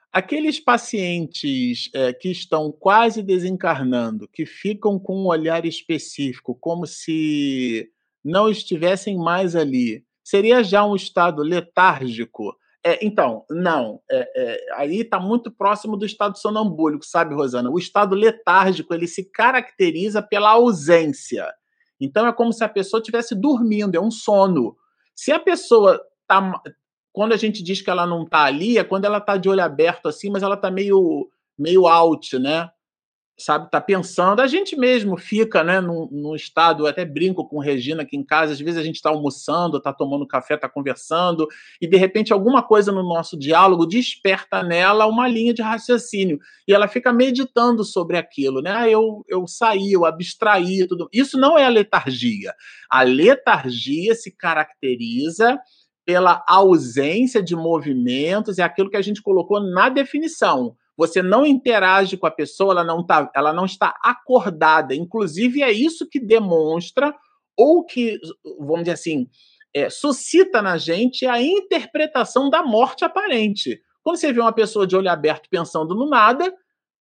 aqueles 0.09 0.61
pacientes 0.61 1.89
é, 1.93 2.13
que 2.13 2.31
estão 2.31 2.71
quase 2.71 3.21
desencarnando, 3.21 4.29
que 4.29 4.45
ficam 4.45 4.97
com 4.97 5.23
um 5.23 5.27
olhar 5.27 5.65
específico, 5.65 6.55
como 6.55 6.87
se 6.87 7.91
não 8.23 8.47
estivessem 8.47 9.17
mais 9.17 9.53
ali, 9.53 10.05
seria 10.23 10.63
já 10.63 10.85
um 10.85 10.95
estado 10.95 11.41
letárgico? 11.41 12.55
É, 12.85 13.05
então, 13.05 13.45
não. 13.49 13.99
É, 14.09 14.31
é, 14.35 14.75
aí 14.75 15.01
está 15.01 15.19
muito 15.19 15.51
próximo 15.51 15.97
do 15.97 16.05
estado 16.05 16.37
sonambúlico, 16.37 17.05
sabe, 17.05 17.35
Rosana? 17.35 17.69
O 17.69 17.77
estado 17.77 18.15
letárgico 18.15 18.93
ele 18.93 19.07
se 19.07 19.29
caracteriza 19.29 20.21
pela 20.21 20.51
ausência. 20.51 21.51
Então 21.99 22.27
é 22.27 22.33
como 22.33 22.53
se 22.53 22.63
a 22.63 22.69
pessoa 22.69 22.99
estivesse 22.99 23.35
dormindo, 23.35 23.95
é 23.95 23.99
um 23.99 24.11
sono. 24.11 24.75
Se 25.15 25.31
a 25.31 25.39
pessoa 25.39 25.99
tá, 26.27 26.61
quando 27.11 27.33
a 27.33 27.37
gente 27.37 27.63
diz 27.63 27.81
que 27.81 27.89
ela 27.89 28.05
não 28.05 28.23
está 28.23 28.43
ali, 28.43 28.77
é 28.77 28.83
quando 28.83 29.05
ela 29.05 29.17
está 29.17 29.35
de 29.35 29.49
olho 29.49 29.63
aberto 29.63 30.07
assim, 30.07 30.29
mas 30.29 30.43
ela 30.43 30.55
está 30.55 30.69
meio 30.69 31.29
meio 31.57 31.87
out, 31.87 32.37
né? 32.37 32.69
Sabe, 33.37 33.69
tá 33.69 33.79
pensando. 33.79 34.41
A 34.41 34.47
gente 34.47 34.75
mesmo 34.75 35.15
fica, 35.15 35.63
né, 35.63 35.79
num, 35.79 36.09
num 36.11 36.35
estado, 36.35 36.83
eu 36.83 36.87
até 36.87 37.05
brinco 37.05 37.47
com 37.47 37.59
Regina 37.59 38.01
aqui 38.01 38.17
em 38.17 38.23
casa, 38.23 38.53
às 38.53 38.59
vezes 38.59 38.79
a 38.79 38.83
gente 38.83 38.95
está 38.95 39.09
almoçando, 39.09 39.77
está 39.77 39.93
tomando 39.93 40.25
café, 40.25 40.55
está 40.55 40.67
conversando, 40.67 41.47
e 41.79 41.87
de 41.87 41.95
repente 41.97 42.33
alguma 42.33 42.63
coisa 42.63 42.91
no 42.91 43.03
nosso 43.03 43.37
diálogo 43.37 43.85
desperta 43.85 44.63
nela 44.63 45.05
uma 45.05 45.27
linha 45.27 45.53
de 45.53 45.61
raciocínio, 45.61 46.39
e 46.67 46.73
ela 46.73 46.87
fica 46.87 47.13
meditando 47.13 47.83
sobre 47.83 48.17
aquilo, 48.17 48.61
né? 48.61 48.71
Ah, 48.71 48.89
eu, 48.89 49.23
eu 49.27 49.45
saí, 49.45 49.91
eu 49.91 50.05
abstraí, 50.05 50.87
tudo. 50.87 51.07
Isso 51.13 51.37
não 51.37 51.57
é 51.57 51.65
a 51.65 51.69
letargia. 51.69 52.53
A 52.89 53.03
letargia 53.03 54.15
se 54.15 54.31
caracteriza 54.31 55.59
pela 56.03 56.43
ausência 56.47 57.43
de 57.43 57.55
movimentos, 57.55 58.57
é 58.57 58.63
aquilo 58.63 58.89
que 58.89 58.97
a 58.97 59.01
gente 59.01 59.21
colocou 59.21 59.59
na 59.59 59.89
definição 59.89 60.75
você 60.97 61.21
não 61.21 61.45
interage 61.45 62.17
com 62.17 62.25
a 62.25 62.31
pessoa, 62.31 62.71
ela 62.71 62.83
não, 62.83 63.05
tá, 63.05 63.29
ela 63.35 63.53
não 63.53 63.65
está 63.65 63.93
acordada. 64.03 64.95
Inclusive, 64.95 65.61
é 65.61 65.71
isso 65.71 66.09
que 66.09 66.19
demonstra, 66.19 67.13
ou 67.55 67.85
que, 67.85 68.19
vamos 68.59 68.81
dizer 68.81 68.93
assim, 68.93 69.27
é, 69.73 69.89
suscita 69.89 70.61
na 70.61 70.77
gente 70.77 71.25
a 71.27 71.39
interpretação 71.41 72.49
da 72.49 72.63
morte 72.63 73.05
aparente. 73.05 73.79
Quando 74.01 74.17
você 74.17 74.33
vê 74.33 74.39
uma 74.39 74.53
pessoa 74.53 74.87
de 74.87 74.95
olho 74.95 75.09
aberto 75.09 75.47
pensando 75.49 75.93
no 75.93 76.09
nada, 76.09 76.51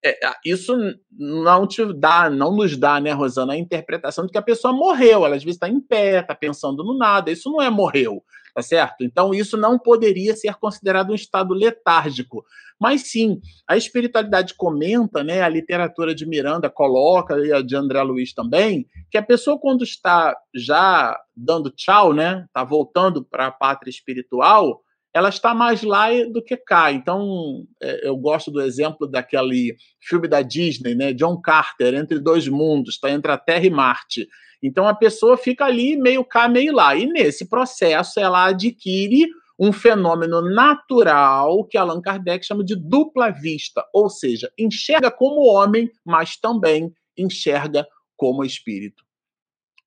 é, 0.05 0.19
isso 0.45 0.77
não 1.11 1.67
te 1.67 1.83
dá, 1.95 2.29
não 2.29 2.55
nos 2.55 2.77
dá, 2.77 3.01
né, 3.01 3.13
Rosana, 3.13 3.55
a 3.55 3.59
interpretação 3.59 4.27
de 4.27 4.33
que 4.33 4.39
a 4.39 4.43
pessoa 4.43 4.75
morreu. 4.75 5.25
Ela 5.25 5.37
às 5.37 5.43
vezes 5.43 5.57
está 5.57 5.69
em 5.69 5.81
pé, 5.81 6.21
está 6.21 6.35
pensando 6.35 6.85
no 6.85 6.97
nada. 6.99 7.31
Isso 7.31 7.51
não 7.51 7.63
é 7.63 7.71
morreu, 7.71 8.23
tá 8.57 8.63
certo? 8.63 9.05
Então 9.05 9.35
isso 9.35 9.55
não 9.55 9.79
poderia 9.79 10.35
ser 10.35 10.55
considerado 10.55 11.11
um 11.11 11.15
estado 11.15 11.53
letárgico. 11.53 12.43
Mas 12.81 13.03
sim, 13.03 13.39
a 13.69 13.77
espiritualidade 13.77 14.55
comenta, 14.55 15.23
né, 15.23 15.43
a 15.43 15.49
literatura 15.49 16.15
de 16.15 16.25
Miranda 16.25 16.71
coloca, 16.71 17.39
e 17.39 17.53
a 17.53 17.61
de 17.61 17.77
André 17.77 18.03
Luiz 18.03 18.33
também, 18.33 18.87
que 19.11 19.19
a 19.19 19.23
pessoa 19.23 19.59
quando 19.61 19.85
está 19.85 20.35
já 20.55 21.21
dando 21.37 21.71
tchau, 21.71 22.15
né, 22.15 22.47
está 22.47 22.65
voltando 22.65 23.23
para 23.23 23.49
a 23.49 23.53
pátria 23.53 23.91
espiritual, 23.91 24.81
ela 25.17 25.31
está 25.31 25.55
mais 25.55 25.83
lá 25.83 26.09
do 26.31 26.43
que 26.43 26.59
cá. 26.59 26.93
Então, 26.93 27.67
é, 27.81 28.07
eu 28.07 28.15
gosto 28.19 28.51
do 28.51 28.61
exemplo 28.61 29.07
daquele 29.07 29.75
filme 29.99 30.29
da 30.29 30.43
Disney, 30.43 30.95
né, 30.95 31.15
John 31.15 31.41
Carter, 31.41 31.95
Entre 31.95 32.19
Dois 32.19 32.47
Mundos, 32.47 32.97
está 32.97 33.11
entre 33.11 33.33
a 33.33 33.39
Terra 33.39 33.65
e 33.65 33.71
Marte. 33.71 34.29
Então, 34.63 34.87
a 34.87 34.95
pessoa 34.95 35.39
fica 35.39 35.65
ali 35.65 35.97
meio 35.97 36.23
cá, 36.23 36.51
meio 36.51 36.75
lá. 36.75 36.95
E 36.95 37.07
nesse 37.07 37.49
processo, 37.49 38.21
ela 38.21 38.45
adquire 38.45 39.27
um 39.59 39.73
fenômeno 39.73 40.43
natural 40.43 41.65
que 41.65 41.79
Allan 41.79 42.03
Kardec 42.03 42.45
chama 42.45 42.63
de 42.63 42.77
dupla 42.77 43.31
vista, 43.31 43.83
ou 43.95 44.11
seja, 44.11 44.53
enxerga 44.59 45.11
como 45.11 45.47
homem, 45.47 45.91
mas 46.05 46.37
também 46.37 46.93
enxerga 47.17 47.87
como 48.19 48.45
espírito. 48.45 49.03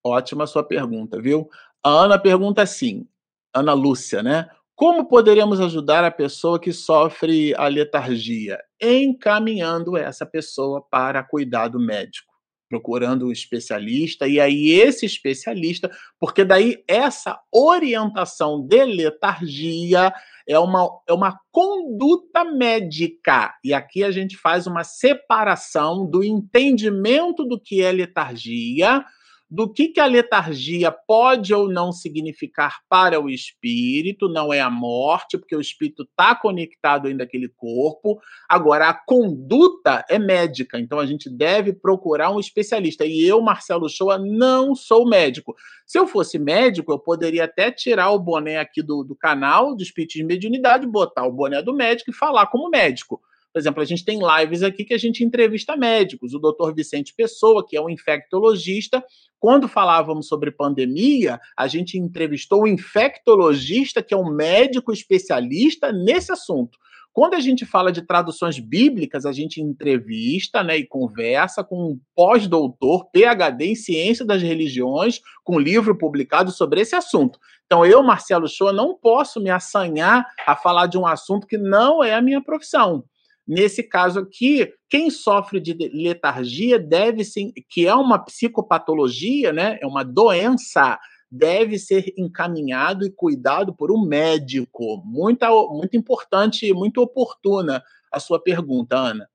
Ótima 0.04 0.48
sua 0.48 0.64
pergunta, 0.64 1.22
viu? 1.22 1.48
A 1.84 1.90
Ana 1.92 2.18
pergunta 2.18 2.64
assim, 2.64 3.06
Ana 3.54 3.74
Lúcia, 3.74 4.24
né? 4.24 4.50
Como 4.80 5.10
poderemos 5.10 5.60
ajudar 5.60 6.06
a 6.06 6.10
pessoa 6.10 6.58
que 6.58 6.72
sofre 6.72 7.54
a 7.58 7.68
letargia? 7.68 8.58
Encaminhando 8.82 9.98
essa 9.98 10.26
pessoa 10.26 10.82
para 10.90 11.22
cuidado 11.22 11.78
médico 11.78 12.30
procurando 12.70 13.26
um 13.26 13.32
especialista, 13.32 14.28
e 14.28 14.40
aí 14.40 14.70
esse 14.70 15.04
especialista, 15.06 15.90
porque 16.20 16.46
daí 16.46 16.84
essa 16.88 17.40
orientação 17.52 18.66
de 18.66 18.86
letargia 18.86 20.14
é 20.48 20.58
uma, 20.60 20.88
é 21.10 21.12
uma 21.12 21.38
conduta 21.52 22.46
médica. 22.46 23.56
E 23.64 23.74
aqui 23.74 24.04
a 24.04 24.12
gente 24.12 24.38
faz 24.38 24.68
uma 24.68 24.84
separação 24.84 26.10
do 26.10 26.24
entendimento 26.24 27.44
do 27.44 27.60
que 27.60 27.82
é 27.82 27.92
letargia 27.92 29.04
do 29.50 29.68
que, 29.68 29.88
que 29.88 30.00
a 30.00 30.06
letargia 30.06 30.92
pode 30.92 31.54
ou 31.54 31.68
não 31.68 31.92
significar 31.92 32.82
para 32.88 33.20
o 33.20 33.30
espírito, 33.30 34.30
não 34.30 34.54
é 34.54 34.60
a 34.60 34.70
morte, 34.70 35.40
porque 35.40 35.56
o 35.56 35.62
espírito 35.62 36.04
está 36.04 36.36
conectado 36.36 37.08
ainda 37.08 37.24
àquele 37.24 37.50
corpo. 37.50 38.22
Agora, 38.48 38.90
a 38.90 38.94
conduta 38.94 40.06
é 40.08 40.20
médica, 40.20 40.80
então 40.80 41.00
a 41.00 41.06
gente 41.06 41.30
deve 41.30 41.74
procurar 41.74 42.30
um 42.30 42.40
especialista. 42.40 43.06
E 43.06 43.26
eu, 43.26 43.42
Marcelo 43.42 43.90
Shoa, 43.90 44.20
não 44.20 44.76
sou 44.76 45.10
médico. 45.10 45.56
Se 45.84 45.98
eu 45.98 46.06
fosse 46.06 46.38
médico, 46.38 46.92
eu 46.92 47.00
poderia 47.00 47.46
até 47.46 47.72
tirar 47.72 48.12
o 48.12 48.20
boné 48.20 48.60
aqui 48.60 48.84
do, 48.84 49.04
do 49.04 49.16
canal 49.16 49.76
do 49.76 49.82
Espiritismo 49.82 50.28
de 50.28 50.34
Mediunidade, 50.36 50.86
botar 50.86 51.26
o 51.26 51.32
boné 51.32 51.62
do 51.64 51.74
médico 51.74 52.12
e 52.12 52.14
falar 52.14 52.46
como 52.48 52.70
médico. 52.70 53.20
Por 53.52 53.60
exemplo, 53.60 53.82
a 53.82 53.86
gente 53.86 54.06
tem 54.06 54.20
lives 54.20 54.62
aqui 54.62 54.84
que 54.84 54.94
a 54.94 54.98
gente 54.98 55.24
entrevista 55.24 55.76
médicos. 55.76 56.34
O 56.34 56.40
doutor 56.40 56.74
Vicente 56.74 57.14
Pessoa, 57.16 57.66
que 57.68 57.76
é 57.76 57.82
um 57.82 57.90
infectologista, 57.90 59.04
quando 59.40 59.68
falávamos 59.68 60.28
sobre 60.28 60.52
pandemia, 60.52 61.40
a 61.58 61.68
gente 61.68 61.98
entrevistou 61.98 62.64
um 62.64 62.68
infectologista, 62.68 64.04
que 64.04 64.14
é 64.14 64.18
um 64.18 64.30
médico 64.30 64.92
especialista 64.92 65.92
nesse 65.92 66.32
assunto. 66.32 66.78
Quando 67.12 67.34
a 67.34 67.40
gente 67.40 67.66
fala 67.66 67.92
de 67.92 68.04
traduções 68.04 68.60
bíblicas, 68.60 69.26
a 69.26 69.32
gente 69.32 69.60
entrevista 69.60 70.64
né, 70.64 70.78
e 70.78 70.86
conversa 70.86 71.64
com 71.64 71.92
um 71.92 72.00
pós-doutor, 72.16 73.10
PhD 73.12 73.66
em 73.66 73.76
Ciência 73.76 74.24
das 74.24 74.42
Religiões, 74.42 75.20
com 75.44 75.60
livro 75.60 75.98
publicado 75.98 76.52
sobre 76.52 76.82
esse 76.82 76.96
assunto. 76.96 77.40
Então, 77.66 77.86
eu, 77.86 78.04
Marcelo 78.04 78.48
Shoa, 78.48 78.72
não 78.72 78.96
posso 78.96 79.42
me 79.42 79.50
assanhar 79.50 80.26
a 80.46 80.56
falar 80.56 80.86
de 80.86 80.98
um 80.98 81.06
assunto 81.06 81.48
que 81.48 81.58
não 81.58 82.04
é 82.04 82.14
a 82.14 82.22
minha 82.22 82.44
profissão. 82.44 83.04
Nesse 83.50 83.82
caso 83.82 84.20
aqui, 84.20 84.72
quem 84.88 85.10
sofre 85.10 85.60
de 85.60 85.74
letargia 85.92 86.78
deve 86.78 87.24
ser, 87.24 87.52
que 87.68 87.88
é 87.88 87.96
uma 87.96 88.24
psicopatologia, 88.24 89.52
né? 89.52 89.80
É 89.82 89.88
uma 89.88 90.04
doença, 90.04 91.00
deve 91.32 91.80
ser 91.80 92.14
encaminhado 92.16 93.04
e 93.08 93.12
cuidado 93.12 93.74
por 93.74 93.92
um 93.92 94.06
médico. 94.06 95.02
Muito, 95.04 95.46
muito 95.74 95.98
importante 95.98 96.68
e 96.68 96.74
muito 96.74 97.02
oportuna 97.02 97.84
a 98.12 98.20
sua 98.20 98.40
pergunta, 98.40 98.96
Ana. 98.96 99.28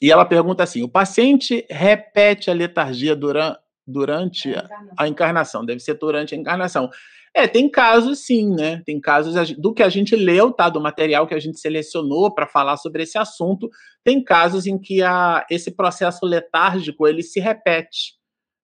E 0.00 0.12
ela 0.12 0.26
pergunta 0.26 0.62
assim: 0.62 0.82
o 0.82 0.88
paciente 0.88 1.66
repete 1.70 2.50
a 2.50 2.54
letargia 2.54 3.16
durante, 3.16 3.58
durante 3.86 4.48
a, 4.48 4.58
encarnação. 4.58 4.94
a 4.98 5.08
encarnação, 5.08 5.64
deve 5.64 5.80
ser 5.80 5.94
durante 5.94 6.34
a 6.34 6.38
encarnação. 6.38 6.90
É, 7.34 7.48
tem 7.48 7.70
casos 7.70 8.26
sim, 8.26 8.54
né? 8.54 8.82
Tem 8.84 9.00
casos 9.00 9.52
do 9.56 9.72
que 9.72 9.82
a 9.82 9.88
gente 9.88 10.14
leu, 10.14 10.52
tá? 10.52 10.68
Do 10.68 10.80
material 10.80 11.26
que 11.26 11.34
a 11.34 11.40
gente 11.40 11.58
selecionou 11.58 12.32
para 12.34 12.46
falar 12.46 12.76
sobre 12.76 13.04
esse 13.04 13.16
assunto, 13.16 13.70
tem 14.04 14.22
casos 14.22 14.66
em 14.66 14.78
que 14.78 15.02
a, 15.02 15.46
esse 15.50 15.70
processo 15.70 16.26
letárgico 16.26 17.06
ele 17.06 17.22
se 17.22 17.40
repete. 17.40 18.14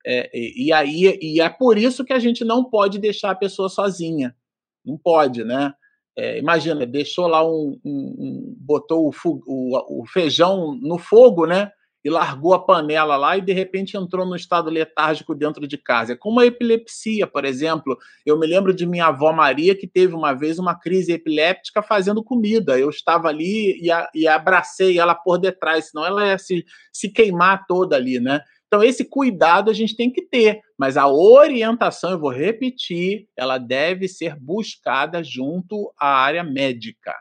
É, 0.07 0.31
e, 0.35 0.67
e 0.67 0.73
aí 0.73 1.19
e 1.21 1.41
é 1.41 1.49
por 1.49 1.79
isso 1.79 2.05
que 2.05 2.13
a 2.13 2.19
gente 2.19 2.45
não 2.45 2.63
pode 2.63 2.99
deixar 2.99 3.31
a 3.31 3.35
pessoa 3.35 3.71
sozinha. 3.71 4.37
Não 4.85 4.99
pode, 4.99 5.45
né? 5.45 5.73
É, 6.17 6.39
imagina, 6.39 6.85
deixou 6.85 7.27
lá 7.27 7.47
um, 7.47 7.79
um, 7.85 8.17
um 8.19 8.57
botou 8.59 9.09
o, 9.09 9.13
o, 9.47 10.03
o, 10.03 10.07
feijão 10.07 10.75
no 10.75 10.99
fogo, 10.99 11.47
né? 11.47 11.71
E 12.05 12.11
largou 12.11 12.55
a 12.55 12.65
panela 12.65 13.17
lá 13.17 13.37
e 13.37 13.41
de 13.41 13.53
repente 13.53 13.97
entrou 13.97 14.25
no 14.25 14.37
estado 14.37 14.71
letárgico 14.71 15.35
dentro 15.35 15.67
de 15.67 15.77
casa. 15.77 16.13
É 16.13 16.17
como 16.17 16.41
a 16.41 16.47
epilepsia, 16.47 17.27
por 17.27 17.45
exemplo. 17.45 17.97
Eu 18.25 18.39
me 18.39 18.47
lembro 18.47 18.73
de 18.73 18.87
minha 18.87 19.07
avó 19.07 19.33
Maria 19.33 19.75
que 19.75 19.87
teve 19.87 20.15
uma 20.15 20.33
vez 20.33 20.59
uma 20.59 20.79
crise 20.79 21.13
epiléptica 21.13 21.83
fazendo 21.83 22.23
comida. 22.23 22.79
Eu 22.79 22.91
estava 22.91 23.29
ali 23.29 23.79
e, 23.81 23.91
a, 23.91 24.09
e 24.15 24.29
abracei 24.29 24.99
ela 24.99 25.15
por 25.15 25.39
detrás, 25.39 25.91
senão 25.91 26.05
ela 26.05 26.27
ia 26.27 26.39
se, 26.39 26.65
se 26.93 27.11
queimar 27.11 27.67
toda 27.67 27.97
ali, 27.97 28.21
né? 28.21 28.41
Então, 28.69 28.83
esse 28.83 29.03
cuidado 29.03 29.71
a 29.71 29.75
gente 29.75 29.97
tem 29.97 30.13
que 30.13 30.21
ter, 30.21 30.61
mas 30.77 30.99
a 30.99 31.09
orientação, 31.09 32.11
eu 32.11 32.19
vou 32.19 32.31
repetir, 32.31 33.27
ela 33.35 33.57
deve 33.57 34.07
ser 34.07 34.37
buscada 34.39 35.25
junto 35.25 35.91
à 35.99 36.09
área 36.09 36.45
médica. 36.45 37.15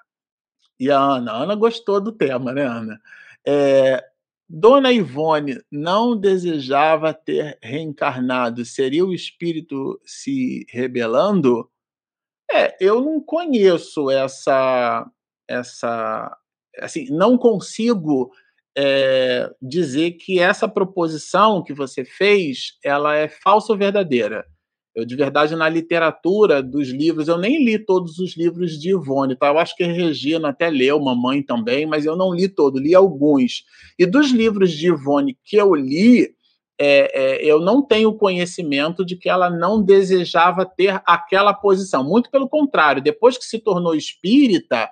E 0.78 0.92
a 0.92 1.00
Ana, 1.00 1.32
a 1.32 1.44
Ana 1.44 1.56
gostou 1.56 2.02
do 2.02 2.12
tema, 2.12 2.52
né, 2.52 2.64
Ana? 2.64 3.00
É, 3.48 4.04
Dona 4.50 4.94
Ivone 4.94 5.62
não 5.72 6.18
desejava 6.18 7.14
ter 7.14 7.58
reencarnado, 7.62 8.64
seria 8.64 9.06
o 9.06 9.14
espírito 9.14 10.00
se 10.06 10.66
rebelando? 10.70 11.70
É, 12.50 12.78
eu 12.80 13.02
não 13.02 13.22
conheço 13.22 14.10
essa 14.10 15.06
essa 15.50 16.38
assim, 16.80 17.08
não 17.10 17.38
consigo 17.38 18.32
é, 18.78 19.50
dizer 19.62 20.12
que 20.12 20.40
essa 20.40 20.68
proposição 20.68 21.64
que 21.64 21.74
você 21.74 22.06
fez, 22.06 22.78
ela 22.84 23.16
é 23.16 23.28
falsa 23.28 23.74
ou 23.74 23.80
verdadeira. 23.80 24.46
Eu, 24.98 25.06
de 25.06 25.16
verdade, 25.16 25.56
na 25.56 25.70
literatura 25.70 26.64
dos 26.64 26.90
livros, 26.90 27.28
eu 27.28 27.38
nem 27.38 27.64
li 27.64 27.78
todos 27.78 28.18
os 28.18 28.36
livros 28.36 28.80
de 28.80 28.90
Ivone, 28.90 29.36
tá? 29.36 29.46
Eu 29.46 29.60
acho 29.60 29.76
que 29.76 29.84
a 29.84 29.94
Regina 29.94 30.50
até 30.50 30.72
leu, 30.72 31.00
mamãe 31.00 31.44
também, 31.44 31.86
mas 31.86 32.04
eu 32.04 32.16
não 32.16 32.34
li 32.34 32.50
todo, 32.50 32.80
li 32.80 32.96
alguns. 32.96 33.64
E 34.00 34.08
dos 34.08 34.32
livros 34.32 34.72
de 34.72 34.88
Ivone 34.88 35.38
que 35.46 35.56
eu 35.56 35.76
li, 35.76 36.34
é, 36.80 37.12
é, 37.14 37.46
eu 37.46 37.60
não 37.60 37.84
tenho 37.84 38.12
conhecimento 38.18 39.06
de 39.06 39.16
que 39.16 39.30
ela 39.30 39.52
não 39.52 39.84
desejava 39.84 40.66
ter 40.66 41.00
aquela 41.06 41.54
posição. 41.54 42.04
Muito 42.04 42.32
pelo 42.32 42.50
contrário, 42.50 43.00
depois 43.00 43.38
que 43.38 43.46
se 43.46 43.60
tornou 43.60 43.94
espírita, 43.94 44.90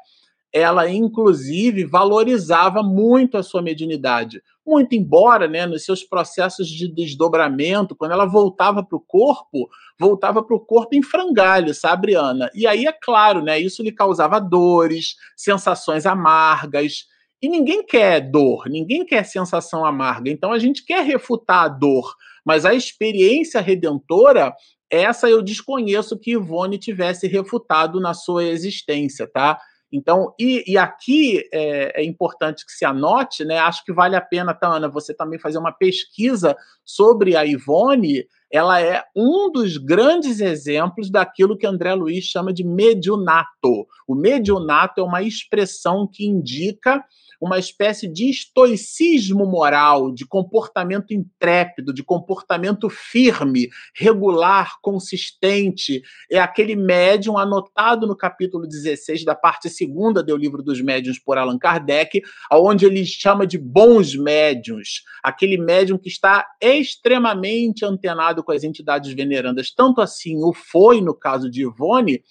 ela 0.56 0.90
inclusive 0.90 1.84
valorizava 1.84 2.82
muito 2.82 3.38
a 3.38 3.44
sua 3.44 3.62
mediunidade. 3.62 4.42
Muito 4.66 4.96
embora, 4.96 5.50
né, 5.50 5.66
nos 5.66 5.84
seus 5.84 6.02
processos 6.02 6.70
de 6.70 6.88
desdobramento, 6.88 7.94
quando 7.94 8.14
ela 8.14 8.26
voltava 8.26 8.82
para 8.82 8.96
o 8.96 9.02
corpo, 9.02 9.70
voltava 10.00 10.42
para 10.42 10.56
o 10.56 10.60
corpo 10.62 10.96
em 10.96 11.04
frangalho, 11.04 11.74
sabe, 11.74 12.16
Ana? 12.16 12.50
E 12.56 12.66
aí, 12.66 12.86
é 12.86 12.94
claro, 12.94 13.42
né, 13.44 13.60
isso 13.60 13.84
lhe 13.84 13.92
causava 13.92 14.40
dores, 14.40 15.18
sensações 15.36 16.06
amargas. 16.06 17.06
E 17.42 17.50
ninguém 17.50 17.86
quer 17.86 18.22
dor, 18.22 18.70
ninguém 18.70 19.06
quer 19.06 19.26
sensação 19.26 19.86
amarga. 19.86 20.32
Então 20.32 20.54
a 20.54 20.58
gente 20.58 20.86
quer 20.86 21.04
refutar 21.04 21.66
a 21.66 21.68
dor, 21.68 22.16
mas 22.46 22.66
a 22.66 22.74
experiência 22.74 23.60
redentora 23.60 24.56
essa 24.90 25.28
eu 25.30 25.42
desconheço 25.42 26.18
que 26.18 26.32
Ivone 26.32 26.78
tivesse 26.78 27.28
refutado 27.28 28.00
na 28.00 28.14
sua 28.14 28.46
existência, 28.46 29.28
tá? 29.28 29.60
Então, 29.92 30.34
e, 30.40 30.64
e 30.68 30.78
aqui 30.78 31.48
é, 31.54 32.02
é, 32.02 32.04
importante 32.04 32.66
que 32.66 32.72
se 32.72 32.84
anote, 32.84 33.46
né? 33.46 33.58
Acho 33.60 33.84
que 33.84 33.94
vale 33.94 34.16
a 34.16 34.22
pena, 34.22 34.54
Tana, 34.54 34.90
você 34.90 35.14
também 35.14 35.40
fazer 35.40 35.58
uma 35.58 35.72
pesquisa 35.72 36.56
sobre 36.84 37.36
a 37.36 37.46
Ivone. 37.46 38.26
Ela 38.52 38.82
é 38.82 39.04
um 39.16 39.52
dos 39.52 39.78
grandes 39.78 40.40
exemplos 40.40 41.10
daquilo 41.10 41.58
que 41.58 41.68
André 41.68 41.94
Luiz 41.94 42.26
chama 42.26 42.54
de 42.54 42.64
mediunato. 42.64 43.88
O 44.08 44.16
mediunato 44.16 45.02
é 45.02 45.04
uma 45.04 45.22
expressão 45.22 46.08
que 46.12 46.26
indica 46.26 47.04
uma 47.40 47.60
espécie 47.60 48.08
de 48.08 48.30
estoicismo 48.30 49.46
moral, 49.46 50.12
de 50.12 50.26
comportamento 50.26 51.14
intrépido, 51.14 51.94
de 51.94 52.04
comportamento 52.04 52.90
firme, 52.90 53.70
regular, 53.96 54.80
consistente. 54.82 56.02
É 56.30 56.40
aquele 56.40 56.76
médium 56.76 57.38
anotado 57.38 58.08
no 58.08 58.16
capítulo 58.16 58.68
16 58.68 59.24
da 59.24 59.36
parte 59.36 59.70
segunda 59.70 60.24
do 60.24 60.36
livro 60.36 60.64
dos 60.64 60.82
médiuns 60.82 61.20
por 61.20 61.38
Allan 61.38 61.58
Kardec, 61.58 62.22
onde 62.52 62.86
ele 62.86 63.06
chama 63.06 63.46
de 63.46 63.58
bons 63.58 64.16
médiuns, 64.16 65.04
aquele 65.24 65.58
médium 65.58 65.98
que 65.98 66.10
está 66.10 66.46
extremamente 66.62 67.86
antenado 67.86 68.44
com 68.44 68.52
as 68.52 68.64
entidades 68.64 69.14
venerandas, 69.14 69.72
tanto 69.72 70.02
assim 70.02 70.44
o 70.44 70.54
foi 70.54 71.02
no 71.02 71.14
caso 71.14 71.50
de 71.50 71.64
Ivone, 71.64 72.24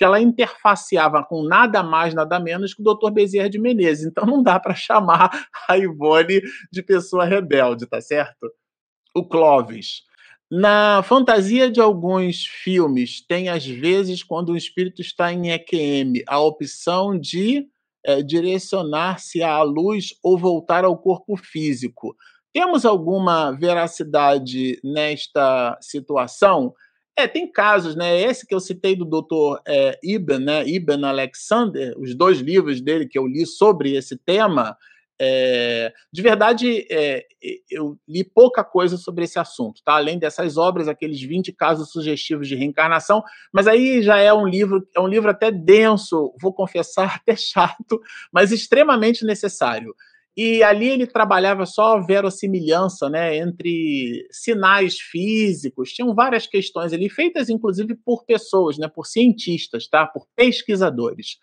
que 0.00 0.04
ela 0.04 0.18
interfaceava 0.18 1.22
com 1.22 1.42
nada 1.42 1.82
mais, 1.82 2.14
nada 2.14 2.40
menos 2.40 2.72
que 2.72 2.80
o 2.80 2.94
Dr. 2.94 3.10
Bezerra 3.10 3.50
de 3.50 3.58
Menezes. 3.58 4.06
Então 4.06 4.24
não 4.24 4.42
dá 4.42 4.58
para 4.58 4.74
chamar 4.74 5.28
a 5.68 5.76
Ivone 5.76 6.40
de 6.72 6.82
pessoa 6.82 7.26
rebelde, 7.26 7.84
tá 7.84 8.00
certo? 8.00 8.50
O 9.14 9.22
Clóvis. 9.28 10.04
Na 10.50 11.02
fantasia 11.02 11.70
de 11.70 11.82
alguns 11.82 12.46
filmes, 12.46 13.20
tem 13.26 13.50
às 13.50 13.66
vezes, 13.66 14.22
quando 14.22 14.52
o 14.52 14.56
espírito 14.56 15.02
está 15.02 15.34
em 15.34 15.50
EQM, 15.50 16.24
a 16.26 16.40
opção 16.40 17.18
de 17.18 17.68
é, 18.02 18.22
direcionar-se 18.22 19.42
à 19.42 19.60
luz 19.60 20.14
ou 20.22 20.38
voltar 20.38 20.82
ao 20.82 20.96
corpo 20.96 21.36
físico. 21.36 22.16
Temos 22.54 22.86
alguma 22.86 23.50
veracidade 23.50 24.80
nesta 24.82 25.76
situação? 25.78 26.72
É, 27.20 27.28
tem 27.28 27.50
casos, 27.50 27.94
né? 27.94 28.18
Esse 28.18 28.46
que 28.46 28.54
eu 28.54 28.60
citei 28.60 28.96
do 28.96 29.04
Dr. 29.04 29.60
É, 29.68 29.98
Ibn, 30.02 30.38
né? 30.38 30.66
Ibn 30.66 31.04
Alexander, 31.04 31.94
os 31.98 32.14
dois 32.14 32.38
livros 32.38 32.80
dele 32.80 33.06
que 33.06 33.18
eu 33.18 33.26
li 33.26 33.44
sobre 33.44 33.94
esse 33.94 34.16
tema. 34.16 34.74
É, 35.20 35.92
de 36.10 36.22
verdade, 36.22 36.86
é, 36.90 37.26
eu 37.70 37.98
li 38.08 38.24
pouca 38.24 38.64
coisa 38.64 38.96
sobre 38.96 39.24
esse 39.24 39.38
assunto, 39.38 39.82
tá? 39.84 39.96
Além 39.96 40.18
dessas 40.18 40.56
obras, 40.56 40.88
aqueles 40.88 41.20
20 41.20 41.52
casos 41.52 41.90
sugestivos 41.90 42.48
de 42.48 42.54
reencarnação, 42.54 43.22
mas 43.52 43.68
aí 43.68 44.02
já 44.02 44.16
é 44.16 44.32
um 44.32 44.48
livro, 44.48 44.88
é 44.96 45.00
um 45.00 45.06
livro 45.06 45.30
até 45.30 45.50
denso, 45.50 46.34
vou 46.40 46.54
confessar, 46.54 47.16
até 47.20 47.36
chato, 47.36 48.00
mas 48.32 48.50
extremamente 48.50 49.26
necessário. 49.26 49.94
E 50.42 50.62
ali 50.62 50.88
ele 50.88 51.06
trabalhava 51.06 51.66
só 51.66 51.98
a 51.98 52.00
verossimilhança 52.00 53.10
né, 53.10 53.36
entre 53.36 54.26
sinais 54.30 54.98
físicos, 54.98 55.92
tinham 55.92 56.14
várias 56.14 56.46
questões 56.46 56.94
ali, 56.94 57.10
feitas 57.10 57.50
inclusive 57.50 57.94
por 57.94 58.24
pessoas, 58.24 58.78
né, 58.78 58.88
por 58.88 59.04
cientistas, 59.04 59.86
tá, 59.86 60.06
por 60.06 60.26
pesquisadores, 60.34 61.36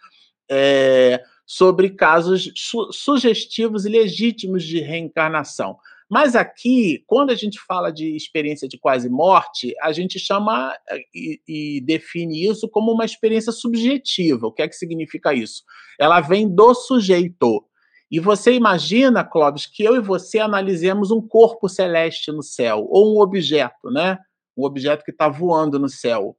é, 0.49 1.21
sobre 1.45 1.91
casos 1.91 2.51
su 2.55 2.91
sugestivos 2.91 3.85
e 3.85 3.89
legítimos 3.89 4.63
de 4.63 4.79
reencarnação. 4.79 5.77
Mas 6.09 6.35
aqui, 6.35 7.03
quando 7.05 7.29
a 7.29 7.35
gente 7.35 7.59
fala 7.67 7.91
de 7.91 8.15
experiência 8.15 8.67
de 8.67 8.79
quase 8.79 9.09
morte, 9.09 9.75
a 9.79 9.91
gente 9.91 10.17
chama 10.17 10.73
e, 11.13 11.39
e, 11.47 11.81
define 11.81 12.49
isso 12.49 12.67
como 12.67 12.91
uma 12.91 13.05
experiência 13.05 13.51
subjetiva. 13.51 14.47
O 14.47 14.51
que 14.51 14.63
é 14.63 14.67
que 14.67 14.75
significa 14.75 15.35
isso? 15.35 15.61
Ela 15.99 16.19
vem 16.19 16.49
do 16.49 16.73
sujeito. 16.73 17.63
E 18.09 18.19
você 18.19 18.53
imagina, 18.53 19.23
Clóvis, 19.23 19.65
que 19.65 19.83
eu 19.83 19.95
e 19.95 19.99
você 19.99 20.39
analisemos 20.39 21.11
um 21.11 21.21
corpo 21.21 21.67
celeste 21.67 22.31
no 22.31 22.41
céu, 22.41 22.87
ou 22.89 23.15
um 23.15 23.21
objeto, 23.21 23.91
né? 23.91 24.17
Um 24.55 24.63
objeto 24.63 25.03
que 25.03 25.11
está 25.11 25.27
voando 25.27 25.77
no 25.77 25.89
céu, 25.89 26.35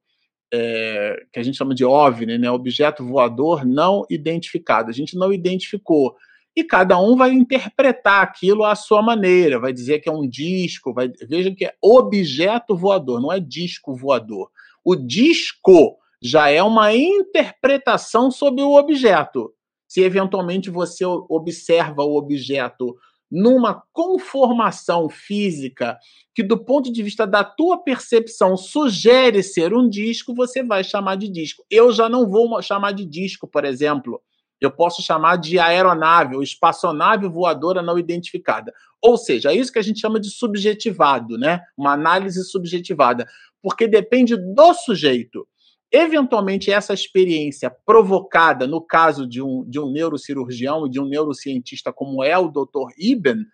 é, 0.52 1.26
que 1.30 1.38
a 1.38 1.42
gente 1.42 1.58
chama 1.58 1.74
de 1.74 1.84
OVNI, 1.84 2.38
né? 2.38 2.50
Objeto 2.50 3.04
voador 3.04 3.66
não 3.66 4.04
identificado. 4.08 4.88
A 4.88 4.94
gente 4.94 5.16
não 5.16 5.32
identificou. 5.32 6.16
E 6.56 6.64
cada 6.64 6.98
um 6.98 7.16
vai 7.16 7.30
interpretar 7.30 8.22
aquilo 8.22 8.64
à 8.64 8.74
sua 8.74 9.00
maneira, 9.02 9.60
vai 9.60 9.72
dizer 9.72 10.00
que 10.00 10.08
é 10.08 10.12
um 10.12 10.28
disco, 10.28 10.92
vai... 10.92 11.08
veja 11.28 11.54
que 11.54 11.66
é 11.66 11.74
objeto 11.80 12.74
voador, 12.76 13.20
não 13.20 13.30
é 13.30 13.38
disco 13.38 13.94
voador. 13.94 14.50
O 14.84 14.96
disco 14.96 15.96
já 16.20 16.48
é 16.48 16.62
uma 16.62 16.92
interpretação 16.94 18.30
sobre 18.30 18.62
o 18.62 18.74
objeto. 18.74 19.52
Se 19.88 20.02
eventualmente 20.02 20.68
você 20.68 21.04
observa 21.04 22.02
o 22.02 22.16
objeto 22.16 22.94
numa 23.30 23.82
conformação 23.92 25.08
física 25.08 25.98
que, 26.34 26.42
do 26.42 26.56
ponto 26.56 26.92
de 26.92 27.02
vista 27.02 27.26
da 27.26 27.44
tua 27.44 27.82
percepção, 27.82 28.56
sugere 28.56 29.42
ser 29.42 29.74
um 29.74 29.88
disco, 29.88 30.34
você 30.34 30.62
vai 30.62 30.82
chamar 30.82 31.16
de 31.16 31.28
disco. 31.28 31.64
Eu 31.70 31.92
já 31.92 32.08
não 32.08 32.28
vou 32.28 32.60
chamar 32.62 32.92
de 32.92 33.04
disco, 33.04 33.46
por 33.46 33.64
exemplo. 33.64 34.22
Eu 34.60 34.70
posso 34.70 35.02
chamar 35.02 35.36
de 35.36 35.58
aeronave 35.58 36.36
ou 36.36 36.42
espaçonave 36.42 37.28
voadora 37.28 37.82
não 37.82 37.98
identificada. 37.98 38.72
Ou 39.00 39.16
seja, 39.16 39.52
é 39.52 39.56
isso 39.56 39.72
que 39.72 39.78
a 39.78 39.82
gente 39.82 40.00
chama 40.00 40.18
de 40.18 40.30
subjetivado, 40.30 41.38
né? 41.38 41.60
Uma 41.76 41.92
análise 41.92 42.42
subjetivada, 42.44 43.26
porque 43.62 43.86
depende 43.86 44.36
do 44.36 44.74
sujeito. 44.74 45.46
Eventualmente, 45.90 46.70
essa 46.70 46.92
experiência 46.92 47.70
provocada, 47.86 48.66
no 48.66 48.80
caso 48.80 49.26
de 49.26 49.40
um, 49.40 49.64
de 49.66 49.80
um 49.80 49.90
neurocirurgião 49.90 50.86
e 50.86 50.90
de 50.90 51.00
um 51.00 51.06
neurocientista 51.06 51.92
como 51.92 52.22
é 52.22 52.36
o 52.36 52.48
Dr. 52.48 52.92
Iben, 52.98 53.46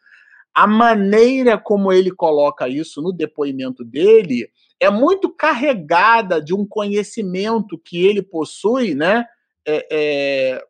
a 0.53 0.66
maneira 0.66 1.59
como 1.59 1.93
ele 1.93 2.11
coloca 2.11 2.68
isso 2.68 3.03
no 3.03 3.12
depoimento 3.12 3.85
dele 3.85 4.49
é 4.80 4.91
muito 4.91 5.28
carregada 5.30 6.41
de 6.41 6.55
um 6.55 6.66
conhecimento 6.66 7.78
que 7.78 8.05
ele 8.05 8.22
possui, 8.22 8.95
né? 8.95 9.24
É, 9.66 9.87
é, 9.91 10.64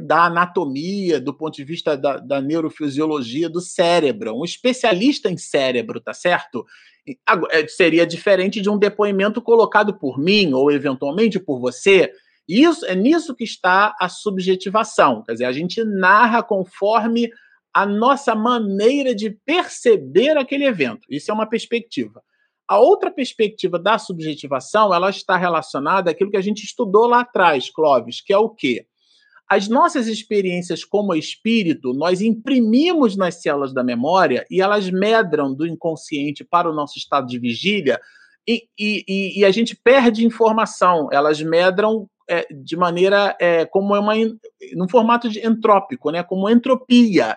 da 0.00 0.24
anatomia, 0.24 1.20
do 1.20 1.34
ponto 1.34 1.54
de 1.54 1.64
vista 1.64 1.96
da, 1.96 2.16
da, 2.16 2.40
neurofisiologia 2.40 3.48
do 3.48 3.60
cérebro, 3.60 4.34
um 4.34 4.44
especialista 4.44 5.30
em 5.30 5.36
cérebro, 5.36 6.00
tá 6.00 6.14
certo? 6.14 6.64
É, 7.50 7.66
seria 7.66 8.06
diferente 8.06 8.60
de 8.60 8.70
um 8.70 8.78
depoimento 8.78 9.42
colocado 9.42 9.94
por 9.98 10.18
mim 10.18 10.52
ou 10.52 10.70
eventualmente 10.70 11.38
por 11.38 11.60
você. 11.60 12.12
Isso 12.48 12.84
é 12.86 12.94
nisso 12.94 13.34
que 13.34 13.44
está 13.44 13.94
a 14.00 14.08
subjetivação, 14.08 15.22
quer 15.22 15.32
dizer, 15.32 15.44
a 15.44 15.52
gente 15.52 15.82
narra 15.84 16.42
conforme 16.42 17.30
a 17.74 17.86
nossa 17.86 18.34
maneira 18.34 19.14
de 19.14 19.30
perceber 19.30 20.36
aquele 20.36 20.64
evento. 20.64 21.06
Isso 21.08 21.30
é 21.30 21.34
uma 21.34 21.48
perspectiva. 21.48 22.22
A 22.68 22.78
outra 22.78 23.10
perspectiva 23.10 23.78
da 23.78 23.98
subjetivação, 23.98 24.94
ela 24.94 25.10
está 25.10 25.36
relacionada 25.36 26.10
àquilo 26.10 26.30
que 26.30 26.36
a 26.36 26.42
gente 26.42 26.64
estudou 26.64 27.06
lá 27.06 27.20
atrás, 27.20 27.70
Clóvis, 27.70 28.20
que 28.20 28.32
é 28.32 28.38
o 28.38 28.48
quê? 28.48 28.86
As 29.48 29.68
nossas 29.68 30.06
experiências 30.06 30.84
como 30.84 31.14
espírito, 31.14 31.92
nós 31.92 32.20
imprimimos 32.20 33.16
nas 33.16 33.42
células 33.42 33.74
da 33.74 33.84
memória 33.84 34.46
e 34.50 34.62
elas 34.62 34.90
medram 34.90 35.54
do 35.54 35.66
inconsciente 35.66 36.44
para 36.44 36.70
o 36.70 36.74
nosso 36.74 36.98
estado 36.98 37.26
de 37.26 37.38
vigília 37.38 38.00
e, 38.48 38.64
e, 38.78 39.40
e 39.40 39.44
a 39.44 39.50
gente 39.50 39.76
perde 39.76 40.26
informação. 40.26 41.08
Elas 41.12 41.40
medram 41.42 42.08
é, 42.28 42.46
de 42.50 42.76
maneira 42.76 43.36
é, 43.40 43.64
como 43.64 43.94
é 43.94 44.00
uma 44.00 44.14
num 44.74 44.88
formato 44.88 45.28
de 45.28 45.46
entrópico, 45.46 46.10
né? 46.10 46.22
Como 46.22 46.48
entropia. 46.48 47.36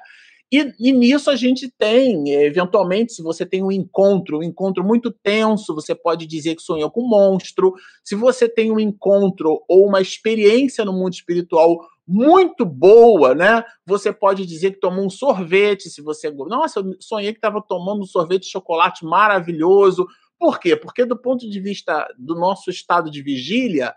E, 0.51 0.73
e, 0.79 0.91
nisso 0.91 1.31
a 1.31 1.35
gente 1.35 1.69
tem, 1.75 2.29
eventualmente, 2.29 3.13
se 3.13 3.23
você 3.23 3.45
tem 3.45 3.63
um 3.63 3.71
encontro, 3.71 4.39
um 4.39 4.43
encontro 4.43 4.83
muito 4.83 5.11
tenso, 5.11 5.73
você 5.73 5.95
pode 5.95 6.27
dizer 6.27 6.55
que 6.55 6.61
sonhou 6.61 6.89
com 6.91 7.01
um 7.01 7.09
monstro. 7.09 7.73
Se 8.03 8.15
você 8.15 8.47
tem 8.47 8.71
um 8.71 8.79
encontro 8.79 9.63
ou 9.67 9.87
uma 9.87 10.01
experiência 10.01 10.85
no 10.85 10.93
mundo 10.93 11.13
espiritual 11.13 11.79
muito 12.07 12.63
boa, 12.63 13.33
né? 13.33 13.63
Você 13.85 14.13
pode 14.13 14.45
dizer 14.45 14.71
que 14.71 14.79
tomou 14.79 15.05
um 15.05 15.09
sorvete, 15.09 15.89
se 15.89 16.01
você. 16.01 16.29
Nossa, 16.29 16.79
eu 16.79 16.95
sonhei 16.99 17.31
que 17.31 17.39
estava 17.39 17.61
tomando 17.61 18.03
um 18.03 18.07
sorvete 18.07 18.43
de 18.43 18.51
chocolate 18.51 19.03
maravilhoso. 19.03 20.05
Por 20.37 20.59
quê? 20.59 20.75
Porque, 20.75 21.05
do 21.05 21.19
ponto 21.19 21.49
de 21.49 21.59
vista 21.59 22.07
do 22.19 22.35
nosso 22.35 22.69
estado 22.69 23.09
de 23.09 23.23
vigília, 23.23 23.93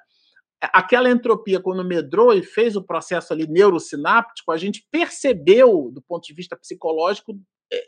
aquela 0.60 1.10
entropia, 1.10 1.60
quando 1.60 1.84
medrou 1.84 2.34
e 2.34 2.42
fez 2.42 2.76
o 2.76 2.82
processo 2.82 3.32
ali 3.32 3.46
neurosináptico, 3.46 4.50
a 4.50 4.56
gente 4.56 4.86
percebeu, 4.90 5.90
do 5.92 6.02
ponto 6.02 6.26
de 6.26 6.34
vista 6.34 6.56
psicológico, 6.56 7.38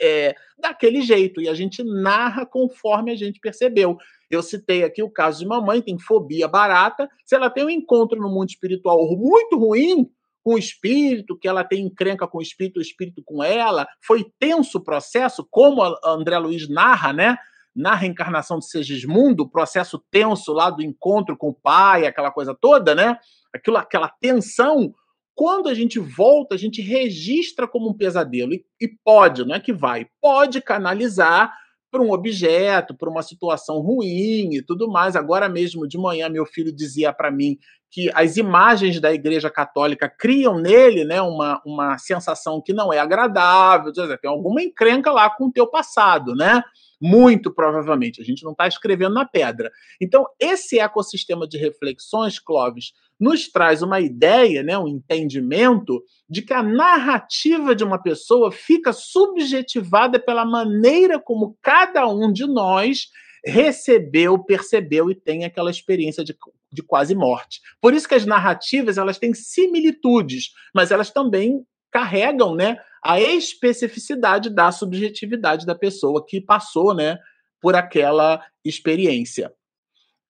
é, 0.01 0.35
daquele 0.59 1.01
jeito, 1.01 1.41
e 1.41 1.49
a 1.49 1.55
gente 1.55 1.83
narra 1.83 2.45
conforme 2.47 3.11
a 3.11 3.17
gente 3.17 3.41
percebeu. 3.41 3.97
Eu 4.31 4.43
citei 4.43 4.85
aqui 4.85 5.03
o 5.03 5.11
caso 5.11 5.41
de 5.41 5.47
mamãe, 5.47 5.83
tem 5.83 5.99
fobia 5.99 6.47
barata. 6.47 7.09
Se 7.25 7.35
ela 7.35 7.51
tem 7.51 7.65
um 7.65 7.71
encontro 7.71 8.21
no 8.21 8.29
mundo 8.29 8.51
espiritual 8.51 8.99
muito 9.17 9.59
ruim 9.59 10.09
com 10.43 10.55
o 10.55 10.59
espírito, 10.59 11.37
que 11.37 11.49
ela 11.49 11.65
tem 11.65 11.85
encrenca 11.85 12.27
com 12.27 12.39
o 12.39 12.43
espírito, 12.43 12.79
o 12.79 12.83
espírito 12.83 13.23
com 13.25 13.43
ela, 13.43 13.87
foi 14.01 14.25
tenso 14.39 14.79
o 14.79 14.85
processo, 14.85 15.47
como 15.51 15.83
a 15.83 15.99
André 16.05 16.39
Luiz 16.39 16.69
narra, 16.69 17.13
né? 17.13 17.37
Na 17.75 17.95
reencarnação 17.95 18.59
de 18.59 18.69
Segismundo, 18.69 19.45
o 19.45 19.49
processo 19.49 20.03
tenso 20.11 20.53
lá 20.53 20.71
do 20.71 20.83
encontro 20.83 21.37
com 21.37 21.49
o 21.51 21.55
pai, 21.55 22.07
aquela 22.07 22.31
coisa 22.31 22.55
toda, 22.55 22.95
né? 22.95 23.17
Aquilo, 23.55 23.77
aquela 23.77 24.09
tensão 24.09 24.95
quando 25.41 25.71
a 25.71 25.75
gente 25.75 25.99
volta, 25.99 26.55
a 26.55 26.59
gente 26.59 26.83
registra 26.83 27.67
como 27.67 27.89
um 27.89 27.97
pesadelo 27.97 28.53
e, 28.53 28.63
e 28.79 28.87
pode, 28.87 29.43
não 29.43 29.55
é 29.55 29.61
que 29.61 29.73
vai, 29.73 30.07
pode 30.21 30.61
canalizar 30.61 31.51
para 31.91 32.03
um 32.03 32.13
objeto, 32.13 32.95
para 32.95 33.11
uma 33.11 33.23
situação 33.23 33.81
ruim 33.81 34.55
e 34.55 34.63
tudo 34.63 34.89
mais. 34.89 35.17
Agora 35.17 35.49
mesmo 35.49 35.89
de 35.89 35.99
manhã 35.99 36.29
meu 36.29 36.47
filho 36.47 36.73
dizia 36.73 37.13
para 37.13 37.31
mim 37.31 37.59
que 37.91 38.09
as 38.15 38.37
imagens 38.37 39.01
da 39.01 39.13
Igreja 39.13 39.51
Católica 39.51 40.09
criam 40.09 40.59
nele, 40.59 41.05
né, 41.05 41.21
uma, 41.21 41.61
uma 41.67 41.99
sensação 41.99 42.63
que 42.65 42.73
não 42.73 42.93
é 42.93 43.01
agradável, 43.01 43.93
tem 43.93 44.31
alguma 44.31 44.63
encrenca 44.63 45.11
lá 45.11 45.29
com 45.29 45.47
o 45.47 45.53
teu 45.53 45.67
passado, 45.67 46.35
né? 46.37 46.63
Muito 47.03 47.53
provavelmente, 47.53 48.21
a 48.21 48.25
gente 48.25 48.45
não 48.45 48.53
está 48.53 48.69
escrevendo 48.69 49.15
na 49.15 49.25
pedra. 49.25 49.73
Então, 50.01 50.25
esse 50.39 50.79
ecossistema 50.79 51.49
de 51.49 51.59
reflexões, 51.59 52.39
Clóvis, 52.39 52.93
nos 53.21 53.49
traz 53.49 53.83
uma 53.83 54.01
ideia, 54.01 54.63
né, 54.63 54.79
um 54.79 54.89
entendimento 54.89 56.03
de 56.29 56.41
que 56.41 56.55
a 56.55 56.63
narrativa 56.63 57.75
de 57.75 57.85
uma 57.85 58.03
pessoa 58.03 58.51
fica 58.51 58.93
subjetivada 58.93 60.19
pela 60.19 60.45
maneira 60.45 61.21
como 61.21 61.59
cada 61.61 62.09
um 62.09 62.33
de 62.33 62.47
nós 62.47 63.09
recebeu, 63.45 64.39
percebeu 64.43 65.11
e 65.11 65.15
tem 65.15 65.45
aquela 65.45 65.71
experiência 65.71 66.25
de, 66.25 66.35
de 66.73 66.83
quase 66.83 67.15
morte. 67.15 67.61
Por 67.81 67.93
isso 67.93 68.09
que 68.09 68.15
as 68.15 68.25
narrativas 68.25 68.97
elas 68.97 69.19
têm 69.19 69.35
similitudes, 69.35 70.53
mas 70.75 70.91
elas 70.91 71.11
também 71.11 71.65
carregam, 71.91 72.55
né, 72.55 72.79
a 73.05 73.21
especificidade 73.21 74.49
da 74.49 74.71
subjetividade 74.71 75.67
da 75.67 75.75
pessoa 75.75 76.25
que 76.27 76.41
passou, 76.41 76.95
né, 76.95 77.19
por 77.61 77.75
aquela 77.75 78.45
experiência. 78.65 79.53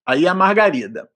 Aí 0.07 0.26
a 0.26 0.34
Margarida. 0.34 1.09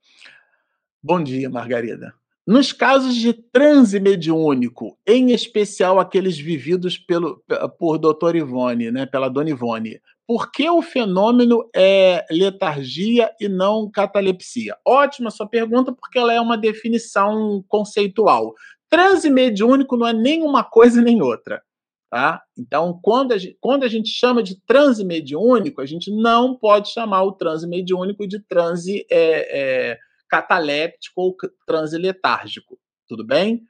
Bom 1.07 1.23
dia, 1.23 1.51
Margarida. 1.51 2.15
Nos 2.47 2.73
casos 2.73 3.15
de 3.15 3.35
transe 3.35 4.01
mediúnico, 4.01 4.97
em 5.07 5.33
especial 5.33 6.01
aqueles 6.01 6.39
vividos 6.39 6.97
pelo, 6.97 7.45
por 7.79 7.99
doutor 7.99 8.35
Ivone, 8.35 8.91
né, 8.91 9.05
pela 9.05 9.29
dona 9.29 9.51
Ivone, 9.51 10.01
por 10.27 10.51
que 10.51 10.67
o 10.67 10.81
fenômeno 10.81 11.69
é 11.77 12.25
letargia 12.31 13.31
e 13.39 13.51
não 13.51 13.91
catalepsia? 13.91 14.79
Ótima 14.83 15.31
sua 15.31 15.47
pergunta, 15.47 15.93
porque 15.93 16.19
ela 16.19 16.33
é 16.33 16.41
uma 16.41 16.57
definição 16.57 17.63
conceitual. 17.69 18.55
Transe 18.89 19.29
mediúnico 19.29 19.99
não 19.99 20.09
é 20.09 20.15
nem 20.15 20.43
uma 20.43 20.65
coisa 20.65 21.03
nem 21.03 21.21
outra. 21.21 21.63
Tá? 22.09 22.41
Então, 22.57 22.99
quando 23.03 23.33
a, 23.33 23.37
gente, 23.37 23.59
quando 23.61 23.85
a 23.85 23.89
gente 23.89 24.09
chama 24.09 24.43
de 24.43 24.59
transe 24.65 25.05
mediúnico, 25.05 25.83
a 25.83 25.87
gente 25.87 26.11
não 26.11 26.57
pode 26.57 26.89
chamar 26.89 27.25
o 27.25 27.33
transe 27.33 27.69
mediúnico 27.69 28.27
de 28.27 28.41
transe 28.41 29.05
é, 29.11 29.91
é, 29.91 29.99
cataléptico 30.35 31.21
ou 31.21 31.37
transe 31.65 31.97
letárgico, 31.97 32.77
tudo 33.07 33.25
bem? 33.25 33.63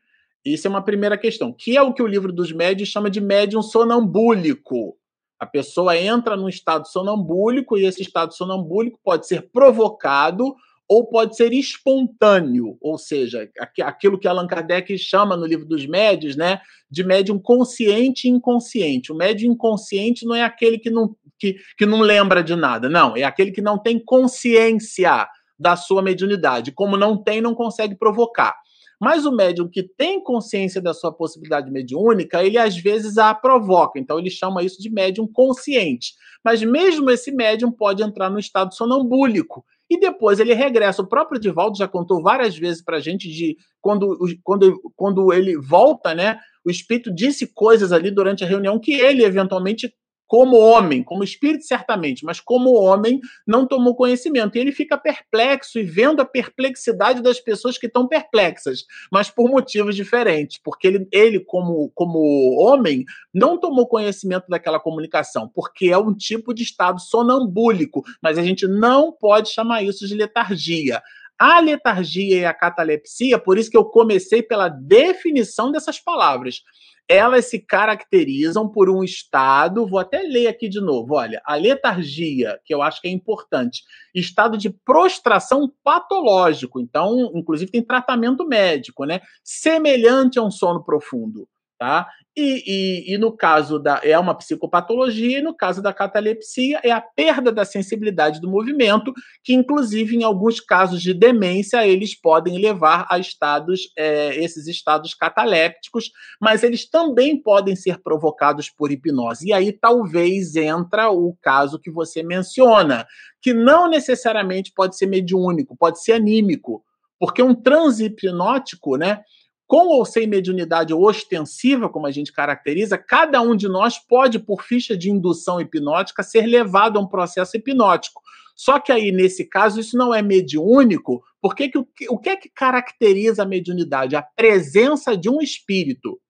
Isso 0.42 0.66
é 0.66 0.70
uma 0.70 0.82
primeira 0.82 1.18
questão, 1.18 1.52
que 1.52 1.76
é 1.76 1.82
o 1.82 1.92
que 1.92 2.02
o 2.02 2.06
livro 2.06 2.32
dos 2.32 2.52
médios 2.52 2.88
chama 2.88 3.10
de 3.10 3.20
médium 3.20 3.62
sonambúlico. 3.62 4.96
A 5.38 5.44
pessoa 5.44 5.96
entra 5.98 6.36
num 6.36 6.48
estado 6.48 6.88
sonambúlico 6.88 7.76
e 7.76 7.84
esse 7.84 8.00
estado 8.00 8.32
sonambúlico 8.34 8.98
pode 9.02 9.26
ser 9.26 9.50
provocado 9.50 10.54
ou 10.88 11.06
pode 11.06 11.36
ser 11.36 11.52
espontâneo, 11.52 12.76
ou 12.80 12.98
seja, 12.98 13.48
aquilo 13.82 14.18
que 14.18 14.28
Allan 14.28 14.46
Kardec 14.46 14.96
chama 14.98 15.34
no 15.34 15.46
livro 15.46 15.64
dos 15.64 15.86
médios, 15.86 16.36
né, 16.36 16.60
de 16.90 17.02
médium 17.02 17.38
consciente 17.38 18.28
e 18.28 18.30
inconsciente. 18.30 19.10
O 19.10 19.16
médium 19.16 19.52
inconsciente 19.52 20.26
não 20.26 20.34
é 20.34 20.42
aquele 20.42 20.78
que 20.78 20.90
não, 20.90 21.16
que, 21.38 21.56
que 21.78 21.86
não 21.86 22.00
lembra 22.00 22.42
de 22.42 22.54
nada, 22.54 22.88
não, 22.88 23.16
é 23.16 23.22
aquele 23.22 23.50
que 23.50 23.62
não 23.62 23.78
tem 23.78 23.98
consciência 23.98 25.26
da 25.58 25.76
sua 25.76 26.02
mediunidade. 26.02 26.72
Como 26.72 26.96
não 26.96 27.22
tem, 27.22 27.40
não 27.40 27.54
consegue 27.54 27.94
provocar. 27.96 28.54
Mas 29.00 29.26
o 29.26 29.32
médium 29.32 29.68
que 29.68 29.82
tem 29.82 30.22
consciência 30.22 30.80
da 30.80 30.94
sua 30.94 31.12
possibilidade 31.12 31.70
mediúnica, 31.70 32.42
ele 32.42 32.56
às 32.56 32.76
vezes 32.76 33.18
a 33.18 33.34
provoca. 33.34 33.98
Então 33.98 34.18
ele 34.18 34.30
chama 34.30 34.62
isso 34.62 34.80
de 34.80 34.90
médium 34.90 35.26
consciente. 35.26 36.14
Mas 36.44 36.62
mesmo 36.62 37.10
esse 37.10 37.32
médium 37.32 37.70
pode 37.72 38.02
entrar 38.02 38.30
no 38.30 38.38
estado 38.38 38.74
sonambúlico. 38.74 39.64
E 39.90 39.98
depois 39.98 40.40
ele 40.40 40.54
regressa. 40.54 41.02
O 41.02 41.06
próprio 41.06 41.40
Divaldo 41.40 41.76
já 41.76 41.86
contou 41.86 42.22
várias 42.22 42.56
vezes 42.56 42.82
para 42.82 42.96
a 42.96 43.00
gente 43.00 43.28
de 43.28 43.56
quando, 43.80 44.16
quando, 44.42 44.80
quando 44.96 45.32
ele 45.32 45.58
volta, 45.58 46.14
né? 46.14 46.38
O 46.64 46.70
espírito 46.70 47.14
disse 47.14 47.52
coisas 47.52 47.92
ali 47.92 48.10
durante 48.10 48.42
a 48.42 48.46
reunião 48.46 48.80
que 48.80 48.94
ele 48.94 49.22
eventualmente 49.22 49.92
como 50.34 50.56
homem, 50.56 51.00
como 51.00 51.22
espírito 51.22 51.64
certamente, 51.64 52.24
mas 52.24 52.40
como 52.40 52.74
homem, 52.74 53.20
não 53.46 53.68
tomou 53.68 53.94
conhecimento. 53.94 54.56
E 54.56 54.60
ele 54.60 54.72
fica 54.72 54.98
perplexo 54.98 55.78
e 55.78 55.84
vendo 55.84 56.20
a 56.20 56.24
perplexidade 56.24 57.22
das 57.22 57.38
pessoas 57.38 57.78
que 57.78 57.86
estão 57.86 58.08
perplexas, 58.08 58.84
mas 59.12 59.30
por 59.30 59.48
motivos 59.48 59.94
diferentes, 59.94 60.58
porque 60.58 60.88
ele, 60.88 61.08
ele 61.12 61.38
como, 61.38 61.88
como 61.94 62.18
homem, 62.58 63.04
não 63.32 63.56
tomou 63.56 63.86
conhecimento 63.86 64.46
daquela 64.48 64.80
comunicação, 64.80 65.48
porque 65.54 65.86
é 65.86 65.98
um 65.98 66.12
tipo 66.12 66.52
de 66.52 66.64
estado 66.64 67.00
sonambúlico, 67.00 68.02
mas 68.20 68.36
a 68.36 68.42
gente 68.42 68.66
não 68.66 69.12
pode 69.12 69.50
chamar 69.50 69.84
isso 69.84 70.04
de 70.04 70.16
letargia. 70.16 71.00
A 71.38 71.58
letargia 71.60 72.40
e 72.40 72.44
a 72.44 72.54
catalepsia, 72.54 73.38
por 73.38 73.58
isso 73.58 73.70
que 73.70 73.76
eu 73.76 73.84
comecei 73.84 74.42
pela 74.42 74.68
definição 74.68 75.72
dessas 75.72 75.98
palavras 75.98 76.62
elas 77.08 77.46
se 77.46 77.58
caracterizam 77.58 78.68
por 78.68 78.88
um 78.88 79.04
estado, 79.04 79.86
vou 79.86 79.98
até 79.98 80.22
ler 80.22 80.46
aqui 80.46 80.68
de 80.68 80.80
novo, 80.80 81.14
olha, 81.14 81.40
a 81.44 81.54
letargia, 81.54 82.58
que 82.64 82.74
eu 82.74 82.80
acho 82.82 83.00
que 83.00 83.08
é 83.08 83.10
importante, 83.10 83.82
estado 84.14 84.56
de 84.56 84.70
prostração 84.70 85.70
patológico, 85.82 86.80
então, 86.80 87.30
inclusive 87.34 87.70
tem 87.70 87.82
tratamento 87.82 88.46
médico, 88.46 89.04
né? 89.04 89.20
Semelhante 89.42 90.38
a 90.38 90.42
um 90.42 90.50
sono 90.50 90.82
profundo, 90.82 91.46
tá? 91.84 92.08
E, 92.36 92.64
e, 92.66 93.14
e, 93.14 93.18
no 93.18 93.30
caso 93.30 93.78
da. 93.78 94.00
É 94.02 94.18
uma 94.18 94.34
psicopatologia, 94.34 95.38
e 95.38 95.42
no 95.42 95.54
caso 95.54 95.80
da 95.80 95.92
catalepsia, 95.92 96.80
é 96.82 96.90
a 96.90 97.00
perda 97.00 97.52
da 97.52 97.64
sensibilidade 97.64 98.40
do 98.40 98.50
movimento, 98.50 99.12
que, 99.44 99.54
inclusive, 99.54 100.16
em 100.16 100.24
alguns 100.24 100.58
casos 100.58 101.00
de 101.00 101.14
demência, 101.14 101.86
eles 101.86 102.18
podem 102.18 102.58
levar 102.58 103.06
a 103.08 103.20
estados, 103.20 103.92
é, 103.96 104.34
esses 104.42 104.66
estados 104.66 105.14
catalépticos, 105.14 106.10
mas 106.40 106.64
eles 106.64 106.88
também 106.88 107.40
podem 107.40 107.76
ser 107.76 108.02
provocados 108.02 108.68
por 108.68 108.90
hipnose. 108.90 109.48
E 109.48 109.52
aí 109.52 109.70
talvez 109.70 110.56
entra 110.56 111.10
o 111.10 111.36
caso 111.40 111.78
que 111.78 111.90
você 111.90 112.20
menciona, 112.22 113.06
que 113.40 113.52
não 113.52 113.88
necessariamente 113.88 114.72
pode 114.74 114.96
ser 114.96 115.06
mediúnico, 115.06 115.76
pode 115.76 116.02
ser 116.02 116.14
anímico. 116.14 116.82
Porque 117.16 117.42
um 117.42 117.54
transe 117.54 118.06
hipnótico, 118.06 118.96
né? 118.96 119.22
Com 119.66 119.88
ou 119.88 120.04
sem 120.04 120.26
mediunidade 120.26 120.92
ostensiva, 120.92 121.88
como 121.88 122.06
a 122.06 122.10
gente 122.10 122.32
caracteriza, 122.32 122.98
cada 122.98 123.40
um 123.40 123.56
de 123.56 123.68
nós 123.68 123.98
pode, 123.98 124.38
por 124.38 124.62
ficha 124.62 124.96
de 124.96 125.10
indução 125.10 125.60
hipnótica, 125.60 126.22
ser 126.22 126.46
levado 126.46 126.98
a 126.98 127.02
um 127.02 127.06
processo 127.06 127.56
hipnótico. 127.56 128.22
Só 128.54 128.78
que 128.78 128.92
aí, 128.92 129.10
nesse 129.10 129.44
caso, 129.44 129.80
isso 129.80 129.96
não 129.96 130.14
é 130.14 130.22
mediúnico, 130.22 131.22
porque 131.40 131.68
que, 131.68 131.78
o 132.08 132.18
que 132.18 132.28
é 132.28 132.36
que 132.36 132.48
caracteriza 132.48 133.42
a 133.42 133.46
mediunidade? 133.46 134.14
A 134.14 134.22
presença 134.22 135.16
de 135.16 135.28
um 135.28 135.40
espírito. 135.40 136.20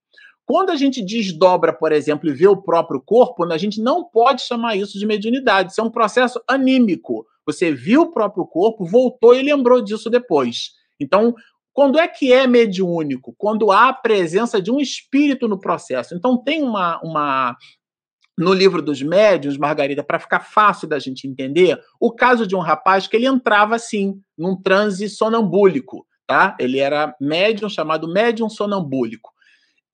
Quando 0.47 0.71
a 0.71 0.77
gente 0.77 1.03
desdobra, 1.03 1.73
por 1.73 1.93
exemplo, 1.93 2.29
e 2.29 2.33
vê 2.33 2.47
o 2.47 2.57
próprio 2.57 3.01
corpo, 3.01 3.45
a 3.51 3.59
gente 3.59 3.81
não 3.81 4.05
pode 4.05 4.43
chamar 4.43 4.77
isso 4.77 4.99
de 4.99 5.07
mediunidade. 5.07 5.73
Isso 5.73 5.81
é 5.81 5.85
um 5.85 5.91
processo 5.91 6.41
anímico. 6.49 7.27
Você 7.47 7.73
viu 7.73 8.03
o 8.03 8.13
próprio 8.13 8.47
corpo, 8.47 8.85
voltou 8.85 9.35
e 9.35 9.43
lembrou 9.43 9.83
disso 9.83 10.11
depois. 10.11 10.73
Então, 11.01 11.35
quando 11.75 11.99
é 11.99 12.07
que 12.07 12.33
é 12.33 12.47
mediúnico? 12.47 13.35
Quando 13.37 13.73
há 13.73 13.89
a 13.89 13.93
presença 13.93 14.63
de 14.63 14.71
um 14.71 14.81
espírito 14.81 15.49
no 15.49 15.59
processo. 15.59 16.15
Então, 16.15 16.43
tem 16.43 16.63
uma. 16.63 17.01
uma 17.03 17.57
no 18.37 18.53
livro 18.53 18.83
dos 18.83 19.01
médiuns, 19.01 19.57
Margarida, 19.57 20.03
para 20.03 20.19
ficar 20.19 20.41
fácil 20.41 20.89
da 20.89 20.99
gente 20.99 21.29
entender, 21.29 21.81
o 22.01 22.13
caso 22.13 22.47
de 22.49 22.57
um 22.57 22.61
rapaz 22.61 23.07
que 23.07 23.15
ele 23.15 23.27
entrava 23.27 23.77
assim, 23.77 24.21
num 24.37 24.61
transe 24.61 25.09
sonambúlico, 25.09 26.05
tá? 26.27 26.57
Ele 26.59 26.81
era 26.81 27.15
médium, 27.21 27.69
chamado 27.69 28.13
médium 28.13 28.49
sonambúlico. 28.49 29.31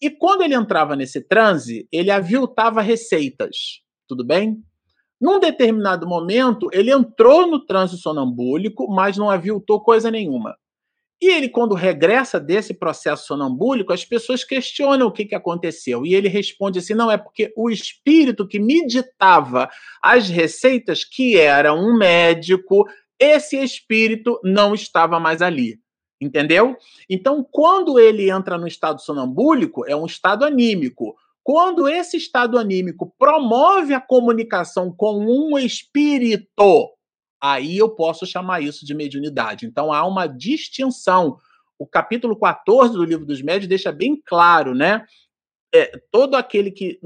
E 0.01 0.09
quando 0.09 0.41
ele 0.43 0.55
entrava 0.55 0.97
nesse 0.97 1.21
transe, 1.21 1.87
ele 1.93 2.11
aviltava 2.11 2.81
receitas, 2.81 3.83
tudo 4.09 4.25
bem? 4.25 4.57
Num 5.21 5.39
determinado 5.39 6.07
momento, 6.07 6.71
ele 6.73 6.91
entrou 6.91 7.47
no 7.47 7.67
transe 7.67 7.99
sonambúlico, 7.99 8.89
mas 8.89 9.19
não 9.19 9.29
aviltou 9.29 9.83
coisa 9.83 10.11
nenhuma. 10.11 10.57
E 11.21 11.29
ele, 11.29 11.51
quando 11.51 11.75
regressa 11.75 12.41
desse 12.41 12.73
processo 12.73 13.27
sonambúlico, 13.27 13.93
as 13.93 14.05
pessoas 14.05 14.43
questionam 14.43 15.07
o 15.07 15.13
que, 15.13 15.27
que 15.27 15.35
aconteceu. 15.35 16.07
E 16.07 16.15
ele 16.15 16.29
responde 16.29 16.79
assim: 16.79 16.95
não, 16.95 17.11
é 17.11 17.19
porque 17.19 17.53
o 17.55 17.69
espírito 17.69 18.49
que 18.49 18.59
me 18.59 18.87
ditava 18.87 19.69
as 20.03 20.31
receitas, 20.31 21.05
que 21.05 21.37
era 21.37 21.75
um 21.75 21.97
médico, 21.97 22.87
esse 23.19 23.59
espírito 23.59 24.41
não 24.43 24.75
estava 24.75 25.21
mais 25.21 25.43
ali. 25.43 25.79
Entendeu? 26.19 26.77
Então, 27.09 27.47
quando 27.51 27.99
ele 27.99 28.31
entra 28.31 28.59
no 28.59 28.67
estado 28.67 29.01
sonambúlico, 29.01 29.87
é 29.87 29.97
um 29.97 30.07
estado 30.07 30.45
anímico. 30.45 31.15
Quando 31.43 31.89
esse 31.89 32.17
estado 32.17 32.59
anímico 32.59 33.15
promove 33.19 33.95
a 33.95 34.01
comunicação 34.01 34.93
com 34.95 35.19
um 35.19 35.59
espírito, 35.59 36.91
aí 37.41 37.79
eu 37.79 37.89
posso 37.89 38.27
chamar 38.27 38.61
isso 38.61 38.85
de 38.85 38.95
mediunidade. 38.95 39.67
Então 39.67 39.93
há 39.93 40.07
uma 40.07 40.27
distinção. 40.27 41.37
O 41.79 41.87
capítulo 41.87 42.37
14 42.39 42.93
do 42.93 43.05
livro 43.05 43.25
dos 43.25 43.41
médios 43.41 43.69
deixa 43.69 43.91
bem 43.91 44.21
claro, 44.25 44.75
né? 44.75 45.05
É, 45.73 45.93
todo 46.11 46.35
aquele 46.35 46.71
que 46.71 46.99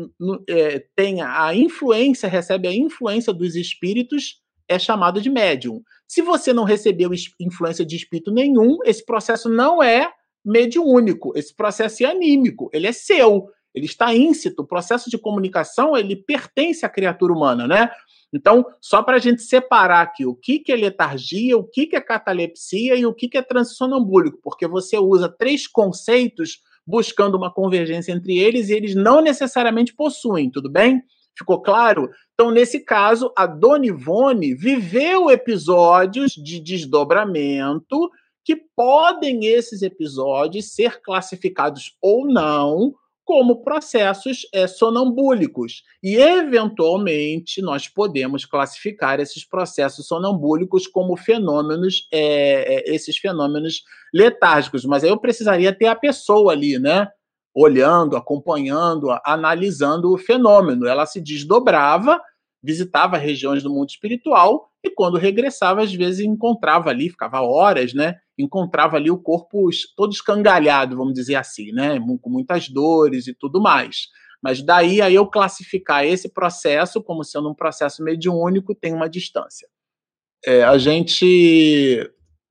é, 0.48 0.84
tem 0.96 1.20
a 1.20 1.54
influência, 1.54 2.28
recebe 2.28 2.66
a 2.66 2.74
influência 2.74 3.32
dos 3.32 3.54
espíritos, 3.56 4.40
é 4.66 4.78
chamado 4.78 5.20
de 5.20 5.28
médium. 5.28 5.82
Se 6.08 6.22
você 6.22 6.52
não 6.52 6.64
recebeu 6.64 7.10
influência 7.38 7.84
de 7.84 7.96
espírito 7.96 8.32
nenhum, 8.32 8.78
esse 8.84 9.04
processo 9.04 9.48
não 9.48 9.82
é 9.82 10.10
mediúnico, 10.44 11.32
esse 11.36 11.54
processo 11.54 12.04
é 12.04 12.06
anímico, 12.06 12.70
ele 12.72 12.86
é 12.86 12.92
seu, 12.92 13.48
ele 13.74 13.86
está 13.86 14.14
íncito. 14.14 14.62
O 14.62 14.66
processo 14.66 15.10
de 15.10 15.18
comunicação 15.18 15.96
ele 15.96 16.16
pertence 16.16 16.84
à 16.84 16.88
criatura 16.88 17.32
humana, 17.32 17.66
né? 17.66 17.90
Então, 18.34 18.66
só 18.80 19.02
para 19.02 19.16
a 19.16 19.20
gente 19.20 19.42
separar 19.42 20.02
aqui 20.02 20.26
o 20.26 20.34
que, 20.34 20.58
que 20.58 20.72
é 20.72 20.76
letargia, 20.76 21.56
o 21.56 21.62
que, 21.62 21.86
que 21.86 21.94
é 21.94 22.00
catalepsia 22.00 22.96
e 22.96 23.06
o 23.06 23.14
que, 23.14 23.28
que 23.28 23.38
é 23.38 23.42
transe 23.42 23.74
sonambúlico, 23.76 24.40
porque 24.42 24.66
você 24.66 24.98
usa 24.98 25.28
três 25.28 25.68
conceitos 25.68 26.60
buscando 26.86 27.36
uma 27.36 27.52
convergência 27.52 28.12
entre 28.12 28.36
eles 28.38 28.68
e 28.68 28.74
eles 28.74 28.94
não 28.94 29.20
necessariamente 29.20 29.94
possuem, 29.94 30.50
tudo 30.50 30.68
bem? 30.68 31.00
Ficou 31.36 31.62
claro? 31.62 32.10
Então, 32.34 32.50
nesse 32.50 32.80
caso, 32.80 33.32
a 33.36 33.46
Dona 33.46 33.86
Ivone 33.86 34.54
viveu 34.54 35.30
episódios 35.30 36.32
de 36.32 36.60
desdobramento 36.60 38.10
que 38.44 38.56
podem 38.76 39.46
esses 39.46 39.82
episódios 39.82 40.74
ser 40.74 41.00
classificados 41.00 41.96
ou 42.02 42.26
não 42.26 42.94
como 43.24 43.62
processos 43.62 44.46
é, 44.52 44.66
sonambúlicos. 44.66 45.82
E, 46.02 46.16
eventualmente, 46.16 47.62
nós 47.62 47.88
podemos 47.88 48.44
classificar 48.44 49.18
esses 49.18 49.44
processos 49.44 50.06
sonambúlicos 50.06 50.86
como 50.86 51.16
fenômenos, 51.16 52.06
é, 52.12 52.90
é, 52.90 52.94
esses 52.94 53.16
fenômenos 53.16 53.82
letárgicos. 54.12 54.84
Mas 54.84 55.02
aí 55.02 55.10
eu 55.10 55.18
precisaria 55.18 55.72
ter 55.72 55.86
a 55.86 55.96
pessoa 55.96 56.52
ali, 56.52 56.78
né? 56.78 57.08
Olhando, 57.54 58.16
acompanhando, 58.16 59.08
analisando 59.24 60.12
o 60.12 60.18
fenômeno. 60.18 60.86
Ela 60.86 61.06
se 61.06 61.20
desdobrava, 61.20 62.20
visitava 62.62 63.16
regiões 63.16 63.62
do 63.62 63.70
mundo 63.70 63.88
espiritual 63.88 64.73
e, 64.84 64.90
quando 64.90 65.16
regressava, 65.16 65.82
às 65.82 65.92
vezes 65.94 66.20
encontrava 66.20 66.90
ali, 66.90 67.08
ficava 67.08 67.40
horas, 67.40 67.94
né? 67.94 68.18
encontrava 68.38 68.96
ali 68.96 69.10
o 69.10 69.18
corpo 69.18 69.68
todo 69.96 70.12
escangalhado, 70.12 70.96
vamos 70.96 71.14
dizer 71.14 71.36
assim, 71.36 71.72
né? 71.72 71.98
Com 72.20 72.30
muitas 72.30 72.68
dores 72.68 73.26
e 73.26 73.34
tudo 73.34 73.60
mais. 73.60 74.08
Mas 74.42 74.60
daí 74.60 75.00
a 75.00 75.10
eu 75.10 75.26
classificar 75.26 76.04
esse 76.04 76.28
processo 76.28 77.02
como 77.02 77.24
sendo 77.24 77.48
um 77.48 77.54
processo 77.54 78.02
mediúnico 78.02 78.74
tem 78.74 78.92
uma 78.92 79.08
distância. 79.08 79.68
É, 80.44 80.62
a 80.62 80.76
gente, 80.76 82.10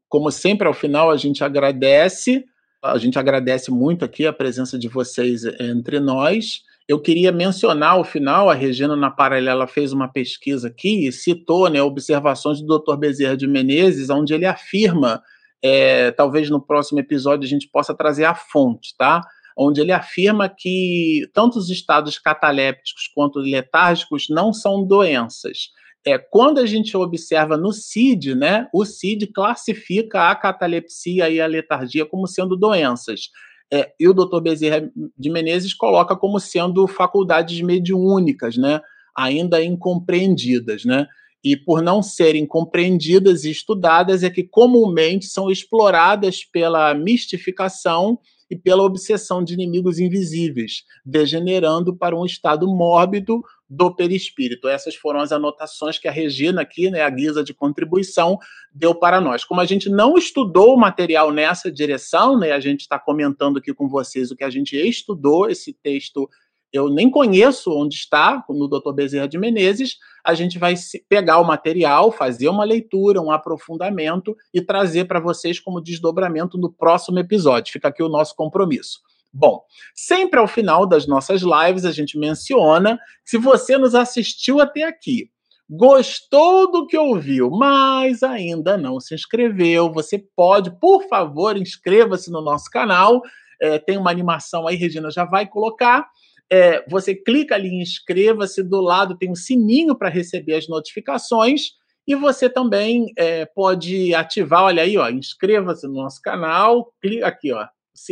como 0.10 0.32
sempre, 0.32 0.68
ao 0.68 0.74
final, 0.74 1.12
a 1.12 1.18
gente 1.18 1.44
agradece, 1.44 2.44
a 2.82 2.98
gente 2.98 3.20
agradece 3.20 3.70
muito 3.70 4.04
aqui 4.04 4.26
a 4.26 4.34
presença 4.34 4.80
de 4.80 4.88
vocês 4.88 5.44
entre 5.60 6.00
nós. 6.00 6.64
Eu 6.88 7.00
queria 7.00 7.32
mencionar 7.32 7.92
ao 7.92 8.04
final, 8.04 8.50
a 8.50 8.54
Regina 8.54 8.96
na 8.96 9.10
Paralela 9.10 9.68
fez 9.68 9.94
uma 9.94 10.08
pesquisa 10.08 10.68
aqui 10.68 11.08
e 11.08 11.12
citou 11.12 11.70
né, 11.70 11.82
observações 11.82 12.62
do 12.62 12.78
Dr. 12.78 12.98
Bezerra 12.98 13.38
de 13.38 13.48
Menezes, 13.48 14.10
onde 14.10 14.34
ele 14.34 14.46
afirma 14.46 15.22
é, 15.64 16.12
talvez 16.12 16.50
no 16.50 16.62
próximo 16.62 17.00
episódio 17.00 17.46
a 17.46 17.50
gente 17.50 17.70
possa 17.70 17.96
trazer 17.96 18.26
a 18.26 18.36
fonte, 18.36 18.94
tá? 18.98 19.22
Onde 19.58 19.80
ele 19.80 19.94
afirma 19.94 20.50
que 20.50 21.30
tanto 21.34 21.58
os 21.58 21.70
estados 21.70 22.20
catalépticos 22.20 23.08
quanto 23.16 23.40
letárgicos 23.40 24.26
não 24.30 24.52
são 24.52 24.86
doenças. 24.86 25.70
É, 26.06 26.18
quando 26.18 26.58
a 26.58 26.66
gente 26.66 26.98
observa 26.98 27.56
no 27.56 27.72
CID, 27.72 28.36
né, 28.36 28.68
o 28.74 28.84
CID 28.84 29.28
classifica 29.28 30.30
a 30.30 30.36
catalepsia 30.36 31.30
e 31.30 31.40
a 31.40 31.48
letargia 31.48 32.06
como 32.06 32.28
sendo 32.28 32.58
doenças. 32.58 33.30
É, 33.72 33.92
e 34.00 34.08
o 34.08 34.14
Dr. 34.14 34.42
Bezerra 34.42 34.90
de 35.18 35.30
Menezes 35.30 35.74
coloca 35.74 36.16
como 36.16 36.40
sendo 36.40 36.88
faculdades 36.88 37.60
mediúnicas, 37.62 38.56
né, 38.58 38.80
ainda 39.16 39.64
incompreendidas, 39.64 40.86
né? 40.86 41.08
e 41.44 41.58
por 41.58 41.82
não 41.82 42.02
serem 42.02 42.46
compreendidas 42.46 43.44
e 43.44 43.52
estudadas 43.52 44.24
é 44.24 44.30
que 44.30 44.44
comumente 44.44 45.26
são 45.26 45.52
exploradas 45.52 46.46
pela 46.46 46.94
mistificação 46.94 48.18
e 48.54 48.56
pela 48.56 48.84
obsessão 48.84 49.44
de 49.44 49.56
inimigos 49.56 49.98
invisíveis, 49.98 50.84
degenerando 51.04 51.96
para 51.96 52.16
um 52.16 52.24
estado 52.24 52.68
mórbido 52.68 53.42
do 53.68 53.94
perispírito. 53.96 54.68
Essas 54.68 54.96
foram 54.96 55.20
as 55.22 55.32
anotações 55.32 55.98
que 55.98 56.08
a 56.08 56.12
Regina 56.12 56.62
aqui, 56.62 56.92
né, 56.92 57.02
a 57.02 57.10
guisa 57.10 57.44
de 57.44 57.52
contribuição, 57.52 58.38
deu 58.72 58.94
para 58.94 59.20
nós. 59.20 59.44
Como 59.44 59.60
a 59.60 59.66
gente 59.66 59.90
não 59.90 60.16
estudou 60.16 60.76
o 60.76 60.80
material 60.80 61.32
nessa 61.32 61.72
direção, 61.72 62.38
né, 62.38 62.52
a 62.52 62.60
gente 62.60 62.82
está 62.82 63.00
comentando 63.00 63.58
aqui 63.58 63.74
com 63.74 63.90
vocês 63.90 64.30
o 64.30 64.36
que 64.36 64.44
a 64.44 64.52
gente 64.52 64.78
estudou, 64.78 65.50
esse 65.50 65.74
texto 65.74 66.30
eu 66.74 66.90
nem 66.90 67.10
conheço 67.10 67.72
onde 67.72 67.96
está, 67.96 68.44
no 68.50 68.68
Dr. 68.68 68.92
Bezerra 68.94 69.28
de 69.28 69.38
Menezes, 69.38 69.98
a 70.26 70.34
gente 70.34 70.58
vai 70.58 70.74
pegar 71.08 71.40
o 71.40 71.46
material, 71.46 72.12
fazer 72.12 72.50
uma 72.50 72.64
leitura, 72.64 73.22
um 73.22 73.30
aprofundamento 73.30 74.36
e 74.52 74.60
trazer 74.60 75.06
para 75.06 75.20
vocês 75.20 75.60
como 75.60 75.80
desdobramento 75.80 76.58
no 76.58 76.74
próximo 76.74 77.20
episódio. 77.20 77.72
Fica 77.72 77.90
aqui 77.90 78.02
o 78.02 78.10
nosso 78.10 78.36
compromisso. 78.36 79.02
Bom, 79.32 79.62
sempre 79.94 80.40
ao 80.40 80.48
final 80.48 80.88
das 80.88 81.06
nossas 81.06 81.42
lives 81.42 81.86
a 81.86 81.92
gente 81.92 82.18
menciona, 82.18 83.00
se 83.24 83.38
você 83.38 83.78
nos 83.78 83.94
assistiu 83.94 84.60
até 84.60 84.84
aqui, 84.84 85.30
gostou 85.70 86.72
do 86.72 86.88
que 86.88 86.98
ouviu, 86.98 87.52
mas 87.52 88.24
ainda 88.24 88.78
não 88.78 89.00
se 89.00 89.14
inscreveu, 89.14 89.92
você 89.92 90.18
pode, 90.36 90.72
por 90.80 91.08
favor, 91.08 91.56
inscreva-se 91.56 92.32
no 92.32 92.42
nosso 92.42 92.70
canal. 92.70 93.22
É, 93.62 93.78
tem 93.78 93.98
uma 93.98 94.12
animação 94.12 94.68
aí, 94.68 94.76
Regina 94.76 95.12
já 95.12 95.24
vai 95.24 95.48
colocar 95.48 96.08
é, 96.52 96.84
você 96.90 97.16
clica 97.16 97.56
ali 97.56 97.70
em 97.70 97.82
inscreva-se, 97.82 98.64
do 98.64 98.82
lado 98.82 99.18
tem 99.18 99.32
um 99.32 99.36
sininho 99.36 99.98
para 99.98 100.10
receber 100.10 100.56
as 100.56 100.68
notificações 100.68 101.72
e 102.08 102.16
você 102.16 102.50
também 102.50 103.12
é, 103.18 103.46
pode 103.46 104.14
ativar, 104.14 104.64
olha 104.64 104.84
aí, 104.84 104.98
ó, 104.98 105.10
inscreva-se 105.10 105.88
no 105.88 105.94
nosse 105.94 106.22
canal, 106.22 106.94
clica 107.02 107.28
aqui, 107.28 107.52
ó, 107.52 107.66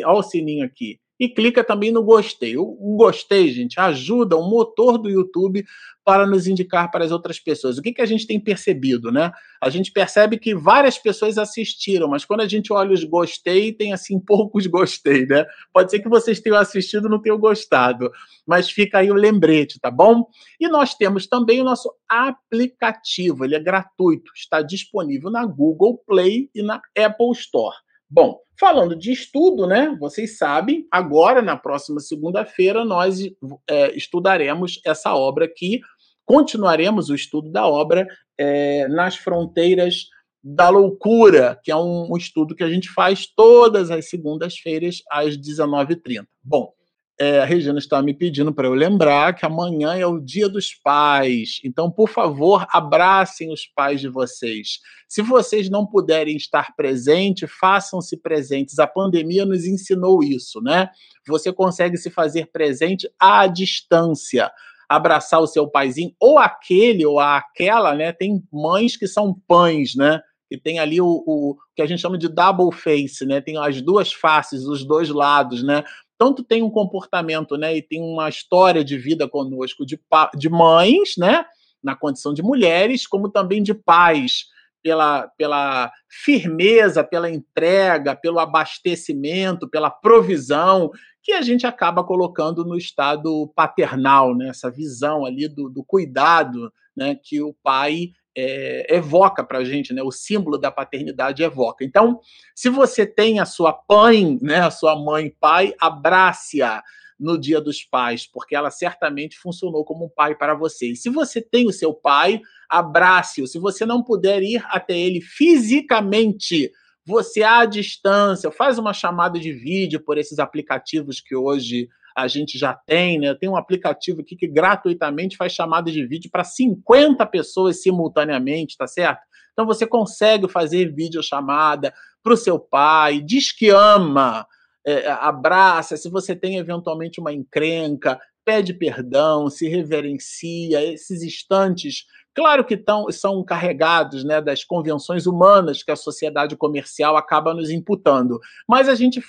ó 0.05 0.19
o 0.19 0.23
sininho 0.23 0.65
aqui 0.65 0.99
e 1.21 1.29
clica 1.29 1.63
também 1.63 1.91
no 1.91 2.01
gostei. 2.01 2.57
O, 2.57 2.95
gostei, 2.97 3.49
gente, 3.49 3.79
ajuda 3.79 4.35
o 4.35 4.49
motor 4.49 4.97
do 4.97 5.07
YouTube 5.07 5.63
para 6.03 6.25
nos 6.25 6.47
indicar 6.47 6.89
para 6.89 7.05
as 7.05 7.11
outras 7.11 7.39
pessoas. 7.39 7.77
O 7.77 7.81
que, 7.83 7.93
que 7.93 8.01
a 8.01 8.07
gente 8.07 8.25
tem 8.25 8.39
percebido, 8.39 9.11
né? 9.11 9.31
A 9.61 9.69
gente 9.69 9.91
percebe 9.91 10.39
que 10.39 10.55
várias 10.55 10.97
pessoas 10.97 11.37
assistiram, 11.37 12.07
mas 12.07 12.25
quando 12.25 12.41
a 12.41 12.47
gente 12.47 12.73
olha 12.73 12.91
os 12.91 13.03
gostei, 13.03 13.71
tem 13.71 13.93
assim 13.93 14.17
poucos 14.25 14.65
gostei, 14.65 15.27
né? 15.27 15.45
Pode 15.71 15.91
ser 15.91 15.99
que 15.99 16.09
vocês 16.09 16.39
tenham 16.39 16.57
assistido 16.57 17.05
e 17.05 17.11
não 17.11 17.21
tenham 17.21 17.37
gostado, 17.37 18.09
mas 18.43 18.71
fica 18.71 18.97
aí 18.97 19.11
o 19.11 19.13
lembrete, 19.13 19.79
tá 19.79 19.91
bom? 19.91 20.25
E 20.59 20.67
nós 20.67 20.95
temos 20.95 21.27
também 21.27 21.61
o 21.61 21.63
nosso 21.63 21.93
aplicativo, 22.09 23.45
ele 23.45 23.53
é 23.53 23.59
gratuito, 23.59 24.31
está 24.35 24.63
disponível 24.63 25.29
na 25.29 25.45
Google 25.45 25.99
Play 25.99 26.49
e 26.55 26.63
na 26.63 26.81
Apple 26.97 27.31
Store. 27.33 27.75
Bom, 28.13 28.41
falando 28.59 28.93
de 28.93 29.09
estudo, 29.13 29.65
né? 29.65 29.95
Vocês 29.97 30.37
sabem, 30.37 30.85
agora, 30.91 31.41
na 31.41 31.55
próxima 31.55 32.01
segunda-feira, 32.01 32.83
nós 32.83 33.21
é, 33.69 33.95
estudaremos 33.95 34.81
essa 34.85 35.15
obra 35.15 35.45
aqui, 35.45 35.79
continuaremos 36.25 37.09
o 37.09 37.15
estudo 37.15 37.49
da 37.49 37.65
obra 37.65 38.05
é, 38.37 38.85
nas 38.89 39.15
fronteiras 39.15 40.09
da 40.43 40.67
loucura, 40.67 41.57
que 41.63 41.71
é 41.71 41.75
um, 41.75 42.11
um, 42.11 42.17
estudo 42.17 42.53
que 42.53 42.65
a 42.65 42.69
gente 42.69 42.89
faz 42.89 43.25
todas 43.25 43.89
as 43.89 44.09
segundas-feiras 44.09 45.01
às 45.09 45.37
19h30. 45.37 46.25
Bom, 46.43 46.73
é, 47.19 47.39
a 47.39 47.45
Regina 47.45 47.77
está 47.77 48.01
me 48.01 48.13
pedindo 48.13 48.53
para 48.53 48.67
eu 48.67 48.73
lembrar 48.73 49.35
que 49.35 49.45
amanhã 49.45 49.93
é 49.93 50.05
o 50.05 50.19
Dia 50.19 50.49
dos 50.49 50.73
Pais. 50.73 51.59
Então, 51.63 51.91
por 51.91 52.09
favor, 52.09 52.65
abracem 52.71 53.51
os 53.53 53.65
pais 53.67 54.01
de 54.01 54.07
vocês. 54.07 54.79
Se 55.07 55.21
vocês 55.21 55.69
não 55.69 55.85
puderem 55.85 56.35
estar 56.35 56.75
presentes, 56.75 57.49
façam-se 57.59 58.17
presentes. 58.17 58.79
A 58.79 58.87
pandemia 58.87 59.45
nos 59.45 59.65
ensinou 59.65 60.23
isso, 60.23 60.61
né? 60.61 60.89
Você 61.27 61.53
consegue 61.53 61.97
se 61.97 62.09
fazer 62.09 62.49
presente 62.51 63.07
à 63.19 63.45
distância. 63.45 64.51
Abraçar 64.89 65.39
o 65.41 65.47
seu 65.47 65.69
paizinho, 65.69 66.13
ou 66.19 66.37
aquele 66.37 67.05
ou 67.05 67.19
aquela, 67.19 67.93
né? 67.93 68.11
Tem 68.11 68.43
mães 68.51 68.97
que 68.97 69.07
são 69.07 69.33
pães, 69.47 69.95
né? 69.95 70.21
e 70.51 70.57
tem 70.57 70.79
ali 70.79 70.99
o, 70.99 71.23
o, 71.25 71.57
que 71.73 71.81
a 71.81 71.85
gente 71.85 72.01
chama 72.01 72.17
de 72.17 72.27
double 72.27 72.77
face, 72.77 73.25
né? 73.25 73.39
Tem 73.39 73.57
as 73.57 73.81
duas 73.81 74.11
faces, 74.11 74.65
os 74.65 74.83
dois 74.83 75.07
lados, 75.07 75.63
né? 75.63 75.81
Tanto 76.21 76.43
tem 76.43 76.61
um 76.61 76.69
comportamento, 76.69 77.57
né, 77.57 77.75
e 77.75 77.81
tem 77.81 77.99
uma 77.99 78.29
história 78.29 78.85
de 78.85 78.95
vida 78.95 79.27
conosco 79.27 79.83
de, 79.83 79.99
de 80.37 80.49
mães, 80.51 81.17
né, 81.17 81.43
na 81.83 81.95
condição 81.95 82.31
de 82.31 82.43
mulheres, 82.43 83.07
como 83.07 83.27
também 83.27 83.63
de 83.63 83.73
pais, 83.73 84.45
pela, 84.83 85.27
pela 85.35 85.91
firmeza, 86.07 87.03
pela 87.03 87.27
entrega, 87.27 88.15
pelo 88.15 88.37
abastecimento, 88.37 89.67
pela 89.67 89.89
provisão, 89.89 90.91
que 91.23 91.31
a 91.31 91.41
gente 91.41 91.65
acaba 91.65 92.03
colocando 92.03 92.63
no 92.63 92.77
estado 92.77 93.51
paternal, 93.55 94.37
né? 94.37 94.49
essa 94.49 94.69
visão 94.69 95.25
ali 95.25 95.47
do, 95.47 95.69
do 95.69 95.83
cuidado 95.83 96.71
né? 96.95 97.15
que 97.15 97.41
o 97.41 97.55
pai 97.63 98.11
é, 98.35 98.95
evoca 98.95 99.43
para 99.43 99.59
a 99.59 99.63
gente, 99.63 99.93
né? 99.93 100.01
O 100.01 100.11
símbolo 100.11 100.57
da 100.57 100.71
paternidade 100.71 101.43
evoca. 101.43 101.83
Então, 101.83 102.19
se 102.55 102.69
você 102.69 103.05
tem 103.05 103.39
a 103.39 103.45
sua 103.45 103.79
mãe, 103.89 104.37
né? 104.41 104.61
A 104.61 104.71
sua 104.71 104.95
mãe, 104.95 105.33
pai, 105.39 105.73
abrace-a 105.79 106.81
no 107.19 107.39
Dia 107.39 107.61
dos 107.61 107.83
Pais, 107.83 108.25
porque 108.25 108.55
ela 108.55 108.71
certamente 108.71 109.37
funcionou 109.37 109.85
como 109.85 110.05
um 110.05 110.09
pai 110.09 110.35
para 110.35 110.55
você. 110.55 110.87
E 110.87 110.95
se 110.95 111.07
você 111.07 111.39
tem 111.39 111.67
o 111.67 111.71
seu 111.71 111.93
pai, 111.93 112.41
abrace-o. 112.67 113.45
Se 113.45 113.59
você 113.59 113.85
não 113.85 114.03
puder 114.03 114.41
ir 114.41 114.63
até 114.69 114.97
ele 114.97 115.21
fisicamente, 115.21 116.71
você 117.05 117.43
à 117.43 117.65
distância, 117.65 118.49
faz 118.51 118.79
uma 118.79 118.93
chamada 118.93 119.39
de 119.39 119.53
vídeo 119.53 119.99
por 119.99 120.17
esses 120.17 120.39
aplicativos 120.39 121.21
que 121.21 121.35
hoje 121.35 121.87
a 122.15 122.27
gente 122.27 122.57
já 122.57 122.73
tem, 122.73 123.19
né? 123.19 123.33
Tem 123.35 123.49
um 123.49 123.55
aplicativo 123.55 124.21
aqui 124.21 124.35
que 124.35 124.47
gratuitamente 124.47 125.37
faz 125.37 125.53
chamada 125.53 125.91
de 125.91 126.05
vídeo 126.05 126.29
para 126.31 126.43
50 126.43 127.25
pessoas 127.27 127.81
simultaneamente, 127.81 128.77
tá 128.77 128.87
certo? 128.87 129.21
Então 129.53 129.65
você 129.65 129.85
consegue 129.85 130.47
fazer 130.49 130.93
videochamada 130.93 131.93
para 132.23 132.33
o 132.33 132.37
seu 132.37 132.59
pai, 132.59 133.21
diz 133.21 133.51
que 133.51 133.69
ama, 133.69 134.45
é, 134.85 135.09
abraça. 135.11 135.97
Se 135.97 136.09
você 136.09 136.35
tem 136.35 136.57
eventualmente 136.57 137.19
uma 137.19 137.33
encrenca, 137.33 138.19
pede 138.45 138.73
perdão, 138.73 139.49
se 139.49 139.67
reverencia. 139.67 140.83
Esses 140.83 141.23
instantes 141.23 142.05
Claro 142.33 142.63
que 142.63 142.77
tão, 142.77 143.11
são 143.11 143.43
carregados 143.43 144.23
né, 144.23 144.39
das 144.39 144.63
convenções 144.63 145.25
humanas 145.25 145.83
que 145.83 145.91
a 145.91 145.97
sociedade 145.97 146.55
comercial 146.55 147.17
acaba 147.17 147.53
nos 147.53 147.69
imputando, 147.69 148.39
mas 148.67 148.87
a 148.87 148.95
gente 148.95 149.21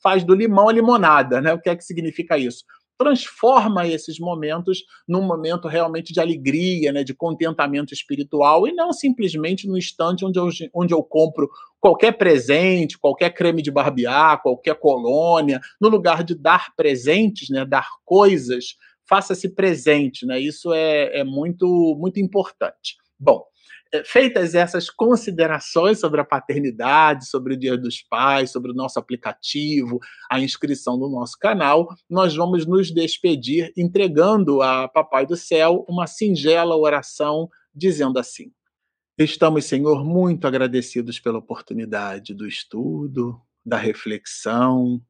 faz 0.00 0.22
do 0.22 0.34
limão 0.34 0.68
a 0.68 0.72
limonada. 0.72 1.40
Né? 1.40 1.52
O 1.52 1.60
que 1.60 1.68
é 1.68 1.74
que 1.74 1.84
significa 1.84 2.38
isso? 2.38 2.64
Transforma 2.98 3.86
esses 3.86 4.18
momentos 4.18 4.84
num 5.06 5.22
momento 5.22 5.68
realmente 5.68 6.12
de 6.12 6.20
alegria, 6.20 6.92
né, 6.92 7.04
de 7.04 7.14
contentamento 7.14 7.92
espiritual, 7.92 8.66
e 8.66 8.72
não 8.72 8.92
simplesmente 8.92 9.68
no 9.68 9.76
instante 9.76 10.24
onde 10.24 10.38
eu, 10.38 10.48
onde 10.74 10.94
eu 10.94 11.02
compro 11.02 11.48
qualquer 11.80 12.12
presente, 12.12 12.98
qualquer 12.98 13.30
creme 13.30 13.62
de 13.62 13.70
barbear, 13.70 14.42
qualquer 14.42 14.74
colônia, 14.76 15.60
no 15.80 15.88
lugar 15.88 16.24
de 16.24 16.34
dar 16.34 16.74
presentes, 16.74 17.48
né, 17.48 17.64
dar 17.64 17.88
coisas, 18.04 18.76
faça-se 19.08 19.48
presente, 19.48 20.26
né? 20.26 20.40
Isso 20.40 20.72
é, 20.72 21.20
é 21.20 21.24
muito, 21.24 21.96
muito 21.98 22.18
importante. 22.18 22.96
Bom, 23.18 23.44
feitas 24.04 24.54
essas 24.54 24.90
considerações 24.90 25.98
sobre 26.00 26.20
a 26.20 26.24
paternidade, 26.24 27.26
sobre 27.26 27.54
o 27.54 27.56
Dia 27.56 27.76
dos 27.76 28.02
Pais, 28.02 28.50
sobre 28.50 28.70
o 28.70 28.74
nosso 28.74 28.98
aplicativo, 28.98 29.98
a 30.30 30.40
inscrição 30.40 30.96
no 30.96 31.08
nosso 31.08 31.38
canal, 31.38 31.88
nós 32.08 32.34
vamos 32.34 32.66
nos 32.66 32.92
despedir 32.92 33.72
entregando 33.76 34.62
a 34.62 34.88
Papai 34.88 35.26
do 35.26 35.36
Céu 35.36 35.84
uma 35.88 36.06
singela 36.06 36.76
oração 36.76 37.48
dizendo 37.74 38.18
assim: 38.18 38.52
Estamos, 39.18 39.64
Senhor, 39.64 40.04
muito 40.04 40.46
agradecidos 40.46 41.18
pela 41.18 41.38
oportunidade 41.38 42.34
do 42.34 42.46
estudo, 42.46 43.40
da 43.64 43.78
reflexão, 43.78 45.02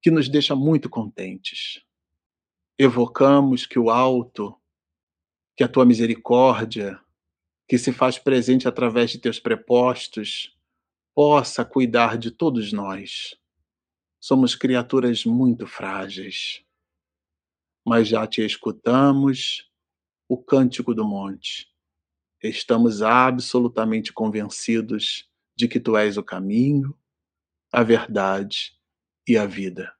que 0.00 0.10
nos 0.10 0.28
deixa 0.28 0.54
muito 0.54 0.88
contentes. 0.88 1.82
Evocamos 2.78 3.66
que 3.66 3.78
o 3.78 3.90
alto, 3.90 4.54
que 5.56 5.64
a 5.64 5.68
tua 5.68 5.84
misericórdia, 5.84 7.00
que 7.68 7.78
se 7.78 7.92
faz 7.92 8.18
presente 8.18 8.68
através 8.68 9.10
de 9.10 9.18
teus 9.18 9.40
prepostos, 9.40 10.54
possa 11.14 11.64
cuidar 11.64 12.18
de 12.18 12.30
todos 12.30 12.72
nós. 12.72 13.36
Somos 14.20 14.54
criaturas 14.54 15.24
muito 15.24 15.66
frágeis, 15.66 16.64
mas 17.86 18.08
já 18.08 18.26
te 18.26 18.44
escutamos 18.44 19.70
o 20.28 20.36
cântico 20.36 20.94
do 20.94 21.04
monte. 21.04 21.70
Estamos 22.42 23.00
absolutamente 23.00 24.12
convencidos 24.12 25.28
de 25.56 25.68
que 25.68 25.80
tu 25.80 25.96
és 25.96 26.16
o 26.16 26.22
caminho, 26.22 26.98
a 27.72 27.82
verdade 27.82 28.78
e 29.26 29.36
a 29.36 29.46
vida. 29.46 29.94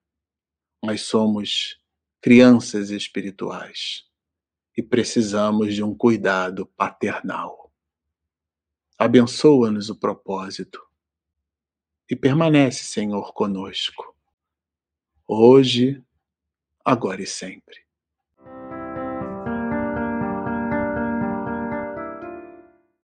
Mas 0.84 1.02
somos 1.02 1.78
crianças 2.20 2.90
espirituais 2.90 4.04
e 4.76 4.82
precisamos 4.82 5.74
de 5.74 5.82
um 5.82 5.94
cuidado 5.94 6.66
paternal. 6.76 7.72
Abençoa-nos 8.98 9.90
o 9.90 9.96
propósito 9.96 10.80
e 12.10 12.16
permanece, 12.16 12.84
Senhor, 12.84 13.32
conosco, 13.32 14.14
hoje, 15.26 16.02
agora 16.84 17.22
e 17.22 17.26
sempre. 17.26 17.83